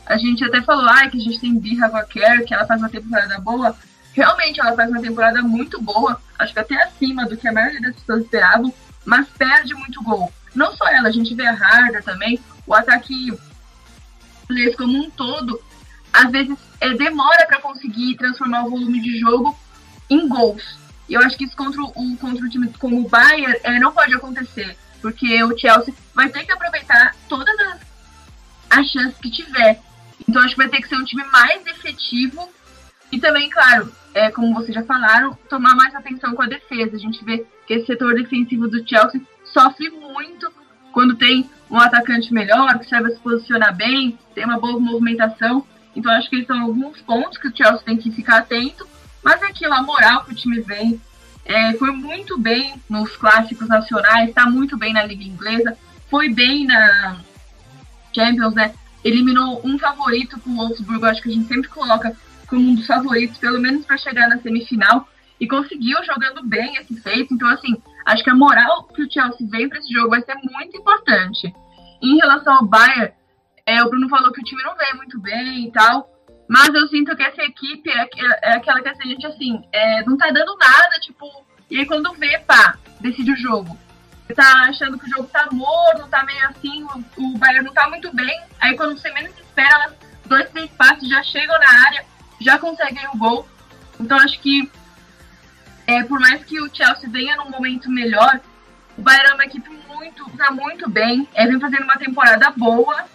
A 0.07 0.17
gente 0.17 0.43
até 0.45 0.63
falou 0.63 0.89
ah, 0.89 1.09
que 1.09 1.19
a 1.19 1.21
gente 1.21 1.39
tem 1.39 1.59
birra 1.59 1.91
com 1.91 1.97
a 1.97 2.05
que 2.05 2.55
ela 2.55 2.67
faz 2.67 2.81
uma 2.81 2.89
temporada 2.89 3.39
boa. 3.41 3.77
Realmente, 4.15 4.61
ela 4.61 4.75
faz 4.75 4.91
uma 4.91 5.01
temporada 5.01 5.43
muito 5.43 5.81
boa, 5.81 6.21
acho 6.39 6.53
que 6.53 6.59
até 6.59 6.83
acima 6.83 7.27
do 7.27 7.37
que 7.37 7.47
a 7.47 7.53
maioria 7.53 7.81
das 7.81 7.95
pessoas 7.95 8.25
esperavam, 8.25 8.73
mas 9.05 9.29
perde 9.29 9.75
muito 9.75 10.03
gol. 10.03 10.33
Não 10.55 10.75
só 10.75 10.89
ela, 10.89 11.09
a 11.09 11.13
gente 11.13 11.35
vê 11.35 11.47
a 11.47 11.53
Harda 11.53 12.03
também, 12.03 12.41
o 12.67 12.75
ataque 12.75 13.33
inglês 14.51 14.75
como 14.77 14.99
um 14.99 15.11
todo, 15.11 15.61
às 16.13 16.31
vezes 16.33 16.57
é, 16.81 16.95
demora 16.95 17.47
para 17.47 17.61
conseguir 17.61 18.17
transformar 18.17 18.65
o 18.65 18.71
volume 18.71 19.01
de 19.01 19.19
jogo 19.21 19.57
em 20.09 20.27
gols. 20.27 20.78
E 21.09 21.15
eu 21.15 21.21
acho 21.23 21.37
que 21.37 21.45
isso 21.45 21.57
contra 21.57 21.81
o, 21.83 22.17
contra 22.19 22.45
o 22.45 22.49
time 22.49 22.71
como 22.79 23.01
o 23.01 23.09
Bayern 23.09 23.57
é, 23.63 23.79
não 23.79 23.93
pode 23.93 24.15
acontecer. 24.15 24.77
Porque 25.01 25.43
o 25.43 25.57
Chelsea 25.57 25.95
vai 26.15 26.29
ter 26.29 26.45
que 26.45 26.53
aproveitar 26.53 27.15
todas 27.29 27.59
as, 27.61 27.81
as 28.71 28.87
chances 28.89 29.19
que 29.19 29.31
tiver. 29.31 29.81
Então 30.29 30.43
acho 30.43 30.55
que 30.55 30.61
vai 30.61 30.69
ter 30.69 30.83
que 30.83 30.89
ser 30.89 30.97
um 30.97 31.05
time 31.05 31.25
mais 31.25 31.65
efetivo. 31.67 32.49
E 33.11 33.19
também, 33.19 33.49
claro, 33.49 33.91
é, 34.13 34.31
como 34.31 34.55
vocês 34.55 34.75
já 34.75 34.83
falaram, 34.83 35.39
tomar 35.49 35.75
mais 35.75 35.95
atenção 35.95 36.35
com 36.35 36.43
a 36.43 36.47
defesa. 36.47 36.97
A 36.97 37.01
gente 37.01 37.25
vê 37.25 37.47
que 37.67 37.75
esse 37.75 37.87
setor 37.87 38.15
defensivo 38.15 38.69
do 38.69 38.87
Chelsea 38.87 39.21
sofre 39.45 39.89
muito 39.89 40.53
quando 40.93 41.17
tem 41.17 41.49
um 41.71 41.79
atacante 41.79 42.33
melhor, 42.33 42.79
que 42.79 42.89
sabe 42.89 43.13
se 43.13 43.21
posicionar 43.21 43.75
bem, 43.75 44.19
tem 44.35 44.45
uma 44.45 44.59
boa 44.59 44.79
movimentação. 44.79 45.67
Então 45.97 46.13
acho 46.13 46.29
que 46.29 46.37
eles 46.37 46.47
são 46.47 46.61
alguns 46.61 47.01
pontos 47.01 47.39
que 47.39 47.49
o 47.49 47.57
Chelsea 47.57 47.85
tem 47.85 47.97
que 47.97 48.11
ficar 48.11 48.39
atento 48.39 48.87
mas 49.23 49.43
é 49.43 49.47
aquilo, 49.47 49.75
a 49.75 49.83
moral 49.83 50.25
que 50.25 50.33
o 50.33 50.37
time 50.37 50.61
vem 50.61 51.01
é, 51.45 51.73
foi 51.75 51.91
muito 51.91 52.39
bem 52.39 52.81
nos 52.89 53.17
clássicos 53.17 53.69
nacionais, 53.69 54.29
está 54.29 54.47
muito 54.47 54.77
bem 54.77 54.93
na 54.93 55.03
Liga 55.03 55.25
Inglesa, 55.25 55.77
foi 56.11 56.29
bem 56.29 56.67
na 56.67 57.21
Champions, 58.15 58.55
né? 58.55 58.75
Eliminou 59.05 59.61
um 59.65 59.79
favorito 59.79 60.39
com 60.41 60.51
o 60.51 60.57
Wolfsburg, 60.57 61.07
acho 61.07 61.23
que 61.23 61.31
a 61.31 61.33
gente 61.33 61.49
sempre 61.49 61.69
coloca 61.69 62.15
como 62.47 62.69
um 62.69 62.75
dos 62.75 62.87
favoritos, 62.87 63.39
pelo 63.39 63.61
menos 63.61 63.85
para 63.85 63.97
chegar 63.97 64.29
na 64.29 64.41
semifinal, 64.41 65.09
e 65.41 65.47
conseguiu 65.47 65.97
jogando 66.05 66.45
bem 66.45 66.77
esse 66.77 67.01
feito. 67.01 67.33
Então, 67.33 67.49
assim, 67.49 67.81
acho 68.05 68.25
que 68.25 68.31
a 68.31 68.35
moral 68.35 68.85
que 68.85 69.03
o 69.03 69.11
Chelsea 69.11 69.47
vem 69.49 69.69
para 69.69 69.79
esse 69.79 69.93
jogo 69.93 70.11
vai 70.11 70.23
ser 70.23 70.35
muito 70.35 70.77
importante. 70.77 71.55
Em 72.03 72.17
relação 72.17 72.55
ao 72.55 72.67
Bayern, 72.67 73.13
é, 73.65 73.83
o 73.83 73.89
Bruno 73.89 74.09
falou 74.09 74.33
que 74.33 74.41
o 74.41 74.45
time 74.45 74.63
não 74.63 74.77
veio 74.77 74.97
muito 74.97 75.21
bem 75.21 75.67
e 75.67 75.73
tal. 75.73 76.11
Mas 76.49 76.75
eu 76.75 76.89
sinto 76.89 77.15
que 77.15 77.23
essa 77.23 77.43
equipe 77.43 77.91
é, 77.91 78.09
é 78.43 78.53
aquela 78.55 78.81
que 78.81 78.89
a 78.89 78.95
gente, 79.07 79.27
assim, 79.27 79.63
é, 79.71 80.03
não 80.05 80.17
tá 80.17 80.31
dando 80.31 80.57
nada, 80.57 80.99
tipo. 81.01 81.45
E 81.71 81.79
aí 81.79 81.87
quando 81.87 82.15
vê, 82.15 82.39
pá, 82.39 82.79
decide 83.01 83.33
o 83.33 83.37
jogo. 83.37 83.79
Você 84.27 84.35
tá 84.35 84.63
achando 84.63 84.99
que 84.99 85.05
o 85.05 85.11
jogo 85.11 85.29
tá 85.29 85.49
morno, 85.53 86.09
tá 86.09 86.25
meio 86.25 86.49
assim, 86.49 86.85
o, 86.85 87.23
o 87.23 87.39
Bayern 87.39 87.67
não 87.67 87.73
tá 87.75 87.89
muito 87.89 88.15
bem. 88.15 88.41
Aí 88.61 88.75
quando 88.77 88.99
você 88.99 89.11
menos 89.13 89.37
espera, 89.39 89.95
dois, 90.25 90.49
três 90.51 90.71
passes 90.71 91.09
já 91.09 91.23
chegam 91.23 91.59
na 91.59 91.87
área, 91.87 92.05
já 92.41 92.59
conseguem 92.59 93.07
o 93.13 93.19
gol. 93.19 93.47
Então 94.01 94.19
acho 94.19 94.41
que, 94.41 94.71
é, 95.87 96.03
por 96.05 96.19
mais 96.19 96.43
que 96.45 96.61
o 96.61 96.75
Chelsea 96.75 97.11
venha 97.11 97.37
num 97.37 97.51
momento 97.51 97.91
melhor, 97.91 98.41
o 98.97 99.03
Bayern 99.03 99.31
é 99.31 99.35
uma 99.35 99.45
equipe 99.45 99.71
muito, 99.87 100.31
tá 100.37 100.51
muito 100.51 100.89
bem. 100.89 101.29
É, 101.35 101.47
vem 101.47 101.61
fazendo 101.61 101.85
uma 101.85 101.99
temporada 101.99 102.51
boa 102.51 103.07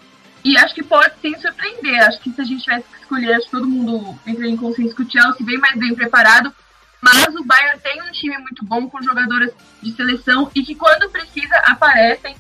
e 0.44 0.58
acho 0.58 0.76
que 0.76 0.84
pode 0.84 1.14
sim 1.22 1.36
surpreender. 1.40 2.04
Acho 2.04 2.20
que 2.20 2.32
se 2.32 2.42
a 2.42 2.44
gente 2.44 2.64
tivesse 2.64 2.84
que 2.84 3.02
escolher, 3.02 3.34
acho 3.36 3.46
que 3.46 3.52
todo 3.52 3.68
mundo 3.68 4.20
entra 4.28 4.46
em 4.46 4.58
consciência 4.58 4.96
que 4.96 5.04
o 5.04 5.10
Chelsea 5.10 5.46
vem 5.46 5.58
mais 5.58 5.78
bem 5.80 5.96
preparado. 5.96 6.54
Mas 7.02 7.36
o 7.36 7.44
Bayern 7.44 7.80
tem 7.82 8.02
um 8.02 8.12
time 8.12 8.38
muito 8.38 8.64
bom 8.66 8.90
com 8.90 9.02
jogadoras 9.02 9.52
de 9.82 9.92
seleção 9.94 10.50
e 10.56 10.64
que 10.64 10.76
quando 10.76 11.10
precisa 11.10 11.56
aparecem, 11.66 12.36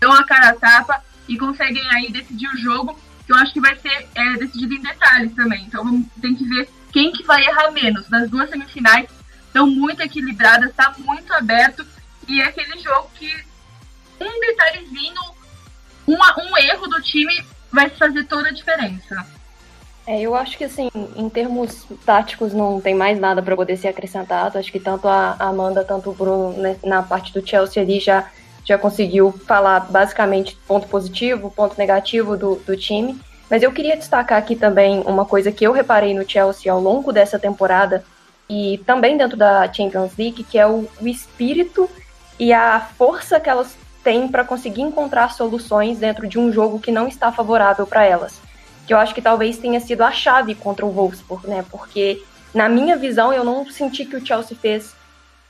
dão 0.00 0.12
a 0.12 0.24
cara 0.24 0.50
a 0.50 0.54
tapa 0.54 1.02
e 1.28 1.36
conseguem 1.36 1.88
aí 1.90 2.10
decidir 2.10 2.48
o 2.48 2.56
jogo. 2.56 2.98
que 3.26 3.32
eu 3.32 3.36
acho 3.36 3.52
que 3.52 3.60
vai 3.60 3.76
ser 3.76 4.08
é, 4.14 4.32
decidido 4.34 4.74
em 4.74 4.80
detalhes 4.80 5.34
também. 5.34 5.64
Então 5.64 6.02
tem 6.20 6.34
que 6.34 6.44
ver 6.44 6.68
quem 6.92 7.12
que 7.12 7.22
vai 7.22 7.44
errar 7.44 7.70
menos. 7.70 8.08
Das 8.08 8.28
duas 8.30 8.50
semifinais 8.50 9.08
estão 9.46 9.66
muito 9.66 10.00
equilibradas, 10.00 10.70
está 10.70 10.94
muito 10.98 11.32
aberto 11.32 11.86
e 12.26 12.40
é 12.40 12.44
aquele 12.44 12.78
jogo 12.78 13.10
que 13.14 13.32
um 14.20 14.40
detalhezinho, 14.40 15.20
uma, 16.08 16.34
um 16.40 16.56
erro 16.56 16.86
do 16.88 17.02
time 17.02 17.44
vai 17.70 17.90
fazer 17.90 18.24
toda 18.24 18.48
a 18.48 18.52
diferença. 18.52 19.26
É, 20.06 20.22
eu 20.22 20.34
acho 20.34 20.56
que 20.56 20.64
assim, 20.64 20.88
em 21.14 21.28
termos 21.28 21.86
táticos 22.06 22.54
não 22.54 22.80
tem 22.80 22.94
mais 22.94 23.20
nada 23.20 23.42
para 23.42 23.54
poder 23.54 23.76
ser 23.76 23.88
acrescentado. 23.88 24.56
Acho 24.56 24.72
que 24.72 24.80
tanto 24.80 25.06
a 25.06 25.36
Amanda, 25.38 25.84
tanto 25.84 26.08
o 26.08 26.14
Bruno 26.14 26.52
né, 26.52 26.76
na 26.82 27.02
parte 27.02 27.32
do 27.32 27.46
Chelsea 27.46 27.82
ali 27.82 28.00
já, 28.00 28.26
já 28.64 28.78
conseguiu 28.78 29.32
falar 29.46 29.80
basicamente 29.80 30.56
ponto 30.66 30.88
positivo, 30.88 31.50
ponto 31.50 31.76
negativo 31.76 32.38
do, 32.38 32.56
do 32.56 32.74
time. 32.74 33.20
Mas 33.50 33.62
eu 33.62 33.70
queria 33.70 33.96
destacar 33.96 34.38
aqui 34.38 34.56
também 34.56 35.00
uma 35.00 35.26
coisa 35.26 35.52
que 35.52 35.66
eu 35.66 35.72
reparei 35.72 36.14
no 36.14 36.28
Chelsea 36.28 36.72
ao 36.72 36.80
longo 36.80 37.12
dessa 37.12 37.38
temporada 37.38 38.02
e 38.48 38.78
também 38.86 39.16
dentro 39.18 39.36
da 39.36 39.70
Champions 39.70 40.12
League, 40.16 40.42
que 40.42 40.58
é 40.58 40.66
o, 40.66 40.88
o 41.00 41.06
espírito 41.06 41.88
e 42.38 42.50
a 42.50 42.80
força 42.96 43.38
que 43.38 43.50
elas 43.50 43.76
têm 44.02 44.28
para 44.28 44.44
conseguir 44.44 44.82
encontrar 44.82 45.32
soluções 45.32 45.98
dentro 45.98 46.26
de 46.26 46.38
um 46.38 46.52
jogo 46.52 46.78
que 46.78 46.92
não 46.92 47.08
está 47.08 47.30
favorável 47.32 47.86
para 47.86 48.04
elas 48.04 48.40
que 48.88 48.94
eu 48.94 48.98
acho 48.98 49.14
que 49.14 49.20
talvez 49.20 49.58
tenha 49.58 49.78
sido 49.80 50.00
a 50.00 50.10
chave 50.10 50.54
contra 50.54 50.86
o 50.86 50.90
Wolfsburg, 50.90 51.46
né? 51.46 51.62
Porque 51.70 52.22
na 52.54 52.70
minha 52.70 52.96
visão 52.96 53.30
eu 53.30 53.44
não 53.44 53.70
senti 53.70 54.06
que 54.06 54.16
o 54.16 54.26
Chelsea 54.26 54.56
fez 54.56 54.96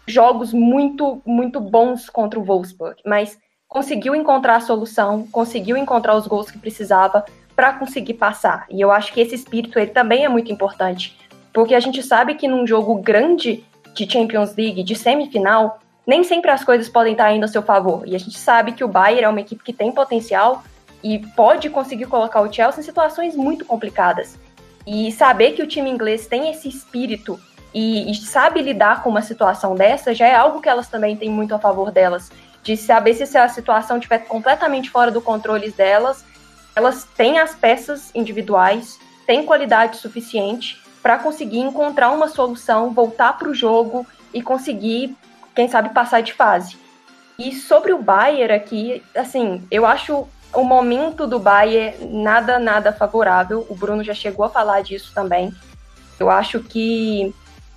jogos 0.08 0.52
muito 0.52 1.22
muito 1.24 1.60
bons 1.60 2.10
contra 2.10 2.38
o 2.38 2.42
Wolfsburg, 2.42 3.00
mas 3.06 3.38
conseguiu 3.68 4.12
encontrar 4.16 4.56
a 4.56 4.60
solução, 4.60 5.24
conseguiu 5.30 5.76
encontrar 5.76 6.16
os 6.16 6.26
gols 6.26 6.50
que 6.50 6.58
precisava 6.58 7.24
para 7.54 7.74
conseguir 7.74 8.14
passar. 8.14 8.66
E 8.68 8.80
eu 8.80 8.90
acho 8.90 9.12
que 9.12 9.20
esse 9.20 9.36
espírito 9.36 9.78
ele 9.78 9.92
também 9.92 10.24
é 10.24 10.28
muito 10.28 10.50
importante, 10.50 11.16
porque 11.54 11.76
a 11.76 11.80
gente 11.80 12.02
sabe 12.02 12.34
que 12.34 12.48
num 12.48 12.66
jogo 12.66 12.96
grande 12.96 13.64
de 13.94 14.10
Champions 14.10 14.56
League, 14.56 14.82
de 14.82 14.96
semifinal, 14.96 15.78
nem 16.08 16.24
sempre 16.24 16.50
as 16.50 16.64
coisas 16.64 16.88
podem 16.88 17.12
estar 17.12 17.30
indo 17.32 17.44
a 17.44 17.48
seu 17.48 17.62
favor. 17.62 18.02
E 18.04 18.16
a 18.16 18.18
gente 18.18 18.38
sabe 18.38 18.72
que 18.72 18.82
o 18.82 18.88
Bayern 18.88 19.24
é 19.24 19.28
uma 19.28 19.40
equipe 19.40 19.62
que 19.62 19.72
tem 19.72 19.92
potencial, 19.92 20.64
e 21.02 21.18
pode 21.36 21.70
conseguir 21.70 22.06
colocar 22.06 22.40
o 22.40 22.52
Chelsea 22.52 22.80
em 22.80 22.84
situações 22.84 23.36
muito 23.36 23.64
complicadas. 23.64 24.38
E 24.86 25.12
saber 25.12 25.52
que 25.52 25.62
o 25.62 25.66
time 25.66 25.90
inglês 25.90 26.26
tem 26.26 26.50
esse 26.50 26.68
espírito 26.68 27.38
e, 27.72 28.10
e, 28.10 28.14
sabe 28.14 28.62
lidar 28.62 29.02
com 29.02 29.10
uma 29.10 29.22
situação 29.22 29.74
dessa 29.74 30.14
já 30.14 30.26
é 30.26 30.34
algo 30.34 30.60
que 30.60 30.68
elas 30.68 30.88
também 30.88 31.16
têm 31.16 31.30
muito 31.30 31.54
a 31.54 31.58
favor 31.58 31.90
delas. 31.90 32.30
De 32.62 32.76
saber 32.76 33.14
se 33.14 33.36
a 33.36 33.48
situação 33.48 33.98
estiver 33.98 34.20
completamente 34.20 34.90
fora 34.90 35.10
do 35.10 35.20
controle 35.20 35.70
delas, 35.70 36.24
elas 36.74 37.04
têm 37.16 37.38
as 37.38 37.54
peças 37.54 38.10
individuais, 38.14 38.98
têm 39.26 39.44
qualidade 39.44 39.98
suficiente 39.98 40.82
para 41.02 41.18
conseguir 41.18 41.60
encontrar 41.60 42.10
uma 42.10 42.28
solução, 42.28 42.90
voltar 42.90 43.34
para 43.38 43.48
o 43.48 43.54
jogo 43.54 44.06
e 44.32 44.42
conseguir, 44.42 45.14
quem 45.58 45.66
sabe, 45.66 45.88
passar 45.88 46.20
de 46.20 46.32
fase. 46.34 46.76
E 47.36 47.52
sobre 47.52 47.92
o 47.92 48.00
Bayern 48.00 48.54
aqui, 48.54 49.02
assim, 49.12 49.66
eu 49.72 49.84
acho 49.84 50.24
o 50.54 50.62
momento 50.62 51.26
do 51.26 51.40
Bayern 51.40 51.96
nada, 52.22 52.60
nada 52.60 52.92
favorável. 52.92 53.66
O 53.68 53.74
Bruno 53.74 54.04
já 54.04 54.14
chegou 54.14 54.46
a 54.46 54.48
falar 54.48 54.82
disso 54.82 55.10
também. 55.12 55.52
Eu 56.16 56.30
acho 56.30 56.60
que 56.60 57.34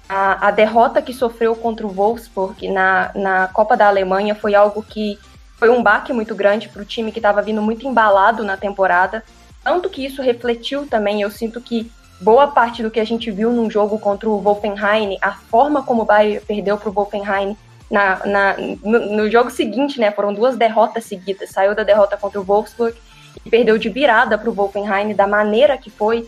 a, 0.07 0.49
a 0.49 0.51
derrota 0.51 1.01
que 1.01 1.11
sofreu 1.11 1.55
contra 1.55 1.87
o 1.87 1.89
Wolfsburg 1.89 2.67
na, 2.67 3.09
na 3.15 3.47
Copa 3.47 3.75
da 3.75 3.87
Alemanha 3.87 4.35
foi 4.35 4.53
algo 4.53 4.83
que 4.83 5.17
foi 5.57 5.71
um 5.71 5.81
baque 5.81 6.13
muito 6.13 6.35
grande 6.35 6.69
para 6.69 6.83
o 6.83 6.85
time 6.85 7.11
que 7.11 7.17
estava 7.17 7.41
vindo 7.41 7.63
muito 7.63 7.87
embalado 7.87 8.43
na 8.43 8.57
temporada. 8.57 9.23
Tanto 9.63 9.89
que 9.89 10.05
isso 10.05 10.21
refletiu 10.21 10.85
também, 10.85 11.23
eu 11.23 11.31
sinto 11.31 11.59
que 11.59 11.91
boa 12.19 12.45
parte 12.45 12.83
do 12.83 12.91
que 12.91 12.99
a 12.99 13.03
gente 13.03 13.31
viu 13.31 13.51
num 13.51 13.71
jogo 13.71 13.97
contra 13.97 14.29
o 14.29 14.39
Wolfenheim, 14.39 15.17
a 15.19 15.31
forma 15.31 15.81
como 15.81 16.03
o 16.03 16.05
Bayern 16.05 16.45
perdeu 16.45 16.77
para 16.77 16.89
o 16.89 16.93
Wolfenheim 16.93 17.57
na, 17.91 18.25
na 18.25 18.55
no, 18.83 19.17
no, 19.17 19.29
jogo 19.29 19.51
seguinte, 19.51 19.99
né, 19.99 20.09
foram 20.11 20.33
duas 20.33 20.55
derrotas 20.55 21.03
seguidas. 21.03 21.49
Saiu 21.49 21.75
da 21.75 21.83
derrota 21.83 22.15
contra 22.15 22.39
o 22.39 22.43
Wolfsburg 22.43 22.97
e 23.45 23.49
perdeu 23.49 23.77
de 23.77 23.89
virada 23.89 24.37
para 24.37 24.49
o 24.49 24.53
Wolfenheim 24.53 25.13
da 25.13 25.27
maneira 25.27 25.77
que 25.77 25.89
foi. 25.89 26.27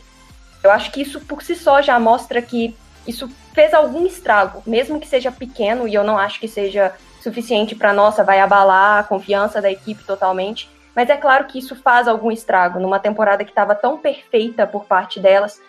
Eu 0.62 0.70
acho 0.70 0.92
que 0.92 1.02
isso 1.02 1.22
por 1.22 1.42
si 1.42 1.56
só 1.56 1.82
já 1.82 2.00
mostra 2.00 2.42
que 2.42 2.76
isso 3.08 3.30
fez 3.54 3.74
algum 3.74 4.06
estrago, 4.06 4.62
mesmo 4.66 5.00
que 5.00 5.08
seja 5.08 5.32
pequeno, 5.32 5.88
e 5.88 5.94
eu 5.94 6.04
não 6.04 6.18
acho 6.18 6.40
que 6.40 6.48
seja 6.48 6.94
suficiente 7.22 7.76
para 7.76 7.94
nossa, 7.94 8.24
vai 8.24 8.40
abalar 8.40 9.00
a 9.00 9.04
confiança 9.04 9.62
da 9.62 9.72
equipe 9.72 10.04
totalmente. 10.04 10.70
Mas 10.96 11.10
é 11.10 11.18
claro 11.18 11.46
que 11.46 11.60
isso 11.60 11.76
faz 11.76 12.08
algum 12.08 12.32
estrago 12.32 12.80
numa 12.80 13.00
temporada 13.00 13.44
que 13.44 13.52
estava 13.52 13.74
tão 13.74 13.98
perfeita 13.98 14.68
por 14.68 14.86
parte 14.86 15.20
delas. 15.20 15.60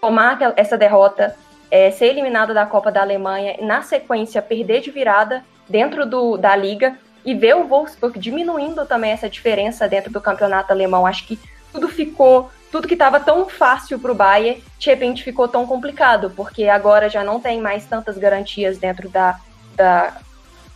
Tomar 0.00 0.38
essa 0.56 0.76
derrota 0.76 1.34
é, 1.74 1.90
ser 1.90 2.06
eliminada 2.06 2.54
da 2.54 2.64
Copa 2.64 2.92
da 2.92 3.00
Alemanha, 3.00 3.56
na 3.60 3.82
sequência 3.82 4.40
perder 4.40 4.80
de 4.80 4.92
virada 4.92 5.44
dentro 5.68 6.06
do, 6.06 6.36
da 6.36 6.54
liga 6.54 6.96
e 7.24 7.34
ver 7.34 7.56
o 7.56 7.66
Wolfsburg 7.66 8.16
diminuindo 8.16 8.86
também 8.86 9.10
essa 9.10 9.28
diferença 9.28 9.88
dentro 9.88 10.12
do 10.12 10.20
campeonato 10.20 10.72
alemão. 10.72 11.04
Acho 11.04 11.26
que 11.26 11.36
tudo 11.72 11.88
ficou, 11.88 12.48
tudo 12.70 12.86
que 12.86 12.94
estava 12.94 13.18
tão 13.18 13.48
fácil 13.48 13.98
para 13.98 14.12
o 14.12 14.14
Bayern, 14.14 14.62
de 14.78 14.88
repente 14.88 15.24
ficou 15.24 15.48
tão 15.48 15.66
complicado, 15.66 16.30
porque 16.36 16.68
agora 16.68 17.08
já 17.08 17.24
não 17.24 17.40
tem 17.40 17.60
mais 17.60 17.84
tantas 17.86 18.16
garantias 18.16 18.78
dentro 18.78 19.08
da, 19.08 19.40
da, 19.74 20.16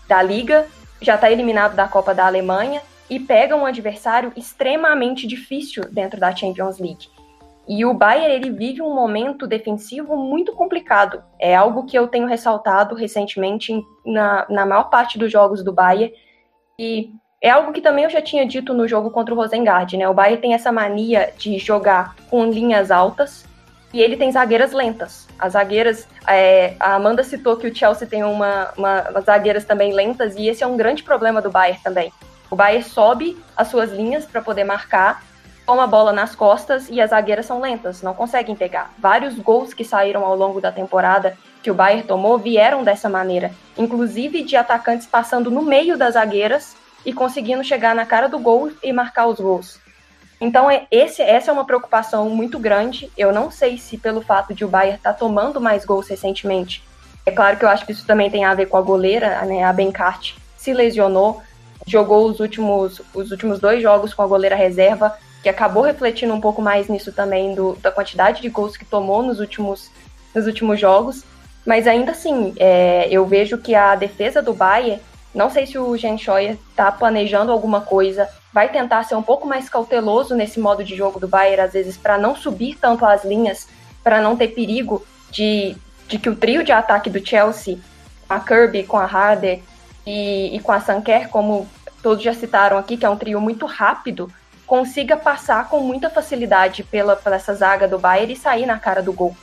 da 0.09 0.20
liga, 0.20 0.66
já 1.01 1.14
está 1.14 1.30
eliminado 1.30 1.76
da 1.76 1.86
Copa 1.86 2.12
da 2.12 2.26
Alemanha 2.26 2.82
e 3.09 3.20
pega 3.20 3.55
um 3.55 3.64
adversário 3.64 4.32
extremamente 4.34 5.28
difícil 5.28 5.84
dentro 5.92 6.18
da 6.18 6.34
Champions 6.34 6.80
League. 6.80 7.07
E 7.69 7.85
o 7.85 7.93
Bayern 7.93 8.33
ele 8.33 8.51
vive 8.51 8.81
um 8.81 8.95
momento 8.95 9.47
defensivo 9.47 10.16
muito 10.16 10.53
complicado. 10.53 11.23
É 11.39 11.55
algo 11.55 11.85
que 11.85 11.99
eu 11.99 12.09
tenho 12.09 12.27
ressaltado 12.27 12.95
recentemente 12.95 13.79
na, 14.07 14.47
na 14.49 14.64
maior 14.64 14.85
parte 14.85 15.19
dos 15.19 15.31
jogos 15.31 15.62
do 15.62 15.71
Bayern. 15.71 16.11
E 16.81 17.11
é 17.43 17.51
algo 17.51 17.71
que 17.71 17.83
também 17.83 18.05
eu 18.05 18.11
já 18.11 18.23
tinha 18.23 18.47
dito 18.47 18.73
no 18.73 18.89
jogo 18.89 19.11
contra 19.11 19.35
o 19.35 19.37
Rosengard, 19.37 19.97
né? 19.99 20.09
O 20.09 20.14
Bayern 20.14 20.41
tem 20.41 20.55
essa 20.55 20.73
mania 20.73 21.31
de 21.37 21.59
jogar 21.59 22.16
com 22.31 22.47
linhas 22.47 22.91
altas 22.91 23.45
e 23.93 24.01
ele 24.01 24.16
tem 24.16 24.33
zagueiras 24.33 24.73
lentas. 24.73 25.29
As 25.39 25.53
zagueiras, 25.53 26.09
é, 26.27 26.75
a 26.81 26.95
Amanda 26.95 27.23
citou 27.23 27.59
que 27.59 27.66
o 27.66 27.75
Chelsea 27.75 28.09
tem 28.09 28.25
uma, 28.25 28.73
uma, 28.79 29.11
umas 29.11 29.25
zagueiras 29.25 29.66
também 29.66 29.93
lentas 29.93 30.35
e 30.37 30.49
esse 30.49 30.64
é 30.64 30.66
um 30.66 30.77
grande 30.77 31.03
problema 31.03 31.43
do 31.43 31.51
Bayern 31.51 31.81
também. 31.83 32.11
O 32.51 32.57
Bayern 32.57 32.83
sobe 32.83 33.37
as 33.55 33.69
suas 33.69 33.93
linhas 33.93 34.25
para 34.25 34.41
poder 34.41 34.64
marcar 34.64 35.23
toma 35.69 35.85
a 35.85 35.87
bola 35.87 36.14
nas 36.14 36.35
costas 36.35 36.89
e 36.89 36.99
as 36.99 37.11
zagueiras 37.11 37.45
são 37.45 37.61
lentas, 37.61 38.01
não 38.01 38.14
conseguem 38.14 38.57
pegar. 38.57 38.91
Vários 38.97 39.39
gols 39.39 39.75
que 39.75 39.85
saíram 39.85 40.25
ao 40.25 40.35
longo 40.35 40.62
da 40.62 40.73
temporada 40.73 41.37
que 41.62 41.71
o 41.71 41.75
Bayern 41.75 42.05
tomou 42.05 42.39
vieram 42.39 42.83
dessa 42.83 43.07
maneira, 43.07 43.53
inclusive 43.77 44.43
de 44.43 44.57
atacantes 44.57 45.07
passando 45.07 45.51
no 45.51 45.61
meio 45.61 45.99
das 45.99 46.14
zagueiras 46.14 46.75
e 47.05 47.12
conseguindo 47.12 47.62
chegar 47.62 47.95
na 47.95 48.07
cara 48.07 48.31
do 48.31 48.39
gol 48.39 48.73
e 48.83 48.91
marcar 48.95 49.27
os 49.27 49.39
gols. 49.39 49.79
Então, 50.41 50.71
é, 50.71 50.87
esse, 50.91 51.21
essa 51.21 51.51
é 51.51 51.53
uma 51.53 51.66
preocupação 51.66 52.31
muito 52.31 52.59
grande. 52.59 53.12
Eu 53.14 53.31
não 53.31 53.51
sei 53.51 53.77
se 53.77 53.99
pelo 53.99 54.23
fato 54.23 54.55
de 54.55 54.64
o 54.64 54.69
Bayern 54.69 54.97
estar 54.97 55.12
tá 55.12 55.19
tomando 55.19 55.61
mais 55.61 55.85
gols 55.85 56.09
recentemente. 56.09 56.83
É 57.27 57.31
claro 57.31 57.59
que 57.59 57.66
eu 57.66 57.69
acho 57.69 57.85
que 57.85 57.93
isso 57.93 58.07
também 58.07 58.31
tem 58.31 58.43
a 58.43 58.55
ver 58.55 58.66
com 58.66 58.79
a 58.79 58.83
goleira, 58.83 59.43
né? 59.43 59.64
A 59.64 59.73
Bencart 59.75 60.33
se 60.57 60.73
lesionou, 60.73 61.43
jogou 61.87 62.27
os 62.27 62.41
últimos, 62.41 63.03
os 63.12 63.31
últimos 63.31 63.61
dois 63.61 63.83
jogos 63.83 64.14
com 64.14 64.23
a 64.23 64.27
goleira 64.27 64.57
reserva, 64.57 65.14
que 65.43 65.49
acabou 65.49 65.82
refletindo 65.82 66.34
um 66.34 66.41
pouco 66.41 66.61
mais 66.61 66.89
nisso 66.89 67.12
também 67.12 67.55
do, 67.55 67.74
da 67.76 67.91
quantidade 67.91 68.43
de 68.43 68.49
gols 68.49 68.76
que 68.76 68.84
tomou 68.84 69.22
nos 69.22 69.41
últimos, 69.41 69.91
nos 70.34 70.47
últimos 70.47 70.80
jogos. 70.80 71.24
Mas 71.64 71.86
ainda 71.86 72.12
assim, 72.12 72.55
é, 72.57 73.07
eu 73.11 73.26
vejo 73.26 73.59
que 73.59 73.74
a 73.74 73.95
defesa 73.95 74.43
do 74.43 74.55
Bayern, 74.55 75.01
não 75.34 75.51
sei 75.51 75.66
se 75.66 75.78
o 75.78 75.97
Jean 75.97 76.16
Scheuer 76.16 76.57
está 76.70 76.91
planejando 76.91 77.53
alguma 77.53 77.82
coisa, 77.82 78.28
vai 78.53 78.70
tentar 78.70 79.03
ser 79.05 79.14
um 79.14 79.22
pouco 79.22 79.47
mais 79.47 79.68
cauteloso 79.68 80.34
nesse 80.34 80.59
modo 80.59 80.82
de 80.82 80.97
jogo 80.97 81.20
do 81.20 81.28
Bayern, 81.28 81.62
às 81.62 81.72
vezes, 81.72 81.97
para 81.97 82.18
não 82.18 82.34
subir 82.34 82.76
tanto 82.80 83.05
as 83.05 83.24
linhas, 83.24 83.68
para 84.03 84.20
não 84.20 84.36
ter 84.36 84.49
perigo 84.49 85.05
de, 85.30 85.76
de 86.09 86.18
que 86.18 86.30
o 86.30 86.36
trio 86.36 86.64
de 86.64 86.72
ataque 86.72 87.11
do 87.11 87.24
Chelsea, 87.24 87.78
a 88.28 88.41
Kirby 88.41 88.84
com 88.84 88.97
a 88.97 89.05
Harder 89.05 89.61
e, 90.07 90.57
e 90.57 90.61
com 90.61 90.72
a 90.72 90.80
Sanker, 90.80 91.28
como 91.28 91.68
todos 92.03 92.24
já 92.24 92.32
citaram 92.32 92.78
aqui, 92.78 92.97
que 92.97 93.05
é 93.05 93.11
um 93.11 93.16
trio 93.16 93.41
muito 93.41 93.66
rápido, 93.66 94.32
consiga 94.69 95.16
passar 95.16 95.69
com 95.71 95.81
muita 95.81 96.11
facilidade 96.11 96.85
pela, 96.85 97.16
pela 97.16 97.37
essa 97.37 97.55
zaga 97.55 97.89
do 97.89 97.99
Bayern 97.99 98.35
e 98.35 98.37
sair 98.37 98.66
na 98.66 98.79
cara 98.79 99.03
do 99.03 99.14
gol. 99.14 99.35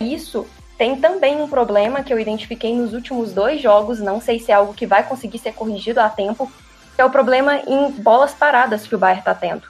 Isso 0.00 0.46
tem 0.78 0.96
também 0.96 1.42
um 1.42 1.48
problema 1.48 2.02
que 2.02 2.14
eu 2.14 2.18
identifiquei 2.18 2.74
nos 2.74 2.94
últimos 2.94 3.32
dois 3.32 3.60
jogos, 3.60 3.98
não 3.98 4.20
sei 4.20 4.38
se 4.38 4.52
é 4.52 4.54
algo 4.54 4.72
que 4.72 4.86
vai 4.86 5.02
conseguir 5.02 5.38
ser 5.38 5.52
corrigido 5.52 6.00
a 6.00 6.08
tempo, 6.08 6.50
que 6.94 7.02
é 7.02 7.04
o 7.04 7.10
problema 7.10 7.56
em 7.66 7.90
bolas 7.90 8.32
paradas 8.32 8.86
que 8.86 8.94
o 8.94 8.98
Bayern 8.98 9.18
está 9.18 9.34
tendo. 9.34 9.64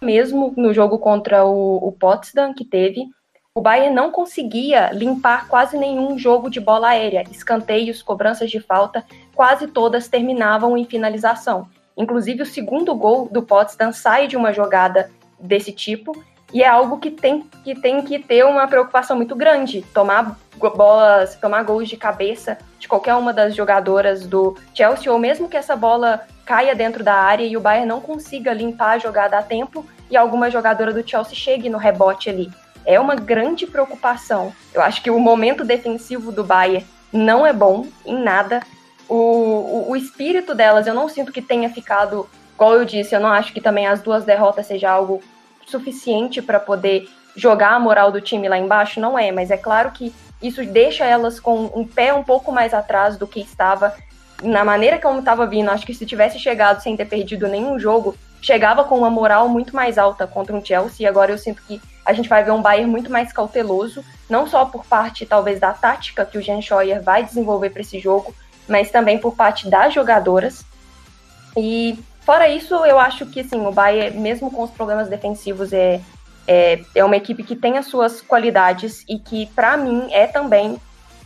Mesmo 0.00 0.54
no 0.56 0.72
jogo 0.72 0.98
contra 0.98 1.44
o, 1.44 1.88
o 1.88 1.92
Potsdam, 1.92 2.54
que 2.54 2.64
teve, 2.64 3.08
o 3.52 3.60
Bayern 3.60 3.92
não 3.92 4.12
conseguia 4.12 4.90
limpar 4.92 5.48
quase 5.48 5.76
nenhum 5.76 6.16
jogo 6.16 6.48
de 6.48 6.60
bola 6.60 6.90
aérea. 6.90 7.24
Escanteios, 7.30 8.00
cobranças 8.00 8.48
de 8.48 8.60
falta, 8.60 9.04
quase 9.34 9.66
todas 9.66 10.08
terminavam 10.08 10.76
em 10.76 10.84
finalização. 10.84 11.68
Inclusive, 12.00 12.42
o 12.42 12.46
segundo 12.46 12.94
gol 12.94 13.28
do 13.30 13.42
Potsdam 13.42 13.92
sai 13.92 14.26
de 14.26 14.34
uma 14.34 14.54
jogada 14.54 15.10
desse 15.38 15.70
tipo. 15.70 16.24
E 16.52 16.62
é 16.62 16.66
algo 16.66 16.98
que 16.98 17.10
tem, 17.10 17.42
que 17.62 17.74
tem 17.78 18.02
que 18.02 18.18
ter 18.18 18.44
uma 18.44 18.66
preocupação 18.66 19.16
muito 19.16 19.36
grande. 19.36 19.82
Tomar 19.92 20.36
bolas, 20.56 21.36
tomar 21.36 21.62
gols 21.62 21.88
de 21.88 21.98
cabeça 21.98 22.56
de 22.78 22.88
qualquer 22.88 23.14
uma 23.14 23.34
das 23.34 23.54
jogadoras 23.54 24.26
do 24.26 24.56
Chelsea, 24.74 25.12
ou 25.12 25.18
mesmo 25.18 25.48
que 25.48 25.56
essa 25.56 25.76
bola 25.76 26.26
caia 26.46 26.74
dentro 26.74 27.04
da 27.04 27.14
área 27.14 27.44
e 27.44 27.56
o 27.56 27.60
Bayern 27.60 27.86
não 27.86 28.00
consiga 28.00 28.52
limpar 28.52 28.92
a 28.92 28.98
jogada 28.98 29.38
a 29.38 29.42
tempo 29.42 29.84
e 30.10 30.16
alguma 30.16 30.50
jogadora 30.50 30.92
do 30.92 31.08
Chelsea 31.08 31.34
chegue 31.34 31.68
no 31.68 31.78
rebote 31.78 32.30
ali. 32.30 32.50
É 32.84 32.98
uma 32.98 33.14
grande 33.14 33.66
preocupação. 33.66 34.52
Eu 34.72 34.80
acho 34.80 35.02
que 35.02 35.10
o 35.10 35.20
momento 35.20 35.64
defensivo 35.64 36.32
do 36.32 36.42
Bayern 36.42 36.84
não 37.12 37.46
é 37.46 37.52
bom 37.52 37.86
em 38.04 38.18
nada. 38.18 38.62
O, 39.10 39.16
o, 39.16 39.90
o 39.90 39.96
espírito 39.96 40.54
delas, 40.54 40.86
eu 40.86 40.94
não 40.94 41.08
sinto 41.08 41.32
que 41.32 41.42
tenha 41.42 41.68
ficado, 41.68 42.30
igual 42.54 42.74
eu 42.74 42.84
disse, 42.84 43.14
eu 43.14 43.20
não 43.20 43.32
acho 43.32 43.52
que 43.52 43.60
também 43.60 43.86
as 43.86 44.00
duas 44.00 44.24
derrotas 44.24 44.66
seja 44.66 44.88
algo 44.88 45.20
suficiente 45.66 46.40
para 46.40 46.60
poder 46.60 47.08
jogar 47.34 47.72
a 47.72 47.78
moral 47.78 48.12
do 48.12 48.20
time 48.20 48.48
lá 48.48 48.56
embaixo, 48.56 49.00
não 49.00 49.18
é, 49.18 49.32
mas 49.32 49.50
é 49.50 49.56
claro 49.56 49.90
que 49.90 50.14
isso 50.40 50.64
deixa 50.64 51.04
elas 51.04 51.38
com 51.38 51.70
um 51.74 51.84
pé 51.84 52.14
um 52.14 52.22
pouco 52.22 52.50
mais 52.50 52.72
atrás 52.72 53.16
do 53.16 53.26
que 53.26 53.40
estava 53.40 53.94
na 54.42 54.64
maneira 54.64 54.98
como 54.98 55.18
estava 55.18 55.46
vindo. 55.46 55.70
Acho 55.70 55.84
que 55.84 55.94
se 55.94 56.06
tivesse 56.06 56.38
chegado 56.38 56.80
sem 56.80 56.96
ter 56.96 57.04
perdido 57.04 57.46
nenhum 57.46 57.78
jogo, 57.78 58.16
chegava 58.40 58.84
com 58.84 58.96
uma 58.96 59.10
moral 59.10 59.48
muito 59.48 59.74
mais 59.76 59.98
alta 59.98 60.26
contra 60.26 60.56
um 60.56 60.64
Chelsea. 60.64 61.08
Agora 61.08 61.30
eu 61.30 61.38
sinto 61.38 61.62
que 61.62 61.80
a 62.04 62.12
gente 62.12 62.28
vai 62.28 62.42
ver 62.42 62.52
um 62.52 62.62
Bayern 62.62 62.90
muito 62.90 63.12
mais 63.12 63.32
cauteloso, 63.32 64.02
não 64.28 64.46
só 64.46 64.64
por 64.64 64.84
parte 64.86 65.26
talvez 65.26 65.60
da 65.60 65.72
tática 65.72 66.24
que 66.24 66.38
o 66.38 66.42
Jean 66.42 66.60
Scheuer 66.60 67.02
vai 67.02 67.22
desenvolver 67.22 67.70
para 67.70 67.82
esse 67.82 67.98
jogo, 67.98 68.34
mas 68.70 68.90
também 68.90 69.18
por 69.18 69.34
parte 69.34 69.68
das 69.68 69.92
jogadoras. 69.92 70.64
E 71.56 71.98
Fora 72.30 72.48
isso, 72.48 72.74
eu 72.84 72.98
acho 72.98 73.26
que 73.26 73.40
assim, 73.40 73.66
o 73.66 73.72
Bayern, 73.72 74.18
mesmo 74.18 74.50
com 74.50 74.62
os 74.62 74.70
problemas 74.70 75.08
defensivos, 75.08 75.72
é, 75.72 76.00
é, 76.46 76.80
é 76.94 77.04
uma 77.04 77.16
equipe 77.16 77.42
que 77.42 77.56
tem 77.56 77.78
as 77.78 77.86
suas 77.86 78.20
qualidades 78.20 79.04
e 79.08 79.18
que, 79.18 79.46
para 79.46 79.76
mim, 79.76 80.06
é 80.12 80.26
também 80.26 80.78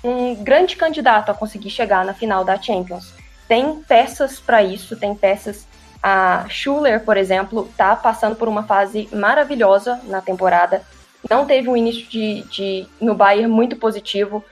um 0.02 0.34
grande 0.36 0.76
candidato 0.76 1.30
a 1.30 1.34
conseguir 1.34 1.70
chegar 1.70 2.04
na 2.04 2.14
final 2.14 2.44
da 2.44 2.60
Champions. 2.60 3.12
Tem 3.48 3.82
peças 3.82 4.40
para 4.40 4.62
isso, 4.62 4.96
tem 4.96 5.14
peças. 5.14 5.66
A 6.02 6.46
Schuller, 6.48 7.04
por 7.04 7.16
exemplo, 7.16 7.68
está 7.70 7.96
passando 7.96 8.36
por 8.36 8.48
uma 8.48 8.62
fase 8.62 9.08
maravilhosa 9.12 10.00
na 10.04 10.20
temporada. 10.20 10.82
Não 11.28 11.44
teve 11.44 11.68
um 11.68 11.76
início 11.76 12.06
de, 12.06 12.42
de 12.44 12.86
no 13.00 13.14
Bayern 13.14 13.48
muito 13.48 13.76
positivo. 13.76 14.44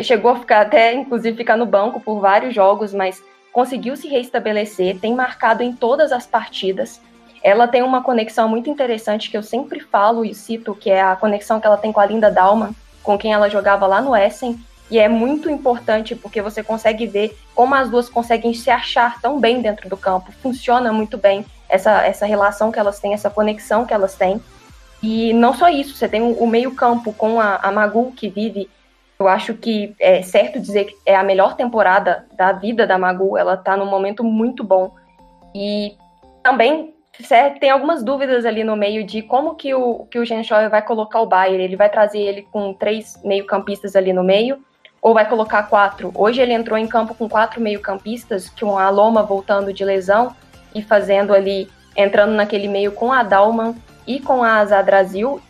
Chegou 0.00 0.32
a 0.32 0.38
ficar 0.38 0.60
até, 0.62 0.92
inclusive, 0.94 1.36
ficar 1.36 1.56
no 1.56 1.66
banco 1.66 2.00
por 2.00 2.20
vários 2.20 2.54
jogos, 2.54 2.92
mas 2.92 3.22
conseguiu 3.52 3.96
se 3.96 4.06
reestabelecer, 4.08 4.98
tem 5.00 5.14
marcado 5.14 5.62
em 5.62 5.72
todas 5.72 6.12
as 6.12 6.26
partidas. 6.26 7.00
Ela 7.42 7.66
tem 7.66 7.82
uma 7.82 8.02
conexão 8.02 8.48
muito 8.48 8.68
interessante 8.68 9.30
que 9.30 9.36
eu 9.36 9.42
sempre 9.42 9.80
falo 9.80 10.24
e 10.24 10.34
cito, 10.34 10.74
que 10.74 10.90
é 10.90 11.00
a 11.00 11.16
conexão 11.16 11.60
que 11.60 11.66
ela 11.66 11.76
tem 11.76 11.92
com 11.92 12.00
a 12.00 12.06
Linda 12.06 12.30
Dalman, 12.30 12.74
com 13.02 13.16
quem 13.16 13.32
ela 13.32 13.48
jogava 13.48 13.86
lá 13.86 14.00
no 14.00 14.14
Essen, 14.14 14.58
e 14.90 14.98
é 14.98 15.08
muito 15.08 15.50
importante 15.50 16.14
porque 16.14 16.40
você 16.40 16.62
consegue 16.62 17.06
ver 17.06 17.36
como 17.54 17.74
as 17.74 17.90
duas 17.90 18.08
conseguem 18.08 18.54
se 18.54 18.70
achar 18.70 19.20
tão 19.20 19.38
bem 19.38 19.60
dentro 19.60 19.88
do 19.88 19.96
campo. 19.96 20.32
Funciona 20.42 20.92
muito 20.92 21.18
bem 21.18 21.44
essa, 21.68 22.02
essa 22.06 22.24
relação 22.24 22.72
que 22.72 22.78
elas 22.78 22.98
têm, 22.98 23.12
essa 23.12 23.28
conexão 23.28 23.84
que 23.84 23.92
elas 23.92 24.14
têm. 24.14 24.40
E 25.02 25.32
não 25.34 25.52
só 25.52 25.68
isso, 25.68 25.94
você 25.94 26.08
tem 26.08 26.22
o, 26.22 26.32
o 26.32 26.46
meio-campo 26.46 27.12
com 27.12 27.40
a, 27.40 27.56
a 27.56 27.70
Magu, 27.70 28.12
que 28.12 28.28
vive 28.28 28.68
eu 29.18 29.26
acho 29.26 29.54
que 29.54 29.96
é 29.98 30.22
certo 30.22 30.60
dizer 30.60 30.84
que 30.84 30.96
é 31.04 31.16
a 31.16 31.24
melhor 31.24 31.56
temporada 31.56 32.26
da 32.34 32.52
vida 32.52 32.86
da 32.86 32.96
Magu. 32.96 33.36
Ela 33.36 33.54
está 33.54 33.76
num 33.76 33.86
momento 33.86 34.22
muito 34.22 34.62
bom. 34.62 34.94
E 35.52 35.96
também 36.42 36.94
tem 37.58 37.68
algumas 37.68 38.04
dúvidas 38.04 38.46
ali 38.46 38.62
no 38.62 38.76
meio 38.76 39.04
de 39.04 39.22
como 39.22 39.56
que 39.56 39.74
o, 39.74 40.06
que 40.08 40.20
o 40.20 40.24
Scheuer 40.24 40.70
vai 40.70 40.82
colocar 40.82 41.20
o 41.20 41.26
Bayern. 41.26 41.64
Ele 41.64 41.74
vai 41.74 41.90
trazer 41.90 42.20
ele 42.20 42.42
com 42.42 42.72
três 42.72 43.20
meio-campistas 43.24 43.96
ali 43.96 44.12
no 44.12 44.22
meio 44.22 44.62
ou 45.02 45.14
vai 45.14 45.28
colocar 45.28 45.64
quatro? 45.64 46.12
Hoje 46.14 46.40
ele 46.40 46.52
entrou 46.52 46.78
em 46.78 46.86
campo 46.86 47.12
com 47.12 47.28
quatro 47.28 47.60
meio-campistas, 47.60 48.48
com 48.48 48.78
a 48.78 48.88
Loma 48.88 49.24
voltando 49.24 49.72
de 49.72 49.84
lesão 49.84 50.34
e 50.72 50.80
fazendo 50.80 51.34
ali, 51.34 51.68
entrando 51.96 52.34
naquele 52.34 52.68
meio 52.68 52.92
com 52.92 53.12
a 53.12 53.24
Dalman 53.24 53.74
e 54.06 54.20
com 54.20 54.44
a 54.44 54.64
Zadrazil 54.64 55.40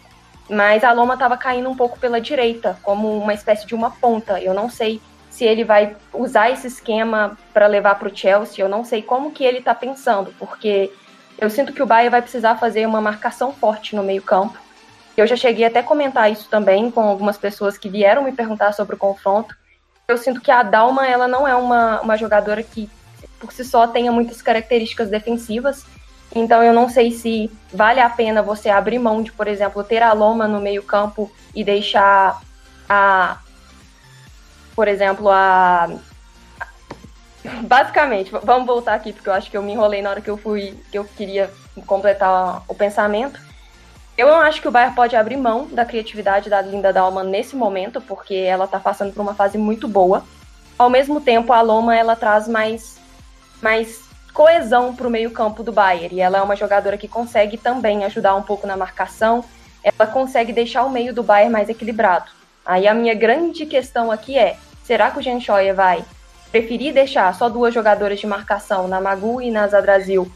mas 0.48 0.82
a 0.84 0.92
Loma 0.92 1.14
estava 1.14 1.36
caindo 1.36 1.68
um 1.68 1.76
pouco 1.76 1.98
pela 1.98 2.20
direita, 2.20 2.78
como 2.82 3.18
uma 3.18 3.34
espécie 3.34 3.66
de 3.66 3.74
uma 3.74 3.90
ponta. 3.90 4.40
Eu 4.40 4.54
não 4.54 4.70
sei 4.70 5.00
se 5.30 5.44
ele 5.44 5.64
vai 5.64 5.94
usar 6.12 6.50
esse 6.50 6.66
esquema 6.66 7.38
para 7.52 7.66
levar 7.66 7.94
para 7.96 8.08
o 8.08 8.16
Chelsea, 8.16 8.64
eu 8.64 8.68
não 8.68 8.84
sei 8.84 9.02
como 9.02 9.30
que 9.30 9.44
ele 9.44 9.58
está 9.58 9.74
pensando, 9.74 10.34
porque 10.38 10.90
eu 11.38 11.48
sinto 11.48 11.72
que 11.72 11.82
o 11.82 11.86
Bayern 11.86 12.10
vai 12.10 12.22
precisar 12.22 12.56
fazer 12.56 12.86
uma 12.86 13.00
marcação 13.00 13.52
forte 13.52 13.94
no 13.94 14.02
meio 14.02 14.22
campo. 14.22 14.58
Eu 15.16 15.26
já 15.26 15.36
cheguei 15.36 15.64
até 15.64 15.80
a 15.80 15.84
comentar 15.84 16.30
isso 16.30 16.48
também 16.48 16.90
com 16.90 17.00
algumas 17.00 17.36
pessoas 17.36 17.76
que 17.76 17.88
vieram 17.88 18.24
me 18.24 18.32
perguntar 18.32 18.72
sobre 18.72 18.94
o 18.94 18.98
confronto. 18.98 19.54
Eu 20.08 20.16
sinto 20.16 20.40
que 20.40 20.50
a 20.50 20.62
Dalma 20.62 21.06
ela 21.06 21.28
não 21.28 21.46
é 21.46 21.54
uma, 21.54 22.00
uma 22.00 22.16
jogadora 22.16 22.62
que 22.62 22.90
por 23.38 23.52
si 23.52 23.64
só 23.64 23.86
tenha 23.86 24.10
muitas 24.10 24.42
características 24.42 25.08
defensivas, 25.08 25.84
então 26.34 26.62
eu 26.62 26.72
não 26.72 26.88
sei 26.88 27.10
se 27.10 27.50
vale 27.72 28.00
a 28.00 28.10
pena 28.10 28.42
você 28.42 28.68
abrir 28.68 28.98
mão 28.98 29.22
de, 29.22 29.32
por 29.32 29.48
exemplo, 29.48 29.82
ter 29.82 30.02
a 30.02 30.12
Loma 30.12 30.46
no 30.46 30.60
meio-campo 30.60 31.30
e 31.54 31.64
deixar 31.64 32.40
a 32.88 33.38
por 34.74 34.86
exemplo, 34.86 35.28
a 35.28 35.90
basicamente, 37.62 38.30
vamos 38.30 38.66
voltar 38.66 38.94
aqui 38.94 39.12
porque 39.12 39.28
eu 39.28 39.32
acho 39.32 39.50
que 39.50 39.56
eu 39.56 39.62
me 39.62 39.72
enrolei 39.72 40.00
na 40.00 40.10
hora 40.10 40.20
que 40.20 40.30
eu 40.30 40.36
fui 40.36 40.78
que 40.90 40.98
eu 40.98 41.04
queria 41.04 41.50
completar 41.84 42.62
o 42.68 42.74
pensamento. 42.74 43.40
Eu 44.16 44.28
não 44.28 44.40
acho 44.40 44.60
que 44.60 44.68
o 44.68 44.70
Bayern 44.70 44.94
pode 44.94 45.16
abrir 45.16 45.36
mão 45.36 45.66
da 45.66 45.84
criatividade 45.84 46.50
da 46.50 46.60
Linda 46.60 46.92
Dalman 46.92 47.24
nesse 47.24 47.54
momento, 47.54 48.00
porque 48.00 48.34
ela 48.34 48.64
está 48.64 48.78
passando 48.78 49.12
por 49.12 49.20
uma 49.20 49.34
fase 49.34 49.56
muito 49.58 49.88
boa. 49.88 50.24
Ao 50.78 50.90
mesmo 50.90 51.20
tempo, 51.20 51.52
a 51.52 51.60
Loma 51.60 51.96
ela 51.96 52.14
traz 52.14 52.46
mais 52.48 52.98
mais 53.60 54.07
coesão 54.32 54.94
para 54.94 55.06
o 55.06 55.10
meio-campo 55.10 55.62
do 55.62 55.72
Bayern. 55.72 56.14
E 56.14 56.20
ela 56.20 56.38
é 56.38 56.42
uma 56.42 56.56
jogadora 56.56 56.96
que 56.96 57.08
consegue 57.08 57.56
também 57.56 58.04
ajudar 58.04 58.34
um 58.34 58.42
pouco 58.42 58.66
na 58.66 58.76
marcação. 58.76 59.44
Ela 59.82 60.10
consegue 60.10 60.52
deixar 60.52 60.84
o 60.84 60.90
meio 60.90 61.14
do 61.14 61.22
Bayern 61.22 61.52
mais 61.52 61.68
equilibrado. 61.68 62.30
Aí 62.64 62.86
a 62.86 62.94
minha 62.94 63.14
grande 63.14 63.66
questão 63.66 64.10
aqui 64.10 64.38
é: 64.38 64.56
será 64.84 65.10
que 65.10 65.18
o 65.18 65.22
Jean 65.22 65.38
vai 65.74 66.04
preferir 66.50 66.94
deixar 66.94 67.34
só 67.34 67.48
duas 67.48 67.74
jogadoras 67.74 68.18
de 68.18 68.26
marcação, 68.26 68.88
na 68.88 69.00
Magu 69.00 69.40
e 69.40 69.50
na 69.50 69.66
Zadrazil, 69.66 70.30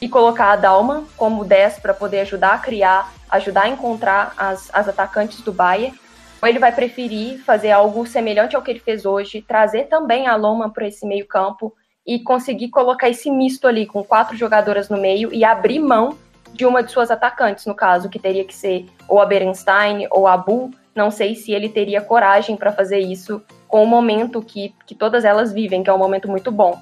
e 0.00 0.08
colocar 0.08 0.52
a 0.52 0.56
Dalma 0.56 1.04
como 1.16 1.44
10 1.44 1.80
para 1.80 1.92
poder 1.92 2.20
ajudar 2.20 2.54
a 2.54 2.58
criar, 2.58 3.12
ajudar 3.30 3.64
a 3.64 3.68
encontrar 3.68 4.32
as, 4.36 4.70
as 4.72 4.88
atacantes 4.88 5.40
do 5.40 5.52
Bayern? 5.52 5.98
Ou 6.40 6.48
ele 6.48 6.58
vai 6.58 6.70
preferir 6.72 7.40
fazer 7.40 7.72
algo 7.72 8.06
semelhante 8.06 8.54
ao 8.54 8.62
que 8.62 8.70
ele 8.70 8.80
fez 8.80 9.04
hoje, 9.04 9.42
trazer 9.42 9.84
também 9.84 10.28
a 10.28 10.36
Loma 10.36 10.70
para 10.70 10.86
esse 10.86 11.04
meio-campo 11.04 11.74
e 12.08 12.18
conseguir 12.18 12.70
colocar 12.70 13.10
esse 13.10 13.30
misto 13.30 13.68
ali 13.68 13.84
com 13.84 14.02
quatro 14.02 14.34
jogadoras 14.34 14.88
no 14.88 14.96
meio 14.96 15.30
e 15.30 15.44
abrir 15.44 15.78
mão 15.78 16.16
de 16.54 16.64
uma 16.64 16.82
de 16.82 16.90
suas 16.90 17.10
atacantes, 17.10 17.66
no 17.66 17.74
caso, 17.74 18.08
que 18.08 18.18
teria 18.18 18.46
que 18.46 18.54
ser 18.54 18.86
ou 19.06 19.20
a 19.20 19.26
Berenstein 19.26 20.08
ou 20.10 20.26
a 20.26 20.34
Bull. 20.34 20.70
Não 20.94 21.10
sei 21.10 21.34
se 21.34 21.52
ele 21.52 21.68
teria 21.68 22.00
coragem 22.00 22.56
para 22.56 22.72
fazer 22.72 22.98
isso 22.98 23.42
com 23.68 23.84
o 23.84 23.86
momento 23.86 24.40
que, 24.40 24.74
que 24.86 24.94
todas 24.94 25.22
elas 25.22 25.52
vivem, 25.52 25.82
que 25.82 25.90
é 25.90 25.92
um 25.92 25.98
momento 25.98 26.30
muito 26.30 26.50
bom. 26.50 26.80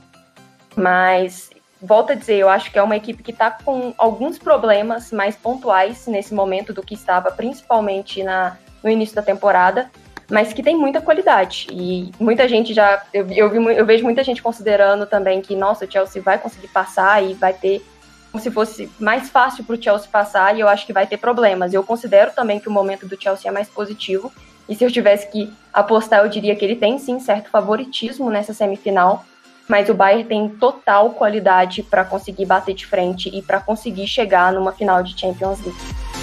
Mas, 0.77 1.51
volto 1.83 2.12
a 2.12 2.14
dizer, 2.14 2.37
eu 2.37 2.49
acho 2.49 2.70
que 2.70 2.79
é 2.79 2.83
uma 2.83 2.97
equipe 2.97 3.20
que 3.24 3.33
está 3.33 3.51
com 3.51 3.93
alguns 3.99 4.39
problemas 4.39 5.11
mais 5.11 5.35
pontuais 5.35 6.07
nesse 6.07 6.33
momento 6.33 6.72
do 6.72 6.83
que 6.83 6.95
estava, 6.95 7.33
principalmente 7.33 8.22
na, 8.22 8.57
no 8.81 8.89
início 8.89 9.16
da 9.16 9.22
temporada 9.22 9.91
mas 10.29 10.53
que 10.53 10.62
tem 10.62 10.77
muita 10.77 11.01
qualidade. 11.01 11.68
E 11.70 12.11
muita 12.18 12.49
gente 12.49 12.74
já. 12.74 13.03
Eu, 13.12 13.27
eu, 13.31 13.51
vi, 13.51 13.77
eu 13.77 13.87
vejo 13.87 14.05
muita 14.05 14.24
gente 14.24 14.43
considerando 14.43 15.07
também 15.07 15.41
que, 15.41 15.55
nossa, 15.55 15.85
o 15.85 15.91
Chelsea 15.91 16.22
vai 16.22 16.39
conseguir 16.39 16.68
passar 16.68 17.22
e 17.22 17.35
vai 17.35 17.53
ter. 17.53 17.85
Como 18.33 18.43
se 18.43 18.51
fosse 18.51 18.91
mais 19.01 19.31
fácil 19.31 19.64
para 19.64 19.77
o 19.77 19.83
Chelsea 19.83 20.09
passar, 20.11 20.55
e 20.57 20.61
eu 20.61 20.68
acho 20.68 20.85
que 20.85 20.93
vai 20.93 21.07
ter 21.07 21.16
problemas. 21.16 21.72
Eu 21.72 21.83
considero 21.83 22.33
também 22.33 22.61
que 22.61 22.68
o 22.68 22.72
momento 22.72 23.07
do 23.07 23.20
Chelsea 23.20 23.51
é 23.51 23.55
mais 23.55 23.68
positivo. 23.68 24.31
E 24.68 24.74
se 24.74 24.85
eu 24.85 24.91
tivesse 24.91 25.31
que 25.31 25.51
apostar, 25.72 26.24
eu 26.24 26.29
diria 26.29 26.55
que 26.57 26.64
ele 26.64 26.77
tem 26.77 26.99
sim 26.99 27.18
certo 27.20 27.49
favoritismo 27.51 28.29
nessa 28.29 28.53
semifinal. 28.53 29.24
Mas 29.68 29.89
o 29.89 29.95
Bayern 29.95 30.24
tem 30.24 30.49
total 30.49 31.11
qualidade 31.11 31.83
para 31.83 32.05
conseguir 32.05 32.47
bater 32.47 32.74
de 32.74 32.87
frente 32.87 33.29
e 33.33 33.43
para 33.43 33.61
conseguir 33.61 34.07
chegar 34.07 34.53
numa 34.53 34.72
final 34.72 35.03
de 35.03 35.18
Champions 35.18 35.61
League. 35.64 36.16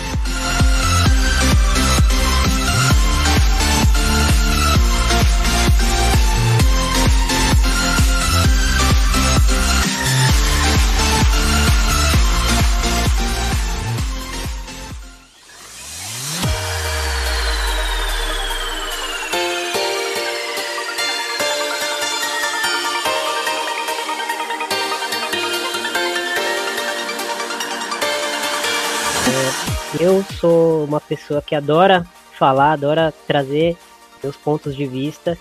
Sou 30.44 30.84
uma 30.84 31.00
pessoa 31.00 31.42
que 31.42 31.56
adora 31.56 32.06
falar, 32.38 32.74
adora 32.74 33.14
trazer 33.26 33.78
seus 34.20 34.36
pontos 34.36 34.76
de 34.76 34.86
vista. 34.86 35.38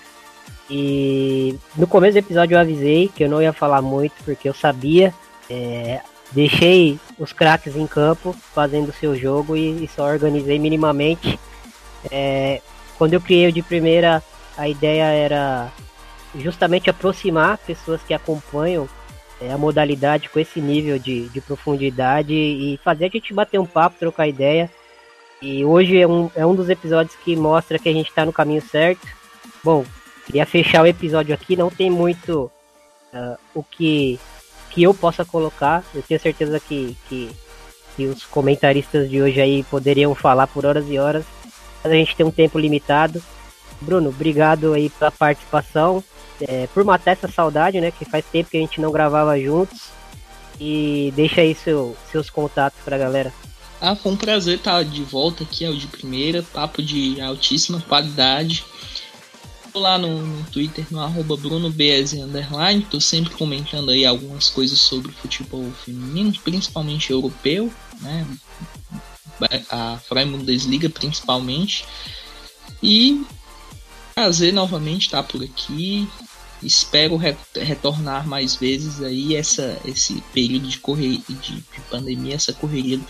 E 0.70 1.59
no 1.76 1.88
começo 1.88 2.12
do 2.12 2.18
episódio 2.18 2.55
eu 2.55 2.61
avisei 2.61 3.09
que 3.09 3.24
eu 3.24 3.28
não 3.28 3.42
ia 3.42 3.53
falar 3.53 3.82
muito, 3.82 4.14
porque 4.24 4.48
eu 4.48 4.55
sabia. 4.55 5.12
É, 5.50 6.00
deixei 6.30 7.00
os 7.18 7.32
craques 7.32 7.74
em 7.74 7.84
campo 7.84 8.32
fazendo 8.55 8.90
o 8.90 8.92
seu 8.92 9.16
jogo 9.16 9.57
e, 9.57 9.84
e 9.84 9.88
só 9.88 10.05
organizei 10.05 10.57
minimamente. 10.61 11.36
É, 12.09 12.61
quando 12.96 13.14
eu 13.14 13.20
criei 13.20 13.48
o 13.48 13.53
de 13.53 13.61
primeira, 13.61 14.22
a 14.57 14.68
ideia 14.68 15.03
era 15.03 15.72
justamente 16.36 16.88
aproximar 16.88 17.59
pessoas 17.59 18.00
que 18.03 18.14
acompanham 18.14 18.88
é, 19.40 19.53
a 19.53 19.59
modalidade 19.59 20.28
com 20.28 20.38
esse 20.38 20.61
nível 20.61 20.96
de, 20.96 21.28
de 21.28 21.40
profundidade 21.40 22.32
e 22.32 22.78
fazer 22.84 23.07
a 23.07 23.09
gente 23.09 23.34
bater 23.34 23.59
um 23.59 23.66
papo, 23.66 23.98
trocar 23.98 24.28
ideia. 24.28 24.70
E 25.43 25.64
hoje 25.64 26.01
é 26.01 26.07
um, 26.07 26.30
é 26.36 26.47
um 26.47 26.55
dos 26.55 26.70
episódios 26.70 27.16
que 27.16 27.34
mostra 27.34 27.76
que 27.76 27.88
a 27.88 27.93
gente 27.93 28.09
está 28.09 28.24
no 28.24 28.32
caminho 28.32 28.62
certo. 28.62 29.05
Bom, 29.62 29.84
queria 30.24 30.47
fechar 30.47 30.82
o 30.82 30.86
episódio 30.86 31.34
aqui, 31.34 31.57
não 31.57 31.68
tem 31.68 31.90
muito 31.90 32.51
uh, 33.12 33.36
o 33.53 33.64
que, 33.64 34.20
que 34.70 34.84
eu 34.84 34.95
possa 34.95 35.24
colocar. 35.24 35.84
Eu 35.93 36.01
tenho 36.03 36.20
certeza 36.20 36.61
que, 36.61 36.97
que, 37.09 37.28
que 37.97 38.07
os 38.07 38.24
comentaristas 38.24 39.11
de 39.11 39.20
hoje 39.20 39.40
aí 39.40 39.64
poderiam 39.64 40.14
falar 40.14 40.47
por 40.47 40.64
horas 40.64 40.84
e 40.88 40.97
horas, 40.97 41.24
mas 41.82 41.93
a 41.93 41.97
gente 41.97 42.14
tem 42.14 42.24
um 42.24 42.30
tempo 42.30 42.57
limitado. 42.57 43.20
Bruno, 43.80 44.11
obrigado 44.11 44.72
aí 44.72 44.90
pela 44.90 45.11
participação 45.11 46.05
é, 46.40 46.68
por 46.68 46.84
matar 46.84 47.12
essa 47.12 47.26
saudade, 47.26 47.80
né? 47.80 47.90
Que 47.90 48.05
faz 48.05 48.24
tempo 48.24 48.49
que 48.49 48.59
a 48.59 48.61
gente 48.61 48.80
não 48.80 48.93
gravava 48.93 49.36
juntos. 49.40 49.90
E 50.61 51.12
deixa 51.16 51.40
aí 51.40 51.53
seu, 51.53 51.97
seus 52.12 52.30
contatos 52.30 52.78
pra 52.84 52.97
galera. 52.97 53.32
Ah, 53.84 53.96
foi 53.96 54.12
um 54.12 54.16
prazer 54.16 54.58
estar 54.58 54.84
de 54.84 55.02
volta 55.02 55.42
aqui, 55.42 55.64
é 55.64 55.68
o 55.68 55.76
de 55.76 55.88
primeira, 55.88 56.40
papo 56.40 56.80
de 56.80 57.20
altíssima 57.20 57.80
qualidade. 57.80 58.64
Tô 59.72 59.80
lá 59.80 59.98
no, 59.98 60.24
no 60.24 60.44
Twitter, 60.52 60.86
no 60.88 61.00
arroba 61.00 61.36
BrunoBS 61.36 62.12
Underline, 62.12 62.86
tô 62.88 63.00
sempre 63.00 63.32
comentando 63.32 63.90
aí 63.90 64.06
algumas 64.06 64.48
coisas 64.48 64.78
sobre 64.78 65.10
futebol 65.10 65.68
feminino, 65.84 66.32
principalmente 66.44 67.10
europeu, 67.10 67.72
né? 68.00 68.24
A 69.68 69.98
Freie 69.98 70.26
Bundesliga 70.26 70.88
principalmente. 70.88 71.84
E 72.80 73.26
prazer 74.14 74.52
novamente 74.52 75.06
estar 75.06 75.24
por 75.24 75.42
aqui. 75.42 76.08
Espero 76.62 77.16
re 77.16 77.34
retornar 77.56 78.28
mais 78.28 78.54
vezes 78.54 79.02
aí 79.02 79.34
essa 79.34 79.76
esse 79.84 80.22
período 80.32 80.68
de 80.68 80.78
correria 80.78 81.20
de, 81.28 81.54
de, 81.56 81.80
pandemia, 81.90 82.36
essa 82.36 82.52
correria 82.52 83.00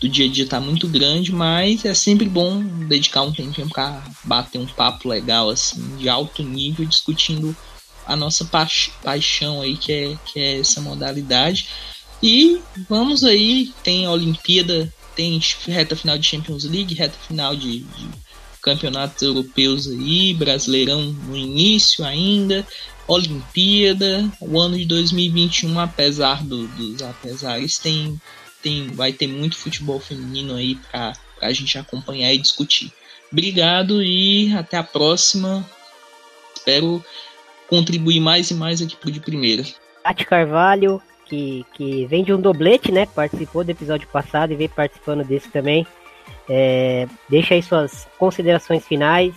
do 0.00 0.08
dia 0.08 0.26
a 0.26 0.28
dia 0.28 0.46
tá 0.46 0.58
muito 0.58 0.88
grande, 0.88 1.30
mas 1.30 1.84
é 1.84 1.92
sempre 1.92 2.28
bom 2.28 2.62
dedicar 2.88 3.22
um 3.22 3.32
tempinho 3.32 3.68
para 3.68 4.02
bater 4.24 4.58
um 4.58 4.66
papo 4.66 5.08
legal 5.08 5.50
assim, 5.50 5.96
de 5.96 6.08
alto 6.08 6.42
nível, 6.42 6.86
discutindo 6.86 7.54
a 8.06 8.16
nossa 8.16 8.44
pa 8.44 8.66
paixão 9.02 9.60
aí 9.60 9.76
que 9.76 9.92
é 9.92 10.18
que 10.24 10.40
é 10.40 10.58
essa 10.60 10.80
modalidade. 10.80 11.68
E 12.22 12.60
vamos 12.88 13.24
aí, 13.24 13.72
tem 13.82 14.06
a 14.06 14.10
Olimpíada, 14.10 14.92
tem 15.14 15.40
reta 15.66 15.94
final 15.94 16.16
de 16.18 16.26
Champions 16.26 16.64
League, 16.64 16.94
reta 16.94 17.16
final 17.28 17.54
de, 17.54 17.80
de 17.80 18.08
campeonatos 18.62 19.22
europeus 19.22 19.86
aí, 19.86 20.34
Brasileirão 20.34 21.02
no 21.02 21.36
início 21.36 22.04
ainda, 22.04 22.66
Olimpíada, 23.06 24.30
o 24.40 24.58
ano 24.58 24.78
de 24.78 24.84
2021, 24.84 25.78
apesar 25.80 26.44
do, 26.44 26.68
dos 26.68 27.02
apesares, 27.02 27.78
tem, 27.78 28.20
tem, 28.62 28.88
vai 28.88 29.12
ter 29.12 29.26
muito 29.26 29.56
futebol 29.56 30.00
feminino 30.00 30.54
aí 30.54 30.76
para 30.90 31.12
a 31.40 31.52
gente 31.52 31.78
acompanhar 31.78 32.32
e 32.32 32.38
discutir. 32.38 32.92
Obrigado 33.32 34.02
e 34.02 34.52
até 34.54 34.76
a 34.76 34.82
próxima. 34.82 35.64
Espero 36.56 37.04
contribuir 37.68 38.20
mais 38.20 38.50
e 38.50 38.54
mais 38.54 38.82
aqui 38.82 38.96
pro 38.96 39.10
de 39.10 39.20
primeira. 39.20 39.64
Tati 40.02 40.26
Carvalho, 40.26 41.00
que, 41.26 41.64
que 41.74 42.06
vem 42.06 42.24
de 42.24 42.32
um 42.32 42.40
doblete, 42.40 42.90
né? 42.90 43.06
Participou 43.06 43.62
do 43.62 43.70
episódio 43.70 44.08
passado 44.08 44.52
e 44.52 44.56
vem 44.56 44.68
participando 44.68 45.24
desse 45.24 45.48
também. 45.48 45.86
É, 46.48 47.06
deixa 47.28 47.54
aí 47.54 47.62
suas 47.62 48.08
considerações 48.18 48.84
finais, 48.84 49.34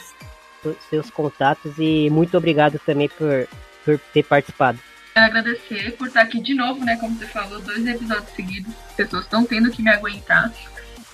seus 0.90 1.10
contatos 1.12 1.74
e 1.78 2.10
muito 2.10 2.36
obrigado 2.36 2.80
também 2.86 3.08
por, 3.10 3.48
por 3.86 4.00
ter 4.12 4.24
participado. 4.24 4.80
Quero 5.14 5.26
agradecer 5.28 5.96
por 5.96 6.08
estar 6.08 6.22
aqui 6.22 6.42
de 6.42 6.56
novo, 6.56 6.84
né? 6.84 6.98
Como 6.98 7.16
você 7.16 7.28
falou, 7.28 7.62
dois 7.62 7.86
episódios 7.86 8.34
seguidos. 8.36 8.74
As 8.90 8.96
pessoas 8.96 9.26
estão 9.26 9.46
tendo 9.46 9.70
que 9.70 9.84
me 9.84 9.92
aguentar. 9.92 10.52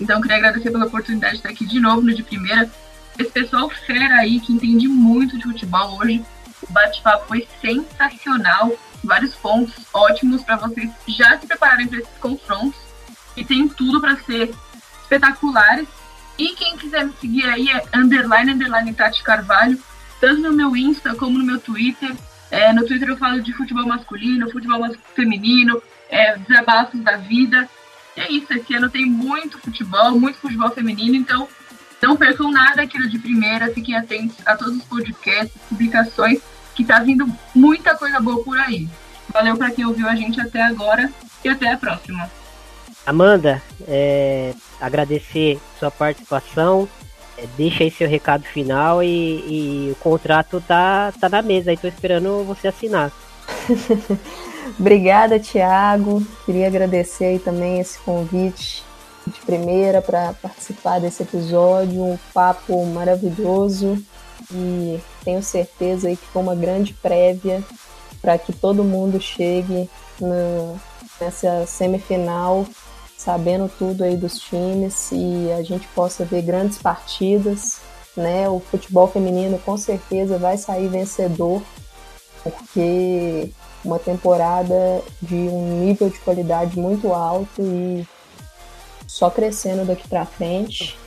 Então, 0.00 0.22
queria 0.22 0.38
agradecer 0.38 0.70
pela 0.70 0.86
oportunidade 0.86 1.34
de 1.34 1.38
estar 1.40 1.50
aqui 1.50 1.66
de 1.66 1.78
novo 1.78 2.00
no 2.00 2.14
de 2.14 2.22
primeira. 2.22 2.70
Esse 3.18 3.30
pessoal 3.30 3.68
fera 3.68 4.16
aí 4.16 4.40
que 4.40 4.54
entende 4.54 4.88
muito 4.88 5.36
de 5.36 5.44
futebol 5.44 5.98
hoje. 5.98 6.24
O 6.62 6.72
bate-papo 6.72 7.26
foi 7.28 7.46
sensacional. 7.60 8.72
Vários 9.04 9.34
pontos 9.34 9.74
ótimos 9.92 10.42
para 10.42 10.56
vocês 10.56 10.90
já 11.06 11.38
se 11.38 11.46
prepararem 11.46 11.86
para 11.86 11.98
esses 11.98 12.18
confrontos. 12.18 12.80
E 13.36 13.44
tem 13.44 13.68
tudo 13.68 14.00
para 14.00 14.16
ser 14.16 14.50
espetaculares. 15.02 15.88
E 16.38 16.54
quem 16.54 16.78
quiser 16.78 17.04
me 17.04 17.12
seguir 17.20 17.44
aí 17.44 17.68
é 17.68 17.84
underline, 17.94 18.52
underline 18.52 18.94
Tati 18.94 19.22
Carvalho, 19.22 19.78
tanto 20.18 20.40
no 20.40 20.54
meu 20.54 20.74
Insta 20.74 21.14
como 21.14 21.38
no 21.38 21.44
meu 21.44 21.60
Twitter. 21.60 22.16
É, 22.50 22.72
no 22.72 22.84
Twitter 22.84 23.08
eu 23.08 23.16
falo 23.16 23.40
de 23.40 23.52
futebol 23.52 23.86
masculino, 23.86 24.50
futebol 24.50 24.80
feminino, 25.14 25.80
é, 26.08 26.36
desabafos 26.36 27.00
da 27.00 27.16
vida. 27.16 27.68
E 28.16 28.20
é 28.20 28.32
isso, 28.32 28.52
esse 28.52 28.74
ano 28.74 28.90
tem 28.90 29.06
muito 29.06 29.58
futebol, 29.58 30.18
muito 30.18 30.38
futebol 30.38 30.70
feminino, 30.70 31.14
então 31.14 31.48
não 32.02 32.16
percam 32.16 32.50
nada 32.50 32.82
aquilo 32.82 33.08
de 33.08 33.18
primeira, 33.18 33.72
fiquem 33.72 33.94
atentos 33.94 34.36
a 34.44 34.56
todos 34.56 34.76
os 34.76 34.84
podcasts, 34.84 35.56
publicações, 35.68 36.40
que 36.74 36.84
tá 36.84 36.98
vindo 36.98 37.30
muita 37.54 37.96
coisa 37.96 38.18
boa 38.20 38.42
por 38.42 38.58
aí. 38.58 38.88
Valeu 39.32 39.56
para 39.56 39.70
quem 39.70 39.84
ouviu 39.84 40.08
a 40.08 40.16
gente 40.16 40.40
até 40.40 40.62
agora 40.62 41.12
e 41.44 41.48
até 41.48 41.72
a 41.72 41.76
próxima. 41.76 42.30
Amanda, 43.06 43.62
é, 43.86 44.54
agradecer 44.80 45.60
sua 45.78 45.90
participação. 45.90 46.88
É, 47.40 47.46
deixa 47.56 47.84
aí 47.84 47.90
seu 47.90 48.08
recado 48.08 48.44
final 48.44 49.02
e, 49.02 49.08
e, 49.08 49.90
o 49.92 49.96
contrato 49.96 50.60
tá, 50.60 51.12
tá 51.18 51.28
na 51.28 51.40
mesa. 51.40 51.70
Aí 51.70 51.76
tô 51.76 51.88
esperando 51.88 52.44
você 52.44 52.68
assinar. 52.68 53.10
Obrigada, 54.78 55.40
Thiago. 55.40 56.22
Queria 56.44 56.66
agradecer 56.66 57.24
aí 57.24 57.38
também 57.38 57.80
esse 57.80 57.98
convite 58.00 58.84
de 59.26 59.40
primeira 59.40 60.02
para 60.02 60.34
participar 60.34 61.00
desse 61.00 61.22
episódio. 61.22 62.02
Um 62.02 62.18
papo 62.34 62.84
maravilhoso 62.86 63.98
e 64.52 65.00
tenho 65.24 65.42
certeza 65.42 66.08
aí 66.08 66.16
que 66.16 66.26
foi 66.26 66.42
uma 66.42 66.54
grande 66.54 66.92
prévia 66.94 67.62
para 68.20 68.36
que 68.36 68.52
todo 68.52 68.84
mundo 68.84 69.18
chegue 69.20 69.88
nessa 71.18 71.64
semifinal 71.66 72.66
sabendo 73.20 73.70
tudo 73.78 74.02
aí 74.02 74.16
dos 74.16 74.38
times 74.38 75.10
e 75.12 75.52
a 75.52 75.62
gente 75.62 75.86
possa 75.88 76.24
ver 76.24 76.40
grandes 76.40 76.78
partidas, 76.78 77.78
né? 78.16 78.48
O 78.48 78.60
futebol 78.60 79.06
feminino 79.06 79.58
com 79.58 79.76
certeza 79.76 80.38
vai 80.38 80.56
sair 80.56 80.88
vencedor, 80.88 81.62
porque 82.42 83.50
uma 83.84 83.98
temporada 83.98 85.02
de 85.20 85.34
um 85.34 85.80
nível 85.80 86.08
de 86.08 86.18
qualidade 86.20 86.78
muito 86.78 87.12
alto 87.12 87.60
e 87.60 88.08
só 89.06 89.28
crescendo 89.28 89.84
daqui 89.84 90.08
para 90.08 90.24
frente. 90.24 90.98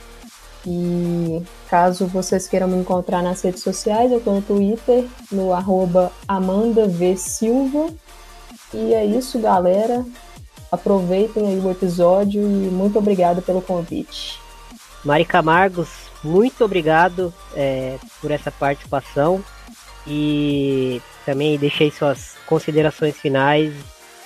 E 0.64 1.42
caso 1.68 2.06
vocês 2.06 2.46
queiram 2.46 2.68
me 2.68 2.76
encontrar 2.76 3.24
nas 3.24 3.42
redes 3.42 3.60
sociais, 3.60 4.12
eu 4.12 4.20
tô 4.20 4.34
no 4.34 4.40
Twitter, 4.40 5.04
no 5.32 5.52
arroba 5.52 6.12
Amanda 6.28 6.86
v 6.86 7.16
Silva. 7.16 7.92
E 8.72 8.94
é 8.94 9.04
isso, 9.04 9.40
galera. 9.40 10.06
Aproveitem 10.74 11.46
aí 11.46 11.58
o 11.58 11.70
episódio 11.70 12.42
e 12.42 12.68
muito 12.68 12.98
obrigado 12.98 13.40
pelo 13.40 13.62
convite. 13.62 14.40
Mari 15.04 15.24
Camargos, 15.24 15.88
muito 16.22 16.64
obrigado 16.64 17.32
é, 17.54 17.96
por 18.20 18.30
essa 18.30 18.50
participação 18.50 19.44
e 20.06 21.00
também 21.24 21.56
deixei 21.58 21.90
suas 21.90 22.34
considerações 22.46 23.16
finais 23.16 23.72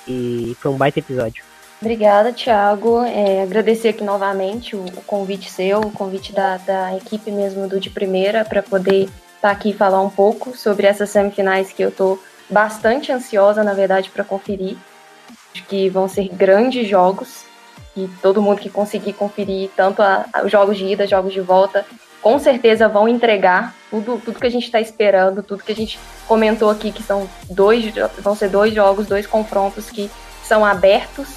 e 0.07 0.57
foi 0.59 0.71
um 0.71 0.77
baita 0.77 0.99
episódio. 0.99 1.43
Obrigada, 1.81 2.33
Thiago. 2.33 3.03
É, 3.03 3.43
agradecer 3.43 3.89
aqui 3.89 4.03
novamente 4.03 4.75
o, 4.75 4.83
o, 4.83 5.01
convite 5.03 5.51
seu, 5.51 5.79
o 5.79 5.91
convite 5.91 6.33
da, 6.33 6.57
da 6.57 6.97
equipe 6.97 7.31
mesmo 7.31 7.67
do 7.67 7.79
De 7.79 7.89
Primeira, 7.89 8.43
para 8.43 8.63
poder 8.63 9.03
estar 9.03 9.13
tá 9.41 9.51
aqui 9.51 9.69
e 9.69 9.73
falar 9.73 10.01
um 10.01 10.09
pouco 10.09 10.57
sobre 10.57 10.87
essas 10.87 11.09
semifinais 11.09 11.71
que 11.71 11.81
eu 11.81 11.89
estou 11.89 12.19
bastante 12.49 13.11
ansiosa, 13.11 13.63
na 13.63 13.73
verdade, 13.73 14.09
para 14.09 14.23
conferir 14.23 14.75
que 15.67 15.89
vão 15.89 16.07
ser 16.07 16.29
grandes 16.29 16.87
jogos 16.87 17.45
e 17.95 18.07
todo 18.21 18.41
mundo 18.41 18.59
que 18.59 18.69
conseguir 18.69 19.13
conferir 19.13 19.69
tanto 19.75 20.01
os 20.43 20.51
jogos 20.51 20.77
de 20.77 20.85
ida, 20.85 21.07
jogos 21.07 21.33
de 21.33 21.41
volta, 21.41 21.85
com 22.21 22.37
certeza 22.37 22.87
vão 22.87 23.07
entregar 23.07 23.73
tudo, 23.89 24.21
tudo 24.23 24.39
que 24.39 24.47
a 24.47 24.51
gente 24.51 24.65
está 24.65 24.79
esperando, 24.79 25.41
tudo 25.41 25.63
que 25.63 25.71
a 25.71 25.75
gente 25.75 25.99
comentou 26.27 26.69
aqui, 26.69 26.91
que 26.91 27.03
são 27.03 27.29
dois, 27.49 27.93
vão 28.19 28.35
ser 28.35 28.49
dois 28.49 28.73
jogos, 28.73 29.07
dois 29.07 29.25
confrontos 29.25 29.89
que 29.89 30.09
são 30.43 30.65
abertos 30.65 31.27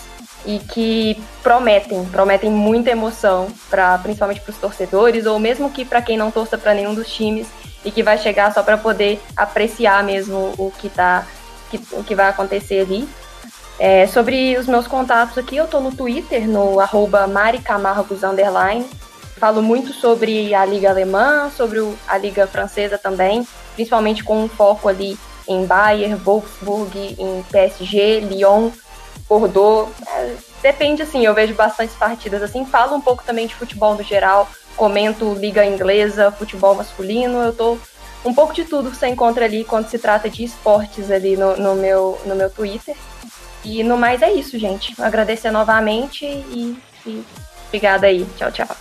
e 0.45 0.59
que 0.59 1.23
prometem, 1.43 2.05
prometem 2.07 2.51
muita 2.51 2.91
emoção, 2.91 3.49
pra, 3.71 3.97
principalmente 3.99 4.41
para 4.41 4.51
os 4.51 4.59
torcedores, 4.59 5.25
ou 5.25 5.39
mesmo 5.39 5.71
que 5.71 5.85
para 5.85 6.03
quem 6.03 6.17
não 6.17 6.31
torça 6.31 6.59
para 6.59 6.75
nenhum 6.75 6.95
dos 6.95 7.13
times 7.13 7.47
e 7.85 7.91
que 7.91 8.03
vai 8.03 8.19
chegar 8.19 8.53
só 8.53 8.63
para 8.63 8.77
poder 8.77 9.21
apreciar 9.37 10.03
mesmo 10.03 10.53
o 10.59 10.73
que, 10.79 10.89
tá, 10.89 11.27
que, 11.71 11.81
o 11.93 12.03
que 12.03 12.15
vai 12.15 12.29
acontecer 12.29 12.81
ali. 12.81 13.09
É, 13.79 14.07
sobre 14.07 14.57
os 14.57 14.67
meus 14.67 14.87
contatos 14.87 15.37
aqui, 15.39 15.57
eu 15.57 15.65
estou 15.65 15.81
no 15.81 15.93
Twitter, 15.93 16.47
no 16.47 16.79
arroba 16.79 17.27
maricamargos, 17.27 18.23
underline. 18.23 18.87
Falo 19.37 19.61
muito 19.61 19.93
sobre 19.93 20.55
a 20.55 20.65
Liga 20.65 20.91
Alemã, 20.91 21.51
sobre 21.51 21.81
a 22.07 22.17
Liga 22.17 22.47
Francesa 22.47 22.97
também, 22.97 23.47
principalmente 23.75 24.23
com 24.23 24.45
um 24.45 24.49
foco 24.49 24.89
ali 24.89 25.19
em 25.49 25.67
Bayern, 25.67 26.15
Wolfsburg, 26.15 27.17
em 27.19 27.43
PSG, 27.51 28.21
Lyon, 28.21 28.71
Bordeaux. 29.29 29.91
É, 30.07 30.35
depende, 30.63 31.03
assim, 31.03 31.25
eu 31.25 31.35
vejo 31.35 31.55
bastantes 31.55 31.97
partidas 31.97 32.43
assim. 32.43 32.65
Falo 32.65 32.95
um 32.95 33.01
pouco 33.01 33.25
também 33.25 33.47
de 33.47 33.55
futebol 33.55 33.97
no 33.97 34.03
geral, 34.03 34.49
comento 34.77 35.35
liga 35.35 35.65
inglesa, 35.67 36.31
futebol 36.31 36.75
masculino. 36.75 37.43
Eu 37.43 37.53
tô 37.53 37.79
um 38.25 38.33
pouco 38.33 38.53
de 38.53 38.65
tudo 38.65 38.91
que 38.91 38.97
você 38.97 39.09
encontra 39.09 39.45
ali 39.45 39.65
quando 39.65 39.89
se 39.89 39.99
trata 39.99 40.31
de 40.31 40.45
esportes 40.45 41.11
ali 41.11 41.37
no, 41.37 41.57
no 41.57 41.75
meu, 41.75 42.21
no 42.25 42.37
meu 42.37 42.49
Twitter. 42.49 42.95
E 43.65 43.83
no 43.83 43.97
mais 43.97 44.23
é 44.23 44.33
isso, 44.33 44.59
gente. 44.59 44.95
Agradecer 45.01 45.51
novamente 45.51 46.25
e, 46.25 46.77
e 47.07 47.25
obrigada 47.69 48.07
aí. 48.07 48.27
Tchau, 48.37 48.51
tchau. 48.51 48.77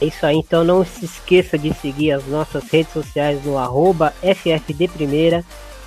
É 0.00 0.06
isso 0.06 0.26
aí, 0.26 0.36
então 0.36 0.64
não 0.64 0.84
se 0.84 1.04
esqueça 1.04 1.56
de 1.56 1.72
seguir 1.74 2.12
as 2.12 2.26
nossas 2.26 2.68
redes 2.68 2.92
sociais 2.92 3.44
no 3.44 3.56
arroba 3.56 4.12
FFDprimeira. 4.20 5.44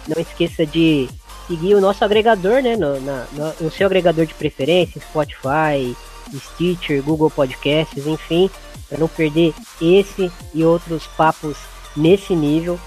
Não 0.08 0.22
esqueça 0.22 0.66
de 0.66 1.10
seguir 1.48 1.76
o 1.76 1.82
nosso 1.82 2.04
agregador, 2.06 2.62
né? 2.62 2.76
No, 2.76 3.00
na, 3.02 3.26
no, 3.60 3.72
seu 3.72 3.88
agregador 3.88 4.26
de 4.26 4.34
preferência, 4.34 5.02
Spotify, 5.02 5.96
Stitcher, 6.34 7.04
Google 7.04 7.30
Podcasts, 7.30 8.08
enfim, 8.08 8.50
para 8.88 9.00
não 9.00 9.08
perder 9.08 9.54
esse 9.82 10.32
e 10.54 10.64
outros 10.64 11.06
papos 11.08 11.58
nesse 11.96 12.34
nível. 12.34 12.80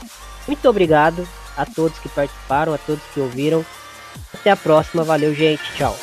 Muito 0.47 0.69
obrigado 0.69 1.29
a 1.57 1.67
todos 1.67 1.99
que 1.99 2.09
participaram, 2.09 2.73
a 2.73 2.79
todos 2.79 3.03
que 3.13 3.21
ouviram. 3.21 3.65
Até 4.49 4.53
a 4.53 4.57
próxima, 4.57 5.05
valeu, 5.05 5.35
gente, 5.35 5.61
tchau. 5.75 5.95